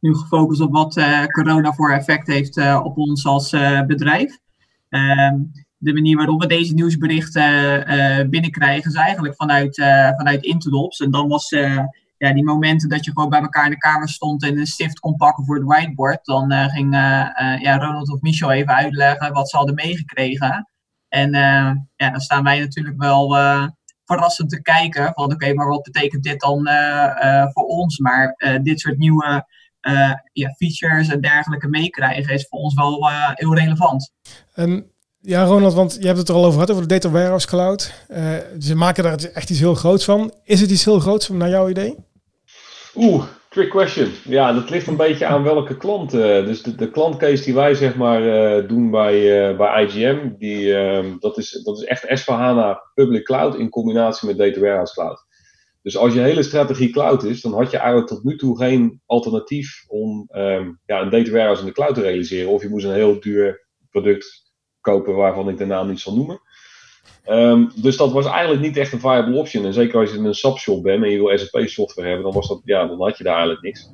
nu 0.00 0.14
gefocust 0.14 0.60
op 0.60 0.72
wat 0.72 0.96
eh, 0.96 1.24
corona 1.24 1.72
voor 1.72 1.92
effect 1.92 2.26
heeft 2.26 2.56
eh, 2.56 2.80
op 2.84 2.96
ons 2.96 3.26
als 3.26 3.52
eh, 3.52 3.82
bedrijf. 3.82 4.38
Ehm, 4.88 5.36
de 5.78 5.92
manier 5.92 6.16
waarop 6.16 6.40
we 6.40 6.46
deze 6.46 6.74
nieuwsberichten 6.74 8.30
binnenkrijgen 8.30 8.90
is 8.90 8.96
eigenlijk 8.96 9.34
vanuit, 9.36 9.74
vanuit 10.16 10.44
Interdops. 10.44 11.00
En 11.00 11.10
dan 11.10 11.28
was 11.28 11.48
ja, 12.18 12.32
die 12.32 12.44
momenten 12.44 12.88
dat 12.88 13.04
je 13.04 13.10
gewoon 13.10 13.28
bij 13.28 13.40
elkaar 13.40 13.64
in 13.64 13.70
de 13.70 13.78
kamer 13.78 14.08
stond 14.08 14.42
en 14.42 14.58
een 14.58 14.66
stift 14.66 14.98
kon 14.98 15.16
pakken 15.16 15.44
voor 15.44 15.54
het 15.54 15.64
whiteboard. 15.64 16.24
Dan 16.24 16.50
eh, 16.50 16.66
ging 16.66 16.94
ja, 17.60 17.78
Ronald 17.78 18.12
of 18.12 18.20
Michel 18.20 18.52
even 18.52 18.74
uitleggen 18.74 19.32
wat 19.32 19.50
ze 19.50 19.56
hadden 19.56 19.74
meegekregen. 19.74 20.68
En 21.08 21.32
ja, 21.96 22.10
dan 22.10 22.20
staan 22.20 22.44
wij 22.44 22.60
natuurlijk 22.60 22.96
wel 22.98 23.36
verrassend 24.04 24.50
te 24.50 24.62
kijken. 24.62 25.12
Van 25.14 25.32
oké, 25.32 25.54
maar 25.54 25.68
wat 25.68 25.82
betekent 25.82 26.22
dit 26.22 26.40
dan 26.40 26.68
voor 27.52 27.64
ons? 27.64 27.98
Maar 27.98 28.34
dit 28.62 28.80
soort 28.80 28.98
nieuwe 28.98 29.46
ja, 30.32 30.54
features 30.56 31.08
en 31.08 31.20
dergelijke 31.20 31.68
meekrijgen 31.68 32.34
is 32.34 32.46
voor 32.48 32.58
ons 32.58 32.74
wel 32.74 33.08
heel 33.34 33.54
relevant. 33.54 34.12
Um, 34.56 34.90
ja, 35.20 35.44
Ronald, 35.44 35.74
want 35.74 35.96
je 36.00 36.06
hebt 36.06 36.18
het 36.18 36.28
er 36.28 36.34
al 36.34 36.44
over 36.44 36.52
gehad, 36.52 36.70
over 36.70 36.88
de 36.88 36.94
Data 36.94 37.10
Warehouse 37.10 37.46
Cloud. 37.46 37.92
ze 38.58 38.74
maken 38.74 39.02
daar 39.02 39.18
echt 39.32 39.50
iets 39.50 39.60
heel 39.60 39.74
groots 39.74 40.04
van. 40.04 40.32
Is 40.44 40.60
het 40.60 40.70
iets 40.70 40.84
heel 40.84 41.00
groots 41.00 41.28
naar 41.28 41.48
jouw 41.48 41.68
idee? 41.68 41.96
Oeh, 42.94 43.24
trick 43.48 43.70
question. 43.70 44.10
Ja, 44.24 44.52
dat 44.52 44.70
ligt 44.70 44.86
een 44.86 44.96
beetje 44.96 45.26
aan 45.26 45.42
welke 45.42 45.76
klant. 45.76 46.14
Uh, 46.14 46.20
dus 46.20 46.62
de, 46.62 46.74
de 46.74 46.90
klantcase 46.90 47.44
die 47.44 47.54
wij 47.54 47.74
zeg 47.74 47.96
maar 47.96 48.22
uh, 48.22 48.68
doen 48.68 48.90
bij, 48.90 49.50
uh, 49.50 49.56
bij 49.56 49.84
IGM, 49.84 50.28
die, 50.38 50.76
ehm, 50.76 51.18
dat, 51.18 51.38
is, 51.38 51.50
dat 51.64 51.78
is 51.78 51.84
echt 51.84 52.22
S4HANA 52.22 52.92
Public 52.94 53.24
Cloud 53.24 53.54
in 53.54 53.68
combinatie 53.68 54.28
met 54.28 54.38
Data 54.38 54.60
Warehouse 54.60 54.94
Cloud. 54.94 55.26
Dus 55.82 55.96
als 55.96 56.14
je 56.14 56.20
hele 56.20 56.42
strategie 56.42 56.90
cloud 56.90 57.24
is, 57.24 57.40
dan 57.40 57.52
had 57.52 57.70
je 57.70 57.76
eigenlijk 57.76 58.08
tot 58.08 58.24
nu 58.24 58.36
toe 58.36 58.58
geen 58.58 59.00
alternatief 59.06 59.84
om 59.86 60.28
um, 60.30 60.80
ja, 60.86 61.00
een 61.00 61.10
data 61.10 61.30
warehouse 61.30 61.60
in 61.60 61.66
de 61.66 61.72
cloud 61.72 61.94
te 61.94 62.00
realiseren. 62.00 62.50
Of 62.50 62.62
je 62.62 62.68
moest 62.68 62.84
een 62.84 62.92
heel 62.92 63.20
duur 63.20 63.66
product 63.90 64.52
kopen 64.80 65.14
waarvan 65.14 65.48
ik 65.48 65.58
de 65.58 65.66
naam 65.66 65.88
niet 65.88 66.00
zal 66.00 66.14
noemen. 66.14 66.40
Um, 67.28 67.70
dus 67.74 67.96
dat 67.96 68.12
was 68.12 68.26
eigenlijk 68.26 68.62
niet 68.62 68.76
echt 68.76 68.92
een 68.92 69.00
viable 69.00 69.36
option. 69.36 69.64
En 69.64 69.72
zeker 69.72 70.00
als 70.00 70.10
je 70.10 70.16
in 70.16 70.24
een 70.24 70.34
SAP-shop 70.34 70.82
bent 70.82 71.04
en 71.04 71.10
je 71.10 71.18
wil 71.18 71.38
SAP-software 71.38 72.08
hebben, 72.08 72.24
dan, 72.26 72.34
was 72.34 72.48
dat, 72.48 72.60
ja, 72.64 72.86
dan 72.86 73.02
had 73.02 73.18
je 73.18 73.24
daar 73.24 73.36
eigenlijk 73.36 73.62
niks. 73.62 73.90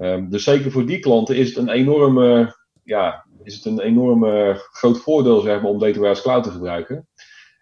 Um, 0.00 0.30
dus 0.30 0.44
zeker 0.44 0.70
voor 0.70 0.86
die 0.86 0.98
klanten 0.98 1.36
is 1.36 1.48
het 1.48 1.56
een 1.56 1.68
enorme, 1.68 2.56
ja, 2.84 3.26
is 3.42 3.54
het 3.54 3.64
een 3.64 3.80
enorme 3.80 4.60
groot 4.72 4.98
voordeel 4.98 5.40
zeg 5.40 5.60
maar, 5.62 5.70
om 5.70 5.78
Data 5.78 5.92
Warehouse 5.92 6.22
Cloud 6.22 6.44
te 6.44 6.50
gebruiken. 6.50 7.08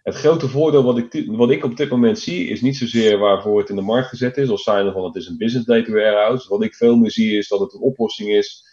Het 0.08 0.16
grote 0.16 0.48
voordeel 0.48 0.84
wat 0.84 0.98
ik, 0.98 1.24
wat 1.26 1.50
ik 1.50 1.64
op 1.64 1.76
dit 1.76 1.90
moment 1.90 2.18
zie, 2.18 2.48
is 2.48 2.60
niet 2.60 2.76
zozeer 2.76 3.18
waarvoor 3.18 3.58
het 3.58 3.68
in 3.68 3.76
de 3.76 3.82
markt 3.82 4.08
gezet 4.08 4.36
is, 4.36 4.48
als 4.48 4.62
zijnde 4.62 4.92
van 4.92 5.04
het 5.04 5.14
is 5.14 5.26
een 5.26 5.36
business 5.36 5.66
data 5.66 5.92
warehouse. 5.92 6.48
Wat 6.48 6.62
ik 6.62 6.74
veel 6.74 6.96
meer 6.96 7.10
zie 7.10 7.38
is 7.38 7.48
dat 7.48 7.60
het 7.60 7.74
een 7.74 7.80
oplossing 7.80 8.28
is 8.30 8.64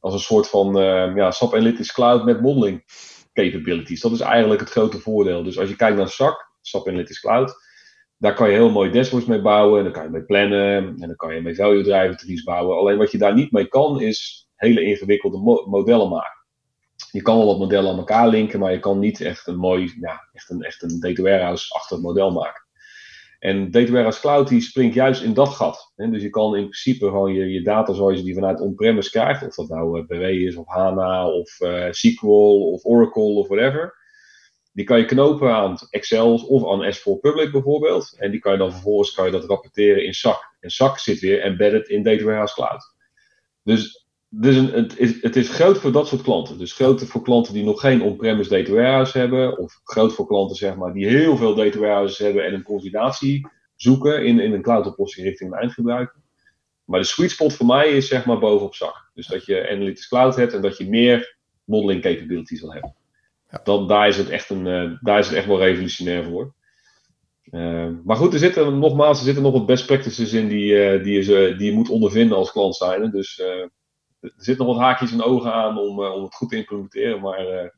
als 0.00 0.14
een 0.14 0.20
soort 0.20 0.48
van 0.48 0.78
uh, 0.78 1.16
ja, 1.16 1.30
SAP 1.30 1.54
Analytics 1.54 1.92
Cloud 1.92 2.24
met 2.24 2.40
modeling 2.40 2.84
capabilities. 3.32 4.00
Dat 4.00 4.12
is 4.12 4.20
eigenlijk 4.20 4.60
het 4.60 4.70
grote 4.70 4.98
voordeel. 4.98 5.42
Dus 5.42 5.58
als 5.58 5.68
je 5.68 5.76
kijkt 5.76 5.96
naar 5.96 6.08
SAC, 6.08 6.50
SAP 6.60 6.88
Analytics 6.88 7.20
Cloud, 7.20 7.54
daar 8.18 8.34
kan 8.34 8.48
je 8.48 8.54
heel 8.54 8.70
mooi 8.70 8.90
dashboards 8.90 9.26
mee 9.26 9.42
bouwen. 9.42 9.78
En 9.78 9.84
dan 9.84 9.92
kan 9.92 10.02
je 10.02 10.10
mee 10.10 10.24
plannen. 10.24 10.76
En 10.76 11.06
dan 11.06 11.16
kan 11.16 11.34
je 11.34 11.40
mee 11.40 11.54
value 11.54 11.82
driver 11.82 12.16
trees 12.16 12.42
bouwen. 12.42 12.76
Alleen 12.76 12.98
wat 12.98 13.10
je 13.10 13.18
daar 13.18 13.34
niet 13.34 13.52
mee 13.52 13.68
kan, 13.68 14.00
is 14.00 14.48
hele 14.54 14.82
ingewikkelde 14.82 15.64
modellen 15.66 16.08
maken. 16.08 16.37
Je 17.10 17.22
kan 17.22 17.36
wel 17.36 17.46
wat 17.46 17.58
modellen 17.58 17.90
aan 17.90 17.98
elkaar 17.98 18.28
linken, 18.28 18.60
maar 18.60 18.72
je 18.72 18.78
kan 18.78 18.98
niet 18.98 19.20
echt 19.20 19.46
een 19.46 19.58
mooi, 19.58 19.94
ja, 20.00 20.28
echt 20.32 20.50
een, 20.50 20.62
echt 20.62 20.82
een 20.82 21.00
data 21.00 21.22
warehouse-achtig 21.22 22.00
model 22.00 22.30
maken. 22.30 22.66
En 23.38 23.70
Data 23.70 23.90
Warehouse 23.90 24.20
Cloud 24.20 24.48
die 24.48 24.60
springt 24.60 24.94
juist 24.94 25.22
in 25.22 25.34
dat 25.34 25.48
gat. 25.48 25.92
Dus 25.96 26.22
je 26.22 26.30
kan 26.30 26.56
in 26.56 26.62
principe 26.62 27.04
gewoon 27.04 27.32
je, 27.32 27.44
je 27.44 27.62
data 27.62 27.92
zoals 27.92 28.18
je 28.18 28.24
die 28.24 28.34
vanuit 28.34 28.60
on-premise 28.60 29.10
krijgt, 29.10 29.46
of 29.46 29.54
dat 29.54 29.68
nou 29.68 29.98
eh, 29.98 30.06
BW 30.06 30.22
is, 30.22 30.56
of 30.56 30.66
HANA, 30.66 31.28
of 31.28 31.60
uh, 31.60 31.86
SQL, 31.90 32.72
of 32.72 32.84
Oracle, 32.84 33.22
of 33.22 33.48
whatever. 33.48 33.96
Die 34.72 34.84
kan 34.84 34.98
je 34.98 35.04
knopen 35.04 35.54
aan 35.54 35.76
Excel 35.90 36.34
of 36.34 36.70
aan 36.72 36.94
S4 36.94 37.20
Public 37.20 37.52
bijvoorbeeld. 37.52 38.14
En 38.18 38.30
die 38.30 38.40
kan 38.40 38.52
je 38.52 38.58
dan 38.58 38.72
vervolgens 38.72 39.12
kan 39.12 39.24
je 39.24 39.30
dat 39.30 39.44
rapporteren 39.44 40.04
in 40.04 40.14
SAC. 40.14 40.56
En 40.60 40.70
SAC 40.70 40.98
zit 40.98 41.20
weer 41.20 41.42
embedded 41.42 41.88
in 41.88 42.02
Data 42.02 42.24
Warehouse 42.24 42.54
Cloud. 42.54 42.94
Dus 43.62 44.07
dus 44.28 44.56
een, 44.56 44.72
het, 44.72 44.98
is, 44.98 45.22
het 45.22 45.36
is 45.36 45.48
groot 45.48 45.78
voor 45.78 45.92
dat 45.92 46.08
soort 46.08 46.22
klanten. 46.22 46.58
Dus 46.58 46.72
groot 46.72 47.04
voor 47.04 47.22
klanten 47.22 47.52
die 47.52 47.64
nog 47.64 47.80
geen 47.80 48.02
on-premise 48.02 48.50
data 48.50 48.72
warehouse 48.72 49.18
hebben. 49.18 49.58
Of 49.58 49.80
groot 49.84 50.12
voor 50.12 50.26
klanten 50.26 50.56
zeg 50.56 50.76
maar, 50.76 50.92
die 50.92 51.06
heel 51.06 51.36
veel 51.36 51.54
data 51.54 51.78
warehouses 51.78 52.18
hebben 52.18 52.44
en 52.44 52.54
een 52.54 52.62
consolidatie 52.62 53.48
zoeken 53.76 54.24
in, 54.24 54.40
in 54.40 54.52
een 54.52 54.62
cloud 54.62 54.86
oplossing 54.86 55.26
richting 55.26 55.52
een 55.52 55.58
eindgebruiker. 55.58 56.20
Maar 56.84 57.00
de 57.00 57.06
sweet 57.06 57.30
spot 57.30 57.52
voor 57.52 57.66
mij 57.66 57.88
is 57.88 58.08
zeg 58.08 58.24
maar 58.24 58.38
bovenop 58.38 58.74
zak. 58.74 59.10
Dus 59.14 59.26
dat 59.26 59.44
je 59.44 59.68
Analytics 59.68 60.08
Cloud 60.08 60.36
hebt 60.36 60.54
en 60.54 60.62
dat 60.62 60.76
je 60.76 60.88
meer 60.88 61.36
modeling 61.64 62.02
capabilities 62.02 62.60
wil 62.60 62.72
hebben. 62.72 62.94
Ja. 63.50 63.60
Dan, 63.64 63.88
daar, 63.88 64.08
is 64.08 64.16
het 64.16 64.28
echt 64.28 64.50
een, 64.50 64.66
uh, 64.66 64.98
daar 65.00 65.18
is 65.18 65.26
het 65.26 65.36
echt 65.36 65.46
wel 65.46 65.58
revolutionair 65.58 66.24
voor. 66.24 66.54
Uh, 67.50 67.88
maar 68.04 68.16
goed, 68.16 68.32
er 68.32 68.38
zitten 68.38 68.78
nogmaals 68.78 69.18
er 69.18 69.24
zitten 69.24 69.42
nog 69.42 69.52
wat 69.52 69.66
best 69.66 69.86
practices 69.86 70.32
in 70.32 70.48
die, 70.48 70.72
uh, 70.72 71.04
die, 71.04 71.24
je, 71.24 71.54
die 71.56 71.70
je 71.70 71.76
moet 71.76 71.88
ondervinden 71.88 72.36
als 72.36 72.52
klant 72.52 72.76
zijn. 72.76 73.10
Dus 73.10 73.42
er 74.20 74.32
zitten 74.36 74.66
nog 74.66 74.76
wat 74.76 74.84
haakjes 74.84 75.12
en 75.12 75.22
ogen 75.22 75.52
aan 75.52 75.78
om, 75.78 76.00
uh, 76.00 76.14
om 76.14 76.22
het 76.22 76.34
goed 76.34 76.48
te 76.48 76.56
implementeren, 76.56 77.20
maar 77.20 77.40
uh, 77.40 77.68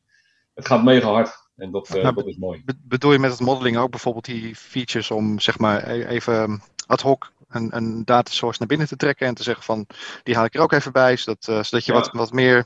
het 0.53 0.67
gaat 0.67 0.83
mega 0.83 1.07
hard. 1.07 1.49
En 1.55 1.71
dat, 1.71 1.95
uh, 1.95 2.03
nou, 2.03 2.15
dat 2.15 2.27
is 2.27 2.37
mooi. 2.37 2.63
Bedoel 2.83 3.11
je 3.11 3.19
met 3.19 3.31
het 3.31 3.39
modeling 3.39 3.77
ook 3.77 3.89
bijvoorbeeld 3.89 4.25
die 4.25 4.55
features 4.55 5.11
om 5.11 5.39
zeg 5.39 5.59
maar 5.59 5.89
e-, 5.89 6.05
even 6.05 6.33
ehm, 6.33 6.57
ad 6.87 7.01
hoc 7.01 7.31
een, 7.49 7.75
een 7.75 8.05
data 8.05 8.31
source 8.31 8.59
naar 8.59 8.67
binnen 8.67 8.87
te 8.87 8.95
trekken 8.95 9.27
en 9.27 9.33
te 9.33 9.43
zeggen 9.43 9.63
van 9.63 9.87
die 10.23 10.35
haal 10.35 10.45
ik 10.45 10.53
er 10.53 10.61
ook 10.61 10.71
even 10.71 10.91
bij, 10.91 11.17
zodat, 11.17 11.43
zodat 11.43 11.85
je 11.85 11.91
ja. 11.91 11.99
wat, 11.99 12.11
wat 12.11 12.31
meer 12.31 12.57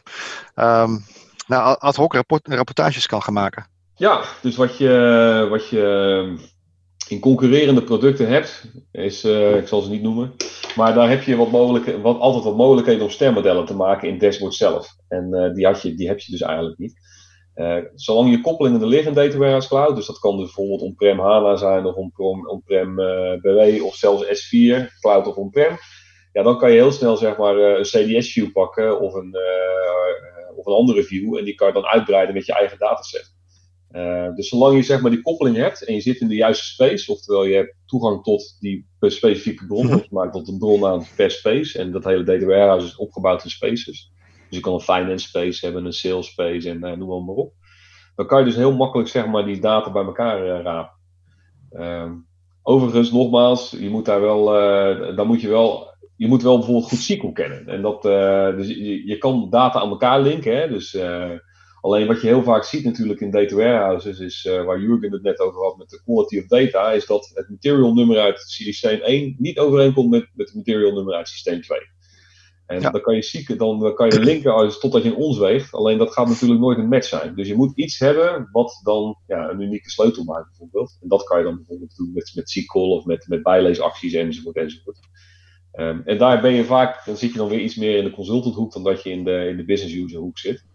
um, 0.55 1.05
nou, 1.47 1.77
ad 1.79 1.95
hoc 1.95 2.13
rapport, 2.13 2.47
rapportages 2.47 3.05
kan 3.05 3.21
gaan 3.21 3.33
maken? 3.33 3.67
Ja, 3.95 4.23
dus 4.41 4.55
wat 4.55 4.77
je, 4.77 5.47
wat 5.49 5.69
je 5.69 6.37
in 7.07 7.19
concurrerende 7.19 7.83
producten 7.83 8.27
hebt, 8.27 8.65
is, 8.91 9.25
uh, 9.25 9.57
ik 9.57 9.67
zal 9.67 9.81
ze 9.81 9.89
niet 9.89 10.01
noemen, 10.01 10.33
maar 10.75 10.93
daar 10.93 11.09
heb 11.09 11.23
je 11.23 11.35
wat 11.35 11.49
wat, 12.01 12.19
altijd 12.19 12.43
wat 12.43 12.55
mogelijkheden 12.55 13.03
om 13.03 13.09
stermodellen 13.09 13.65
te 13.65 13.75
maken 13.75 14.09
in 14.09 14.17
dashboard 14.17 14.53
zelf. 14.53 14.87
En 15.07 15.27
uh, 15.31 15.53
die, 15.53 15.65
had 15.65 15.81
je, 15.81 15.95
die 15.95 16.07
heb 16.07 16.19
je 16.19 16.31
dus 16.31 16.41
eigenlijk 16.41 16.77
niet. 16.77 17.03
Uh, 17.55 17.77
zolang 17.93 18.29
je 18.29 18.41
koppelingen 18.41 18.81
er 18.81 18.87
liggen 18.87 19.07
in 19.07 19.13
Data 19.13 19.37
Warehouse 19.37 19.67
Cloud, 19.67 19.95
dus 19.95 20.05
dat 20.05 20.19
kan 20.19 20.37
dus 20.37 20.45
bijvoorbeeld 20.45 20.81
on-prem 20.81 21.19
HANA 21.19 21.55
zijn 21.55 21.85
of 21.85 21.95
on-prem 21.95 22.47
on 22.47 23.35
BW 23.41 23.83
of 23.83 23.95
zelfs 23.95 24.23
S4, 24.23 24.99
Cloud 24.99 25.27
of 25.27 25.35
on-prem, 25.35 25.77
ja, 26.31 26.43
dan 26.43 26.57
kan 26.57 26.69
je 26.71 26.75
heel 26.75 26.91
snel 26.91 27.17
zeg 27.17 27.37
maar 27.37 27.57
een 27.57 27.83
CDS-view 27.83 28.51
pakken 28.51 28.99
of 28.99 29.13
een, 29.13 29.37
of 30.55 30.65
een 30.65 30.73
andere 30.73 31.03
view 31.03 31.37
en 31.37 31.43
die 31.43 31.55
kan 31.55 31.67
je 31.67 31.73
dan 31.73 31.85
uitbreiden 31.85 32.35
met 32.35 32.45
je 32.45 32.53
eigen 32.53 32.77
dataset. 32.77 33.34
Uh, 33.95 34.35
dus 34.35 34.49
zolang 34.49 34.75
je 34.75 34.83
zeg 34.83 35.01
maar 35.01 35.11
die 35.11 35.21
koppeling 35.21 35.55
hebt 35.55 35.85
en 35.85 35.93
je 35.93 36.01
zit 36.01 36.19
in 36.19 36.27
de 36.27 36.35
juiste 36.35 36.65
space, 36.65 37.11
oftewel 37.11 37.45
je 37.45 37.55
hebt 37.55 37.75
toegang 37.85 38.23
tot 38.23 38.57
die 38.59 38.87
specifieke 38.99 39.65
bron, 39.65 39.93
of 39.93 40.01
je 40.01 40.07
maakt 40.09 40.33
tot 40.33 40.47
een 40.47 40.57
bron 40.57 40.85
aan 40.85 41.05
per 41.15 41.31
space, 41.31 41.79
en 41.79 41.91
dat 41.91 42.03
hele 42.03 42.23
data 42.23 42.45
warehouse 42.45 42.85
is 42.85 42.95
opgebouwd 42.95 43.43
in 43.43 43.49
spaces. 43.49 43.85
Dus 43.85 44.11
je 44.49 44.59
kan 44.59 44.73
een 44.73 44.79
finance 44.79 45.27
space 45.27 45.65
hebben, 45.65 45.85
een 45.85 45.93
sales 45.93 46.27
space 46.27 46.69
en 46.69 46.85
uh, 46.85 46.91
noem 46.91 47.25
maar 47.25 47.35
op. 47.35 47.53
Dan 48.15 48.25
kan 48.27 48.39
je 48.39 48.45
dus 48.45 48.55
heel 48.55 48.75
makkelijk 48.75 49.09
zeg 49.09 49.27
maar 49.27 49.45
die 49.45 49.59
data 49.59 49.91
bij 49.91 50.03
elkaar 50.03 50.45
uh, 50.45 50.61
rapen. 50.63 50.99
Ehm, 51.71 52.13
overigens, 52.61 53.11
nogmaals, 53.11 53.71
je 53.79 53.89
moet 53.89 54.05
daar 54.05 54.21
wel, 54.21 54.45
dan 55.15 55.27
moet 55.27 55.41
je 55.41 55.49
wel, 55.49 55.93
je 56.15 56.27
moet 56.27 56.43
wel 56.43 56.57
bijvoorbeeld 56.57 56.87
goed 56.87 56.97
SQL 56.97 57.31
kennen. 57.31 57.67
En 57.67 57.81
dat, 57.81 58.01
dus 58.57 58.67
je, 58.67 59.07
je, 59.07 59.17
kan 59.17 59.49
data 59.49 59.79
aan 59.79 59.89
elkaar 59.89 60.21
linken, 60.21 60.57
hè? 60.57 60.67
dus 60.67 60.97
Alleen 61.85 62.07
wat 62.07 62.21
je 62.21 62.27
heel 62.27 62.43
vaak 62.43 62.63
ziet 62.63 62.83
natuurlijk 62.83 63.19
in 63.19 63.31
data 63.31 63.55
warehouses, 63.55 64.19
is 64.19 64.45
uh, 64.45 64.63
waar 64.63 64.81
Jurgen 64.81 65.11
het 65.11 65.21
net 65.21 65.39
over 65.39 65.61
had 65.61 65.77
met 65.77 65.89
de 65.89 66.01
quality 66.03 66.37
of 66.37 66.45
data, 66.45 66.91
is 66.91 67.05
dat 67.05 67.31
het 67.33 67.49
material 67.49 67.93
nummer 67.93 68.19
uit 68.19 68.39
systeem 68.39 68.99
1 68.99 69.35
niet 69.37 69.59
overeenkomt 69.59 70.09
met, 70.09 70.29
met 70.33 70.47
het 70.47 70.55
material 70.55 70.93
nummer 70.93 71.13
uit 71.13 71.27
systeem 71.27 71.61
2. 71.61 71.79
En 72.65 72.81
dan 72.81 73.01
kan 73.01 73.15
je 73.15 73.21
zieken, 73.21 73.57
dan 73.57 73.93
kan 73.95 74.09
je 74.09 74.19
linken 74.19 74.53
als, 74.53 74.79
totdat 74.79 75.03
je 75.03 75.09
een 75.09 75.15
ons 75.15 75.37
weegt. 75.37 75.73
Alleen 75.73 75.97
dat 75.97 76.13
gaat 76.13 76.27
natuurlijk 76.27 76.59
nooit 76.59 76.77
een 76.77 76.87
match 76.87 77.07
zijn. 77.07 77.35
Dus 77.35 77.47
je 77.47 77.55
moet 77.55 77.77
iets 77.77 77.99
hebben 77.99 78.49
wat 78.51 78.79
dan 78.83 79.17
ja, 79.27 79.49
een 79.49 79.61
unieke 79.61 79.89
sleutel 79.89 80.23
maakt 80.23 80.47
bijvoorbeeld. 80.47 80.97
En 81.01 81.07
dat 81.07 81.23
kan 81.23 81.37
je 81.37 81.43
dan 81.43 81.55
bijvoorbeeld 81.55 81.95
doen 81.95 82.11
met, 82.13 82.31
met 82.35 82.49
SQL 82.49 82.79
of 82.79 83.05
met, 83.05 83.27
met 83.27 83.43
bijleesacties 83.43 84.13
enzovoort 84.13 84.55
enzovoort. 84.55 84.99
Um, 85.73 86.01
en 86.05 86.17
daar 86.17 86.41
ben 86.41 86.53
je 86.53 86.63
vaak, 86.63 87.05
dan 87.05 87.17
zit 87.17 87.31
je 87.31 87.37
dan 87.37 87.49
weer 87.49 87.61
iets 87.61 87.75
meer 87.75 87.97
in 87.97 88.03
de 88.03 88.11
consultant 88.11 88.55
hoek 88.55 88.73
dan 88.73 88.83
dat 88.83 89.03
je 89.03 89.09
in 89.09 89.23
de, 89.23 89.47
in 89.49 89.57
de 89.57 89.65
business 89.65 89.95
user 89.95 90.19
hoek 90.19 90.37
zit. 90.37 90.65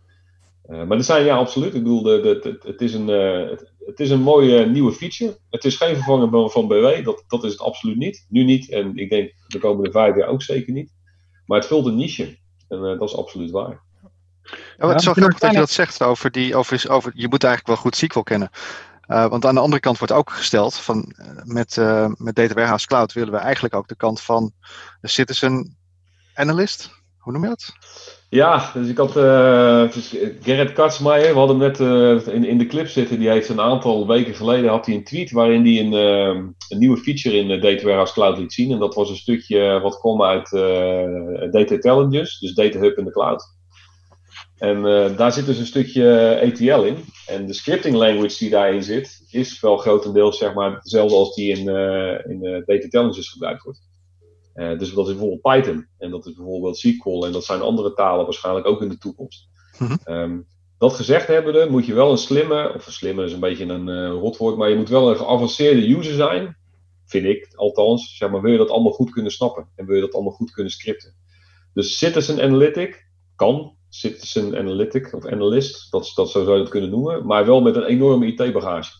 Uh, 0.70 0.84
maar 0.84 0.96
er 0.96 1.04
zijn, 1.04 1.24
ja, 1.24 1.36
absoluut. 1.36 1.74
Ik 1.74 1.82
bedoel, 1.82 2.02
de, 2.02 2.20
de, 2.42 2.58
het, 2.62 2.80
is 2.80 2.94
een, 2.94 3.08
uh, 3.08 3.50
het, 3.50 3.72
het, 3.86 4.00
is 4.00 4.10
een 4.10 4.20
mooie 4.20 4.66
nieuwe 4.66 4.92
feature. 4.92 5.38
Het 5.50 5.64
is 5.64 5.76
geen 5.76 5.94
vervanger 5.94 6.50
van 6.50 6.68
BW, 6.68 7.04
dat, 7.04 7.24
dat 7.28 7.44
is 7.44 7.52
het 7.52 7.60
absoluut 7.60 7.96
niet. 7.96 8.26
Nu 8.28 8.44
niet 8.44 8.70
en 8.70 8.96
ik 8.96 9.10
denk 9.10 9.32
de 9.46 9.58
komende 9.58 9.90
vijf 9.90 10.16
jaar 10.16 10.28
ook 10.28 10.42
zeker 10.42 10.72
niet. 10.72 10.92
Maar 11.46 11.58
het 11.58 11.66
vult 11.66 11.86
een 11.86 11.96
niche 11.96 12.38
en 12.68 12.78
uh, 12.78 12.98
dat 12.98 13.08
is 13.08 13.16
absoluut 13.16 13.50
waar. 13.50 13.82
Ja, 14.78 14.88
het 14.88 14.98
is 14.98 15.04
wel 15.04 15.14
grappig 15.14 15.38
dat 15.38 15.50
je 15.50 15.56
dat 15.56 15.70
zegt 15.70 16.02
over 16.02 16.30
die, 16.30 16.56
over, 16.56 16.90
over, 16.90 17.12
je 17.14 17.28
moet 17.28 17.44
eigenlijk 17.44 17.66
wel 17.66 17.90
goed 17.90 17.96
SQL 17.96 18.20
kennen. 18.20 18.50
want 19.06 19.44
aan 19.44 19.54
de 19.54 19.60
andere 19.60 19.80
kant 19.80 19.98
wordt 19.98 20.12
ook 20.12 20.30
gesteld 20.30 20.74
van 20.74 21.14
met, 21.44 21.76
met 22.16 22.34
Data 22.34 22.54
Warehouse 22.54 22.86
Cloud 22.86 23.12
willen 23.12 23.32
we 23.32 23.38
eigenlijk 23.38 23.74
ook 23.74 23.88
de 23.88 23.96
kant 23.96 24.20
van 24.20 24.52
de 25.00 25.08
citizen 25.08 25.76
analyst. 26.34 26.90
Hoe 27.18 27.32
noem 27.32 27.42
je 27.42 27.48
dat? 27.48 27.72
Ja, 28.30 28.70
dus 28.74 28.88
ik 28.88 28.96
had 28.96 29.16
uh, 29.16 29.92
dus 29.92 30.16
Gerrit 30.40 30.72
Katsmaier, 30.72 31.32
we 31.32 31.38
hadden 31.38 31.56
net 31.56 31.80
uh, 31.80 32.26
in, 32.26 32.44
in 32.44 32.58
de 32.58 32.66
clip 32.66 32.88
zitten, 32.88 33.18
die 33.18 33.28
heeft 33.28 33.48
een 33.48 33.60
aantal 33.60 34.06
weken 34.06 34.34
geleden 34.34 34.70
had 34.70 34.86
hij 34.86 34.94
een 34.94 35.04
tweet 35.04 35.30
waarin 35.30 35.64
hij 35.64 35.80
een, 35.80 35.92
een 36.68 36.78
nieuwe 36.78 36.96
feature 36.96 37.36
in 37.36 37.60
Data 37.60 37.82
Warehouse 37.82 38.12
Cloud 38.12 38.38
liet 38.38 38.52
zien. 38.52 38.72
En 38.72 38.78
dat 38.78 38.94
was 38.94 39.10
een 39.10 39.16
stukje 39.16 39.80
wat 39.80 39.98
kwam 39.98 40.22
uit 40.22 40.50
Data 41.52 41.74
Intelligence, 41.74 42.38
dus 42.38 42.54
Data 42.54 42.78
Hub 42.78 42.98
in 42.98 43.04
de 43.04 43.10
cloud. 43.10 43.58
En 44.56 44.86
eh, 44.86 45.16
daar 45.16 45.32
zit 45.32 45.46
dus 45.46 45.58
een 45.58 45.66
stukje 45.66 46.34
ETL 46.34 46.82
in. 46.82 46.96
En 47.26 47.46
de 47.46 47.52
scripting 47.52 47.96
language 47.96 48.38
die 48.38 48.50
daarin 48.50 48.82
zit, 48.82 49.26
is 49.30 49.60
wel 49.60 49.76
grotendeels 49.76 50.38
zeg 50.38 50.54
maar, 50.54 50.74
hetzelfde 50.74 51.16
als 51.16 51.34
die 51.34 51.50
in, 51.50 51.68
in 52.28 52.62
data 52.66 52.82
intelligence 52.82 53.30
gebruikt 53.30 53.62
wordt. 53.62 53.89
Dus 54.78 54.94
dat 54.94 55.06
is 55.06 55.12
bijvoorbeeld 55.12 55.40
Python 55.40 55.86
en 55.98 56.10
dat 56.10 56.26
is 56.26 56.34
bijvoorbeeld 56.34 56.78
SQL 56.78 57.24
en 57.24 57.32
dat 57.32 57.44
zijn 57.44 57.60
andere 57.60 57.92
talen 57.92 58.24
waarschijnlijk 58.24 58.66
ook 58.66 58.82
in 58.82 58.88
de 58.88 58.98
toekomst. 58.98 59.48
Mhm. 59.78 59.96
Um, 60.04 60.46
dat 60.78 60.94
gezegd 60.94 61.26
hebbende, 61.26 61.66
moet 61.70 61.86
je 61.86 61.94
wel 61.94 62.10
een 62.10 62.18
slimme, 62.18 62.72
of 62.74 62.86
een 62.86 62.92
slimme 62.92 63.24
is 63.24 63.32
een 63.32 63.40
beetje 63.40 63.64
een 63.64 63.88
uh, 63.88 64.08
rotwoord, 64.08 64.56
maar 64.56 64.68
je 64.68 64.76
moet 64.76 64.88
wel 64.88 65.10
een 65.10 65.16
geavanceerde 65.16 65.96
user 65.96 66.14
zijn, 66.14 66.56
vind 67.04 67.24
ik 67.24 67.52
althans. 67.54 68.16
Zeg 68.16 68.30
maar, 68.30 68.40
wil 68.40 68.52
je 68.52 68.58
dat 68.58 68.70
allemaal 68.70 68.92
goed 68.92 69.10
kunnen 69.10 69.32
snappen 69.32 69.68
en 69.74 69.86
wil 69.86 69.94
je 69.94 70.00
dat 70.00 70.14
allemaal 70.14 70.32
goed 70.32 70.50
kunnen 70.50 70.72
scripten. 70.72 71.14
Dus 71.74 71.98
Citizen 71.98 72.40
Analytic 72.40 73.08
kan, 73.36 73.76
Citizen 73.88 74.56
Analytic 74.56 75.12
of 75.14 75.26
Analyst, 75.26 75.90
dat, 75.90 76.12
dat 76.14 76.30
zo 76.30 76.44
zou 76.44 76.56
je 76.56 76.62
dat 76.62 76.72
kunnen 76.72 76.90
noemen, 76.90 77.26
maar 77.26 77.46
wel 77.46 77.60
met 77.60 77.76
een 77.76 77.84
enorme 77.84 78.26
IT-bagage. 78.26 78.92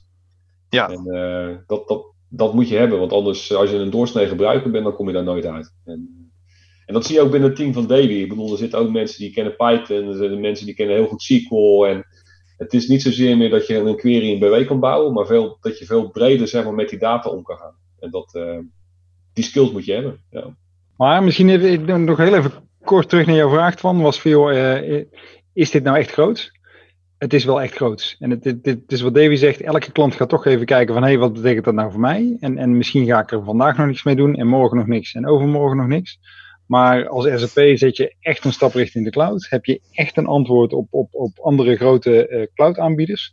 Ja. 0.69 0.91
En 0.91 1.07
uh, 1.07 1.57
dat, 1.67 1.89
dat, 1.89 2.07
dat 2.31 2.55
moet 2.55 2.69
je 2.69 2.77
hebben, 2.77 2.99
want 2.99 3.13
anders, 3.13 3.55
als 3.55 3.71
je 3.71 3.77
een 3.77 3.91
doorsnee 3.91 4.27
gebruiker 4.27 4.71
bent, 4.71 4.85
dan 4.85 4.95
kom 4.95 5.07
je 5.07 5.13
daar 5.13 5.25
nooit 5.25 5.47
uit. 5.47 5.75
En, 5.85 6.31
en 6.87 6.95
dat 6.95 7.07
zie 7.07 7.15
je 7.15 7.21
ook 7.21 7.31
binnen 7.31 7.49
het 7.49 7.59
team 7.59 7.73
van 7.73 7.87
Davy. 7.87 8.13
Ik 8.13 8.29
bedoel, 8.29 8.53
er 8.53 8.59
zitten 8.59 8.79
ook 8.79 8.91
mensen 8.91 9.21
die 9.21 9.33
kennen 9.33 9.57
Python, 9.57 10.09
er 10.09 10.17
zijn 10.17 10.41
mensen 10.41 10.67
die 10.67 10.75
kennen 10.75 10.97
heel 10.97 11.07
goed 11.07 11.23
SQL. 11.23 11.87
En 11.87 12.07
het 12.57 12.75
is 12.75 12.89
niet 12.89 13.03
zozeer 13.03 13.37
meer 13.37 13.51
dat 13.51 13.67
je 13.67 13.77
een 13.77 13.97
query 13.97 14.31
in 14.31 14.39
BW 14.39 14.67
kan 14.67 14.81
bouwen, 14.81 15.13
maar 15.13 15.27
veel, 15.27 15.59
dat 15.61 15.79
je 15.79 15.85
veel 15.85 16.11
breder 16.11 16.49
zeg 16.49 16.65
maar, 16.65 16.75
met 16.75 16.89
die 16.89 16.99
data 16.99 17.31
om 17.31 17.43
kan 17.43 17.57
gaan. 17.57 17.75
En 17.99 18.11
dat, 18.11 18.35
uh, 18.35 18.59
die 19.33 19.45
skills 19.45 19.73
moet 19.73 19.85
je 19.85 19.93
hebben. 19.93 20.21
Ja. 20.31 20.57
Maar 20.97 21.23
misschien 21.23 22.05
nog 22.05 22.19
heel 22.19 22.35
even 22.35 22.53
kort 22.85 23.09
terug 23.09 23.27
naar 23.27 23.37
jouw 23.37 23.51
vraag 23.51 23.79
van, 23.79 24.01
was 24.01 24.21
veel, 24.21 24.51
is 25.53 25.71
dit 25.71 25.83
nou 25.83 25.99
echt 25.99 26.11
groot? 26.11 26.51
Het 27.21 27.35
is 27.35 27.45
wel 27.45 27.63
echt 27.63 27.75
groot. 27.75 28.17
En 28.19 28.31
het, 28.31 28.79
is 28.87 29.01
wat 29.01 29.15
Davy 29.15 29.35
zegt, 29.35 29.61
elke 29.61 29.93
klant 29.93 30.15
gaat 30.15 30.29
toch 30.29 30.47
even 30.47 30.67
kijken 30.67 30.95
van, 30.95 31.03
hé, 31.03 31.09
hey, 31.09 31.19
wat 31.19 31.33
betekent 31.33 31.65
dat 31.65 31.75
nou 31.75 31.91
voor 31.91 32.01
mij? 32.01 32.37
En, 32.41 32.59
en 32.59 32.77
misschien 32.77 33.07
ga 33.07 33.21
ik 33.21 33.33
er 33.33 33.45
vandaag 33.45 33.77
nog 33.77 33.87
niks 33.87 34.03
mee 34.03 34.17
doen 34.17 34.35
en 34.35 34.47
morgen 34.47 34.77
nog 34.77 34.87
niks 34.87 35.15
en 35.15 35.27
overmorgen 35.27 35.77
nog 35.77 35.87
niks. 35.87 36.19
Maar 36.67 37.09
als 37.09 37.25
SAP 37.25 37.77
zet 37.77 37.97
je 37.97 38.15
echt 38.21 38.45
een 38.45 38.53
stap 38.53 38.73
richting 38.73 39.05
de 39.05 39.11
cloud. 39.11 39.47
Heb 39.51 39.65
je 39.65 39.81
echt 39.93 40.17
een 40.17 40.27
antwoord 40.27 40.73
op, 40.73 40.87
op, 40.91 41.15
op 41.15 41.39
andere 41.39 41.77
grote 41.77 42.29
uh, 42.29 42.47
cloud 42.55 42.79
aanbieders. 42.79 43.33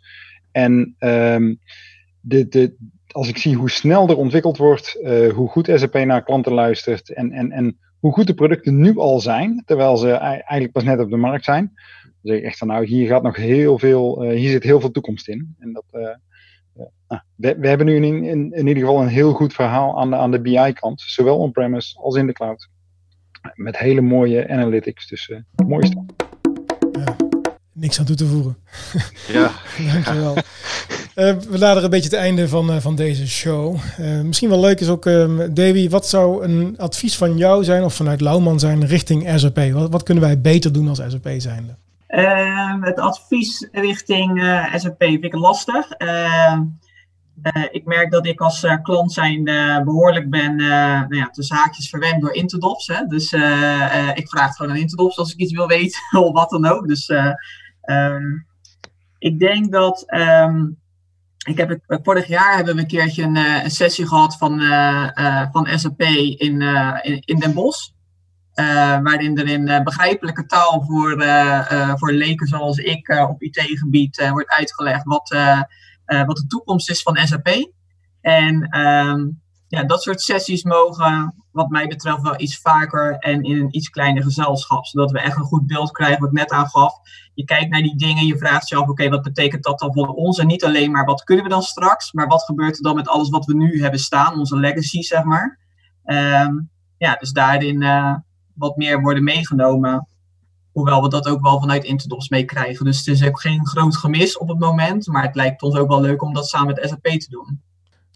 En 0.51 0.95
um, 0.99 1.59
de, 2.21 2.47
de, 2.47 2.75
als 3.07 3.27
ik 3.27 3.38
zie 3.38 3.55
hoe 3.55 3.69
snel 3.69 4.09
er 4.09 4.17
ontwikkeld 4.17 4.57
wordt, 4.57 4.99
uh, 5.01 5.33
hoe 5.33 5.49
goed 5.49 5.71
SAP 5.73 5.93
naar 5.93 6.23
klanten 6.23 6.53
luistert 6.53 7.13
en, 7.13 7.31
en, 7.31 7.51
en 7.51 7.77
hoe 7.99 8.13
goed 8.13 8.27
de 8.27 8.33
producten 8.33 8.79
nu 8.79 8.97
al 8.97 9.19
zijn, 9.19 9.63
terwijl 9.65 9.97
ze 9.97 10.11
eigenlijk 10.11 10.71
pas 10.71 10.83
net 10.83 10.99
op 10.99 11.09
de 11.09 11.17
markt 11.17 11.43
zijn, 11.43 11.73
dan 12.28 12.36
zeg 12.36 12.45
ik 12.45 12.49
echt 12.49 12.57
van 12.57 12.67
nou, 12.67 12.86
hier 12.86 13.07
gaat 13.07 13.23
nog 13.23 13.36
heel 13.36 13.80
veel, 13.80 14.25
uh, 14.25 14.38
hier 14.38 14.49
zit 14.49 14.63
heel 14.63 14.80
veel 14.80 14.91
toekomst 14.91 15.28
in. 15.28 15.55
En 15.59 15.73
dat, 15.73 15.84
uh, 15.91 16.01
nou, 17.07 17.21
we, 17.36 17.55
we, 17.59 17.67
hebben 17.67 17.86
nu 17.86 17.95
in, 17.95 18.23
in, 18.23 18.51
in, 18.53 18.67
ieder 18.67 18.84
geval 18.84 19.01
een 19.01 19.07
heel 19.07 19.34
goed 19.34 19.53
verhaal 19.53 19.99
aan 19.99 20.09
de, 20.09 20.15
aan 20.15 20.32
de 20.32 20.41
BI-kant, 20.41 21.01
zowel 21.01 21.38
on-premise 21.38 21.97
als 21.99 22.15
in 22.15 22.28
de 22.28 22.34
cloud. 22.34 22.69
Met 23.53 23.78
hele 23.78 24.01
mooie 24.01 24.49
analytics, 24.49 25.07
dus 25.07 25.28
uh, 25.28 25.38
mooie 25.67 25.86
stap. 25.86 26.28
Ja, 26.91 27.15
niks 27.73 27.99
aan 27.99 28.05
toe 28.05 28.15
te 28.15 28.25
voegen. 28.25 28.57
Ja. 29.28 29.51
Dankjewel. 29.93 30.36
Uh, 30.36 30.43
we 31.49 31.57
naderen 31.57 31.84
een 31.84 31.89
beetje 31.89 32.09
het 32.09 32.19
einde 32.19 32.47
van, 32.47 32.71
uh, 32.71 32.78
van 32.80 32.95
deze 32.95 33.28
show. 33.28 33.75
Uh, 33.99 34.21
misschien 34.21 34.49
wel 34.49 34.59
leuk 34.59 34.80
is 34.80 34.88
ook, 34.88 35.05
um, 35.05 35.53
Davy, 35.53 35.89
wat 35.89 36.07
zou 36.07 36.43
een 36.43 36.78
advies 36.78 37.17
van 37.17 37.38
jou 37.38 37.63
zijn 37.63 37.84
of 37.84 37.93
vanuit 37.93 38.21
Lauwman 38.21 38.59
zijn 38.59 38.86
richting 38.86 39.39
SAP? 39.39 39.59
Wat, 39.71 39.89
wat 39.89 40.03
kunnen 40.03 40.23
wij 40.23 40.41
beter 40.41 40.73
doen 40.73 40.88
als 40.88 40.97
SAP 40.97 41.34
zijnde? 41.38 41.75
Ehm, 42.07 42.81
het 42.81 42.99
advies 42.99 43.67
richting 43.71 44.39
SAP 44.75 45.03
vind 45.03 45.23
ik 45.23 45.33
lastig. 45.33 45.91
Ehm, 45.91 46.63
Uh, 47.43 47.63
ik 47.71 47.85
merk 47.85 48.11
dat 48.11 48.25
ik 48.25 48.41
als 48.41 48.63
uh, 48.63 48.81
klant 48.81 49.13
zijn 49.13 49.43
behoorlijk 49.83 50.29
ben, 50.29 50.55
nou 50.55 51.15
ja, 51.15 51.29
tussen 51.29 51.55
haakjes 51.55 51.89
verwend 51.89 52.21
door 52.21 52.33
Interdops. 52.33 52.87
Hè? 52.87 53.05
Dus 53.05 53.33
ik 54.13 54.29
vraag 54.29 54.55
gewoon 54.55 54.71
aan 54.71 54.77
Interdops 54.77 55.17
als 55.17 55.33
ik 55.33 55.39
iets 55.39 55.53
wil 55.53 55.67
weten 55.67 55.99
of 56.23 56.33
wat 56.33 56.49
dan 56.49 56.65
ook. 56.65 56.87
Dus 56.87 57.09
um, 57.89 58.47
ik 59.17 59.39
denk 59.39 59.71
dat, 59.71 60.01
ik 61.47 61.57
heb 61.57 61.69
het, 61.69 61.99
vorig 62.03 62.27
jaar 62.27 62.55
hebben 62.55 62.75
we 62.75 62.81
een 62.81 62.87
keertje 62.87 63.23
een, 63.23 63.35
een 63.35 63.71
sessie 63.71 64.07
gehad 64.07 64.37
van, 64.37 64.61
van 65.51 65.79
SAP 65.79 66.01
in, 66.01 66.61
in, 67.01 67.21
in 67.25 67.39
Den 67.39 67.53
Bosch. 67.53 67.89
Waarin 69.03 69.37
er 69.37 69.47
in 69.47 69.83
begrijpelijke 69.83 70.45
taal 70.45 70.83
voor, 70.87 71.23
voor 71.97 72.11
leken 72.11 72.47
zoals 72.47 72.77
ik 72.77 73.27
op 73.29 73.41
IT-gebied 73.41 74.29
wordt 74.29 74.49
uitgelegd 74.49 75.03
wat... 75.03 75.31
Uh, 76.07 76.25
wat 76.25 76.35
de 76.35 76.47
toekomst 76.47 76.89
is 76.89 77.01
van 77.01 77.17
SAP. 77.17 77.71
En 78.21 78.79
um, 78.79 79.41
ja, 79.67 79.83
dat 79.83 80.03
soort 80.03 80.21
sessies 80.21 80.63
mogen, 80.63 81.33
wat 81.51 81.69
mij 81.69 81.87
betreft, 81.87 82.21
wel 82.21 82.41
iets 82.41 82.57
vaker 82.57 83.17
en 83.17 83.43
in 83.43 83.57
een 83.57 83.75
iets 83.75 83.89
kleiner 83.89 84.23
gezelschap. 84.23 84.85
Zodat 84.85 85.11
we 85.11 85.19
echt 85.19 85.37
een 85.37 85.43
goed 85.43 85.67
beeld 85.67 85.91
krijgen, 85.91 86.19
wat 86.19 86.29
ik 86.29 86.37
net 86.37 86.51
aangaf. 86.51 86.93
Je 87.33 87.43
kijkt 87.43 87.69
naar 87.69 87.81
die 87.81 87.97
dingen, 87.97 88.25
je 88.25 88.37
vraagt 88.37 88.69
jezelf, 88.69 88.89
oké, 88.89 89.09
wat 89.09 89.21
betekent 89.21 89.63
dat 89.63 89.79
dan 89.79 89.93
voor 89.93 90.07
ons? 90.07 90.39
En 90.39 90.47
niet 90.47 90.63
alleen 90.63 90.91
maar, 90.91 91.05
wat 91.05 91.23
kunnen 91.23 91.43
we 91.43 91.49
dan 91.49 91.61
straks? 91.61 92.11
Maar 92.11 92.27
wat 92.27 92.43
gebeurt 92.43 92.77
er 92.77 92.83
dan 92.83 92.95
met 92.95 93.07
alles 93.07 93.29
wat 93.29 93.45
we 93.45 93.53
nu 93.53 93.81
hebben 93.81 93.99
staan, 93.99 94.39
onze 94.39 94.57
legacy, 94.57 95.01
zeg 95.01 95.23
maar. 95.23 95.59
Um, 96.05 96.69
ja, 96.97 97.15
dus 97.15 97.31
daarin 97.31 97.81
uh, 97.81 98.15
wat 98.57 98.77
meer 98.77 99.01
worden 99.01 99.23
meegenomen. 99.23 100.07
Hoewel 100.71 101.01
we 101.01 101.09
dat 101.09 101.27
ook 101.27 101.41
wel 101.41 101.59
vanuit 101.59 101.83
Interdops 101.83 102.29
meekrijgen. 102.29 102.85
Dus 102.85 102.97
het 102.97 103.07
is 103.07 103.23
ook 103.23 103.41
geen 103.41 103.67
groot 103.67 103.97
gemis 103.97 104.37
op 104.37 104.47
het 104.47 104.59
moment. 104.59 105.07
Maar 105.07 105.23
het 105.23 105.35
lijkt 105.35 105.61
ons 105.61 105.75
ook 105.75 105.87
wel 105.87 106.01
leuk 106.01 106.21
om 106.21 106.33
dat 106.33 106.49
samen 106.49 106.75
met 106.75 106.89
SAP 106.89 107.19
te 107.19 107.29
doen. 107.29 107.61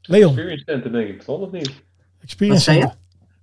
Leon. 0.02 0.30
Experience 0.30 0.64
Center 0.66 0.92
denk 0.92 1.08
ik, 1.08 1.22
toch 1.22 1.40
of 1.40 1.52
niet? 1.52 1.84
Experience 2.22 2.64
Center. 2.64 2.96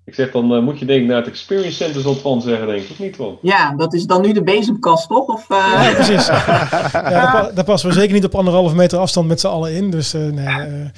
Ik 0.08 0.14
zeg 0.14 0.30
dan 0.30 0.52
uh, 0.52 0.62
moet 0.62 0.78
je 0.78 0.84
denk 0.84 1.00
ik 1.02 1.06
naar 1.06 1.16
het 1.16 1.26
Experience 1.26 1.76
Center 1.76 2.00
zal 2.00 2.14
van 2.14 2.42
zeggen, 2.42 2.66
denk 2.66 2.82
ik, 2.82 2.90
of 2.90 2.98
niet 2.98 3.16
van? 3.16 3.38
Ja, 3.42 3.74
dat 3.76 3.94
is 3.94 4.06
dan 4.06 4.22
nu 4.22 4.32
de 4.32 4.42
bezemkast, 4.42 5.08
toch? 5.08 5.26
Of, 5.26 5.50
uh... 5.50 5.56
Ja, 5.58 5.92
precies. 5.94 6.26
ja, 6.92 7.10
daar, 7.10 7.54
daar, 7.54 7.64
passen 7.64 7.88
we 7.88 7.94
zeker 7.94 8.14
niet 8.14 8.24
op 8.24 8.34
anderhalve 8.34 8.74
meter 8.74 8.98
afstand 8.98 9.28
met 9.28 9.40
z'n 9.40 9.46
allen 9.46 9.72
in. 9.72 9.90
Dus 9.90 10.14
uh, 10.14 10.20
nee, 10.22 10.90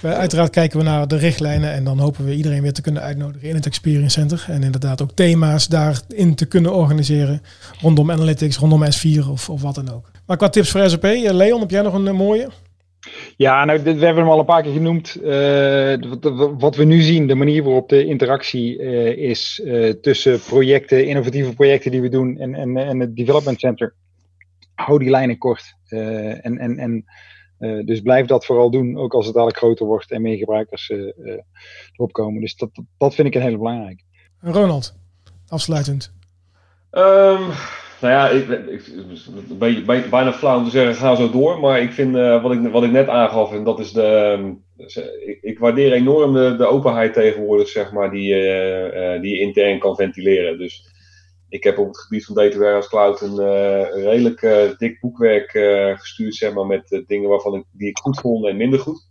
we, 0.00 0.14
uiteraard 0.14 0.50
kijken 0.50 0.78
we 0.78 0.84
naar 0.84 1.08
de 1.08 1.16
richtlijnen 1.16 1.72
en 1.72 1.84
dan 1.84 1.98
hopen 1.98 2.24
we 2.24 2.34
iedereen 2.34 2.62
weer 2.62 2.72
te 2.72 2.82
kunnen 2.82 3.02
uitnodigen 3.02 3.48
in 3.48 3.54
het 3.54 3.66
Experience 3.66 4.20
Center. 4.20 4.44
En 4.48 4.62
inderdaad 4.62 5.02
ook 5.02 5.12
thema's 5.14 5.68
daarin 5.68 6.34
te 6.34 6.46
kunnen 6.46 6.74
organiseren 6.74 7.42
rondom 7.80 8.10
analytics, 8.10 8.56
rondom 8.56 8.84
S4 8.84 9.28
of, 9.30 9.50
of 9.50 9.62
wat 9.62 9.74
dan 9.74 9.92
ook. 9.92 10.10
Maar 10.26 10.36
qua 10.36 10.48
tips 10.48 10.70
voor 10.70 10.90
SAP, 10.90 11.02
Leon, 11.02 11.60
heb 11.60 11.70
jij 11.70 11.82
nog 11.82 11.94
een 11.94 12.16
mooie? 12.16 12.48
Ja, 13.36 13.64
nou, 13.64 13.82
dit, 13.82 13.98
we 13.98 14.04
hebben 14.04 14.22
hem 14.22 14.32
al 14.32 14.38
een 14.38 14.44
paar 14.44 14.62
keer 14.62 14.72
genoemd. 14.72 15.16
Uh, 15.22 15.94
wat, 16.20 16.52
wat, 16.58 16.76
we 16.76 16.84
nu 16.84 17.00
zien, 17.00 17.26
de 17.26 17.34
manier 17.34 17.62
waarop 17.62 17.88
de 17.88 18.06
interactie 18.06 18.78
uh, 18.78 19.30
is 19.30 19.60
uh, 19.64 19.92
tussen 19.92 20.40
projecten, 20.40 21.06
innovatieve 21.06 21.54
projecten 21.54 21.90
die 21.90 22.00
we 22.00 22.08
doen 22.08 22.38
en, 22.38 22.54
en, 22.54 22.76
en 22.76 23.00
het 23.00 23.16
Development 23.16 23.60
Center. 23.60 23.94
Hou 24.74 24.98
die 24.98 25.10
lijnen 25.10 25.38
kort. 25.38 25.74
en, 25.88 26.58
en, 26.58 26.78
en, 26.78 27.04
dus 27.84 28.00
blijf 28.00 28.26
dat 28.26 28.44
vooral 28.44 28.70
doen, 28.70 28.96
ook 28.96 29.14
als 29.14 29.24
het 29.24 29.34
dadelijk 29.34 29.58
groter 29.58 29.86
wordt 29.86 30.10
en 30.10 30.22
meer 30.22 30.36
gebruikers 30.36 30.92
erop 31.92 32.12
komen. 32.12 32.40
Dus 32.40 32.56
dat, 32.56 32.70
dat 32.98 33.14
vind 33.14 33.28
ik 33.28 33.34
een 33.34 33.42
hele 33.42 33.56
belangrijke. 33.56 34.02
Ronald, 34.40 34.94
afsluitend. 35.48 36.12
Um, 36.90 37.50
nou 38.04 38.16
ja, 38.16 38.28
ik, 38.28 38.48
ik, 38.68 38.86
een 38.86 39.58
beetje, 39.58 40.08
bijna 40.10 40.32
flauw 40.32 40.58
om 40.58 40.64
te 40.64 40.70
zeggen, 40.70 40.94
ga 40.94 41.14
zo 41.14 41.30
door. 41.30 41.60
Maar 41.60 41.80
ik 41.80 41.92
vind 41.92 42.16
uh, 42.16 42.42
wat, 42.42 42.52
ik, 42.52 42.60
wat 42.70 42.82
ik 42.82 42.90
net 42.90 43.08
aangaf, 43.08 43.52
en 43.52 43.64
dat 43.64 43.78
is 43.78 43.92
de. 43.92 44.38
Uh, 44.76 45.04
ik, 45.26 45.38
ik, 45.42 45.58
waardeer 45.58 45.92
enorm 45.92 46.32
de, 46.32 46.66
openheid 46.66 47.12
tegenwoordig, 47.12 47.68
zeg 47.68 47.92
maar, 47.92 48.10
die, 48.10 48.34
uh, 48.34 49.20
die 49.20 49.34
je 49.34 49.40
intern 49.40 49.78
kan 49.78 49.96
ventileren. 49.96 50.58
Dus 50.58 50.92
ik 51.48 51.64
heb 51.64 51.78
op 51.78 51.86
het 51.86 51.98
gebied 51.98 52.24
van 52.24 52.34
Data 52.34 52.58
Warehouse 52.58 52.88
Cloud 52.88 53.20
een, 53.20 53.38
een 53.38 54.02
redelijk 54.02 54.40
dik 54.78 55.00
boekwerk 55.00 55.50
gestuurd, 56.00 56.34
zeg 56.34 56.54
maar, 56.54 56.66
met 56.66 57.02
dingen 57.06 57.28
waarvan 57.28 57.54
ik, 57.54 57.64
die 57.72 57.88
ik 57.88 57.98
goed 57.98 58.20
vond 58.20 58.46
en 58.46 58.56
minder 58.56 58.78
goed. 58.78 59.08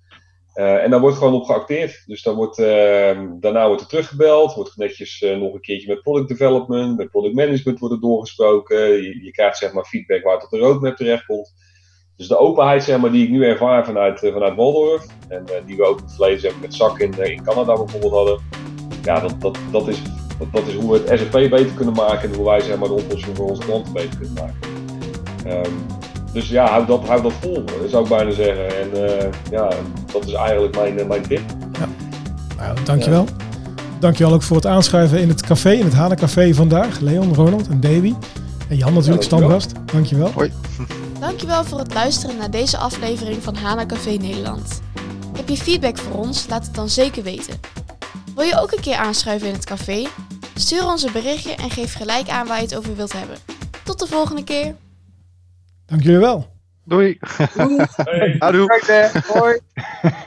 Uh, 0.56 0.84
en 0.84 0.90
daar 0.90 1.00
wordt 1.00 1.18
gewoon 1.18 1.34
op 1.34 1.46
geacteerd. 1.46 2.04
Dus 2.06 2.24
dan 2.24 2.36
wordt, 2.36 2.60
uh, 2.60 3.20
daarna 3.40 3.68
wordt 3.68 3.82
er 3.82 3.88
teruggebeld, 3.88 4.54
wordt 4.54 4.78
netjes 4.78 5.22
uh, 5.22 5.38
nog 5.38 5.54
een 5.54 5.62
keertje 5.62 5.88
met 5.88 6.02
product 6.02 6.28
development, 6.28 6.98
met 6.98 7.10
product 7.10 7.36
management 7.36 7.80
wordt 7.80 7.96
er 7.96 8.02
doorgesproken. 8.02 8.78
Je, 8.78 9.24
je 9.24 9.32
krijgt 9.32 9.58
zeg 9.58 9.74
maar 9.74 9.86
feedback 9.86 10.24
waar 10.24 10.44
op 10.44 10.50
de 10.50 10.58
roadmap 10.58 10.96
terechtkomt. 10.96 11.54
Dus 12.18 12.28
de 12.28 12.38
openheid 12.38 12.84
zeg 12.84 13.00
maar, 13.00 13.12
die 13.12 13.24
ik 13.24 13.30
nu 13.30 13.46
ervaar 13.46 13.86
vanuit, 13.86 14.20
vanuit 14.20 14.56
Waldorf, 14.56 15.06
en 15.28 15.46
die 15.66 15.78
we 15.78 15.86
ook 15.86 15.98
in 15.98 16.04
het 16.04 16.16
verleden 16.16 16.54
met 16.62 16.74
ZAK 16.74 17.00
in, 17.00 17.14
in 17.24 17.44
Canada 17.44 17.74
bijvoorbeeld 17.74 18.14
hadden. 18.14 18.40
Ja, 19.04 19.20
dat, 19.20 19.42
dat, 19.42 19.58
dat, 19.72 19.88
is, 19.88 20.02
dat, 20.40 20.52
dat 20.52 20.68
is 20.68 20.74
hoe 20.74 20.92
we 20.92 21.12
het 21.12 21.20
SAP 21.20 21.32
beter 21.32 21.74
kunnen 21.76 21.94
maken 21.94 22.30
en 22.30 22.36
hoe 22.36 22.46
wij 22.46 22.60
zeg 22.60 22.78
maar, 22.78 22.88
de 22.88 22.94
oplossing 22.94 23.36
voor 23.36 23.50
onze 23.50 23.66
klanten 23.66 23.94
beter 23.94 24.18
kunnen 24.18 24.34
maken. 24.34 24.58
Um, 25.66 26.02
dus 26.34 26.50
ja, 26.50 26.68
houd 26.70 26.88
dat, 26.88 27.08
houd 27.08 27.24
dat 27.24 27.34
vol, 27.42 27.64
zou 27.90 28.04
ik 28.04 28.10
bijna 28.10 28.32
zeggen. 28.32 28.80
En 28.80 28.90
uh, 28.94 29.30
ja, 29.52 29.72
dat 30.12 30.26
is 30.26 30.34
eigenlijk 30.34 30.76
mijn, 30.76 31.08
mijn 31.08 31.22
tip. 31.28 31.42
Ja. 31.80 31.88
Nou, 32.58 32.78
dankjewel. 32.84 33.26
Ja. 33.26 33.44
Dankjewel 34.00 34.34
ook 34.34 34.42
voor 34.44 34.56
het 34.56 34.66
aanschuiven 34.66 35.20
in 35.20 35.30
het 35.30 35.42
café, 35.42 35.72
in 35.72 35.86
het 35.86 35.94
Hanencafé 35.94 36.54
vandaag. 36.54 37.00
Leon, 37.00 37.34
Ronald 37.34 37.68
en 37.68 37.80
Davy. 37.80 38.14
En 38.70 38.78
Jan 38.78 38.94
natuurlijk, 38.94 39.24
Ja, 39.24 39.30
dankjewel. 39.30 39.60
stamgast. 39.60 39.72
Dankjewel. 39.86 40.32
Hoi. 40.32 40.52
Dankjewel 41.20 41.64
voor 41.64 41.80
het 41.80 41.94
luisteren 41.94 42.38
naar 42.38 42.52
deze 42.52 42.78
aflevering 42.78 43.44
van 43.44 43.56
Hana 43.56 43.86
Café 43.86 44.10
Nederland. 44.10 44.82
Heb 45.38 45.50
je 45.50 45.58
feedback 45.58 45.98
voor 45.98 46.20
ons? 46.20 46.46
Laat 46.50 46.66
het 46.66 46.76
dan 46.76 46.90
zeker 46.90 47.24
weten. 47.24 47.60
Wil 48.36 48.46
je 48.46 48.60
ook 48.62 48.72
een 48.72 48.82
keer 48.82 48.96
aanschuiven 48.96 49.48
in 49.48 49.54
het 49.54 49.66
café? 49.66 50.08
Stuur 50.56 50.86
ons 50.86 51.04
een 51.04 51.12
berichtje 51.12 51.56
en 51.56 51.70
geef 51.70 51.94
gelijk 51.94 52.30
aan 52.30 52.48
waar 52.48 52.58
je 52.58 52.64
het 52.64 52.76
over 52.78 52.96
wilt 52.96 53.14
hebben. 53.14 53.38
Tot 53.84 54.00
de 54.00 54.08
volgende 54.08 54.44
keer! 54.44 54.76
Dank 55.94 56.06
jullie 56.06 56.20
wel. 56.20 56.52
Doei. 56.86 57.20
Doei. 57.56 57.86
Hey. 57.96 59.12
Hoi. 59.28 59.60